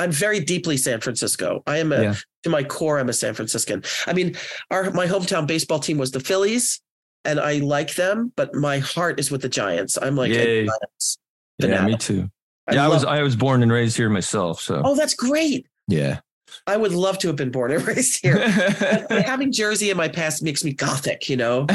I'm 0.00 0.12
very 0.12 0.38
deeply 0.38 0.76
San 0.76 1.00
Francisco. 1.00 1.60
I 1.66 1.78
am 1.78 1.90
a 1.90 2.02
Yeah. 2.02 2.14
to 2.44 2.50
my 2.50 2.62
core, 2.62 3.00
I'm 3.00 3.08
a 3.08 3.12
San 3.12 3.34
Franciscan. 3.34 3.82
I 4.06 4.12
mean, 4.12 4.36
our 4.70 4.92
my 4.92 5.06
hometown 5.08 5.44
baseball 5.48 5.80
team 5.80 5.98
was 5.98 6.12
the 6.12 6.20
Phillies, 6.20 6.80
and 7.24 7.40
I 7.40 7.54
like 7.54 7.96
them, 7.96 8.32
but 8.36 8.54
my 8.54 8.78
heart 8.78 9.18
is 9.18 9.32
with 9.32 9.42
the 9.42 9.48
Giants. 9.48 9.98
I'm 10.00 10.14
like, 10.14 10.30
Yay. 10.30 10.66
Giants. 10.66 11.18
Yeah, 11.58 11.84
me 11.84 11.96
too. 11.96 12.30
I 12.68 12.74
yeah, 12.74 12.84
I 12.84 12.88
was 12.88 13.02
love- 13.02 13.12
I 13.18 13.22
was 13.22 13.34
born 13.34 13.60
and 13.64 13.72
raised 13.72 13.96
here 13.96 14.08
myself. 14.08 14.60
So 14.60 14.80
oh, 14.84 14.94
that's 14.94 15.14
great. 15.14 15.66
yeah. 15.88 16.20
I 16.66 16.76
would 16.76 16.92
love 16.92 17.18
to 17.20 17.26
have 17.28 17.36
been 17.36 17.50
born 17.50 17.70
and 17.72 17.82
raised 17.86 18.20
here. 18.22 18.38
Having 19.10 19.52
Jersey 19.52 19.90
in 19.90 19.96
my 19.96 20.08
past 20.08 20.42
makes 20.42 20.64
me 20.64 20.72
gothic, 20.72 21.28
you 21.28 21.36
know. 21.36 21.66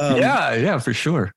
Um, 0.00 0.16
yeah, 0.16 0.54
yeah, 0.54 0.78
for 0.78 0.92
sure. 0.94 1.32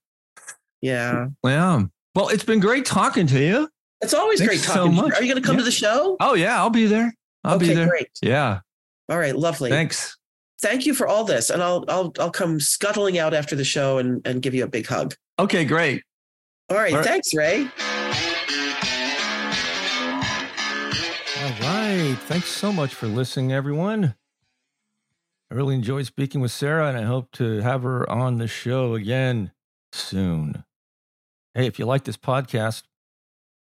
yeah. 0.81 1.27
Well, 1.43 1.89
well, 2.15 2.29
it's 2.29 2.43
been 2.43 2.59
great 2.59 2.85
talking 2.85 3.27
to 3.27 3.39
you. 3.43 3.67
It's 4.01 4.13
always 4.13 4.39
Thanks 4.39 4.51
great 4.51 4.59
so 4.61 4.85
talking. 4.87 4.91
to 4.95 4.97
you. 5.07 5.13
Are 5.13 5.23
you 5.23 5.31
going 5.31 5.41
to 5.41 5.45
come 5.47 5.55
Yeah. 5.55 5.59
to 5.59 5.65
the 5.65 5.71
show? 5.71 6.17
Oh 6.19 6.33
yeah, 6.35 6.57
I'll 6.59 6.69
be 6.69 6.85
there. 6.85 7.13
I'll 7.43 7.55
okay, 7.55 7.69
be 7.69 7.73
there. 7.73 7.87
great. 7.87 8.07
Yeah. 8.21 8.59
All 9.09 9.17
right, 9.17 9.35
lovely. 9.35 9.69
Thanks. 9.69 10.17
Thank 10.61 10.85
you 10.85 10.93
for 10.93 11.07
all 11.07 11.23
this, 11.25 11.49
and 11.49 11.61
I'll 11.61 11.83
I'll 11.89 12.13
I'll 12.19 12.31
come 12.31 12.59
scuttling 12.59 13.17
out 13.17 13.33
after 13.33 13.55
the 13.55 13.65
show 13.65 13.97
and 13.97 14.25
and 14.25 14.41
give 14.41 14.53
you 14.53 14.63
a 14.63 14.67
big 14.67 14.87
hug. 14.87 15.13
Okay, 15.39 15.65
great. 15.65 16.03
All 16.69 16.77
right, 16.77 16.93
All 16.93 16.99
right. 16.99 17.05
thanks, 17.07 17.33
Ray. 17.33 17.67
Right. 22.03 22.17
Thanks 22.17 22.49
so 22.49 22.73
much 22.73 22.93
for 22.93 23.07
listening, 23.07 23.53
everyone. 23.53 24.15
I 25.49 25.55
really 25.55 25.73
enjoyed 25.73 26.05
speaking 26.05 26.41
with 26.41 26.51
Sara, 26.51 26.89
and 26.89 26.97
I 26.97 27.03
hope 27.03 27.31
to 27.33 27.61
have 27.61 27.83
her 27.83 28.09
on 28.09 28.39
the 28.39 28.47
show 28.47 28.93
again 28.93 29.53
soon. 29.93 30.65
Hey, 31.53 31.65
if 31.65 31.79
you 31.79 31.85
like 31.85 32.03
this 32.03 32.17
podcast, 32.17 32.83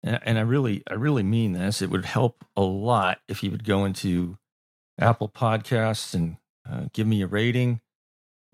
and, 0.02 0.20
and 0.22 0.38
I 0.38 0.40
really, 0.40 0.82
I 0.88 0.94
really 0.94 1.22
mean 1.22 1.52
this, 1.52 1.82
it 1.82 1.90
would 1.90 2.06
help 2.06 2.46
a 2.56 2.62
lot 2.62 3.18
if 3.28 3.42
you 3.42 3.50
would 3.50 3.62
go 3.62 3.84
into 3.84 4.38
Apple 4.98 5.28
Podcasts 5.28 6.14
and 6.14 6.38
uh, 6.66 6.84
give 6.94 7.06
me 7.06 7.20
a 7.20 7.26
rating, 7.26 7.82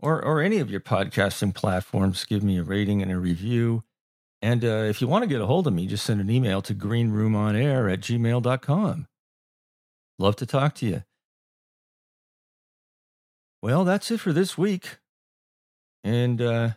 or 0.00 0.20
or 0.20 0.40
any 0.40 0.58
of 0.58 0.68
your 0.68 0.80
podcasting 0.80 1.54
platforms. 1.54 2.24
Give 2.24 2.42
me 2.42 2.58
a 2.58 2.64
rating 2.64 3.02
and 3.02 3.12
a 3.12 3.18
review. 3.18 3.84
And 4.42 4.64
uh, 4.64 4.86
if 4.88 5.00
you 5.00 5.06
want 5.06 5.22
to 5.22 5.28
get 5.28 5.40
a 5.40 5.46
hold 5.46 5.68
of 5.68 5.72
me, 5.72 5.86
just 5.86 6.04
send 6.04 6.20
an 6.20 6.28
email 6.28 6.60
to 6.60 6.74
greenroomonair 6.74 7.92
at 7.92 8.00
gmail.com. 8.00 9.06
Love 10.20 10.36
to 10.36 10.44
talk 10.44 10.74
to 10.74 10.84
you. 10.86 11.02
Well, 13.62 13.84
that's 13.84 14.10
it 14.10 14.20
for 14.20 14.34
this 14.34 14.58
week. 14.58 14.98
And 16.04 16.42
uh, 16.42 16.70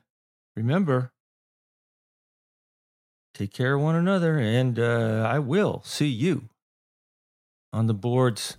remember, 0.55 1.11
take 3.33 3.51
care 3.51 3.73
of 3.73 3.81
one 3.81 3.95
another, 3.95 4.37
and 4.37 4.79
uh, 4.79 5.27
I 5.29 5.39
will 5.39 5.81
see 5.83 6.07
you 6.07 6.47
on 7.73 7.87
the 7.87 7.93
boards. 7.93 8.55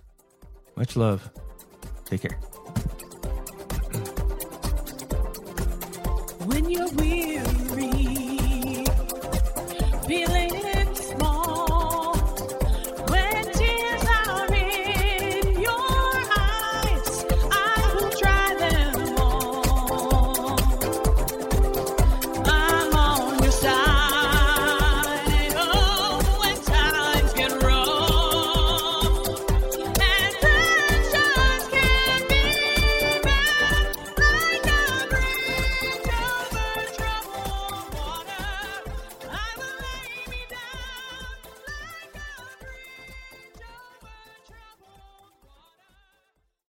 Much 0.75 0.95
love. 0.95 1.31
Take 2.05 2.21
care. 2.21 2.39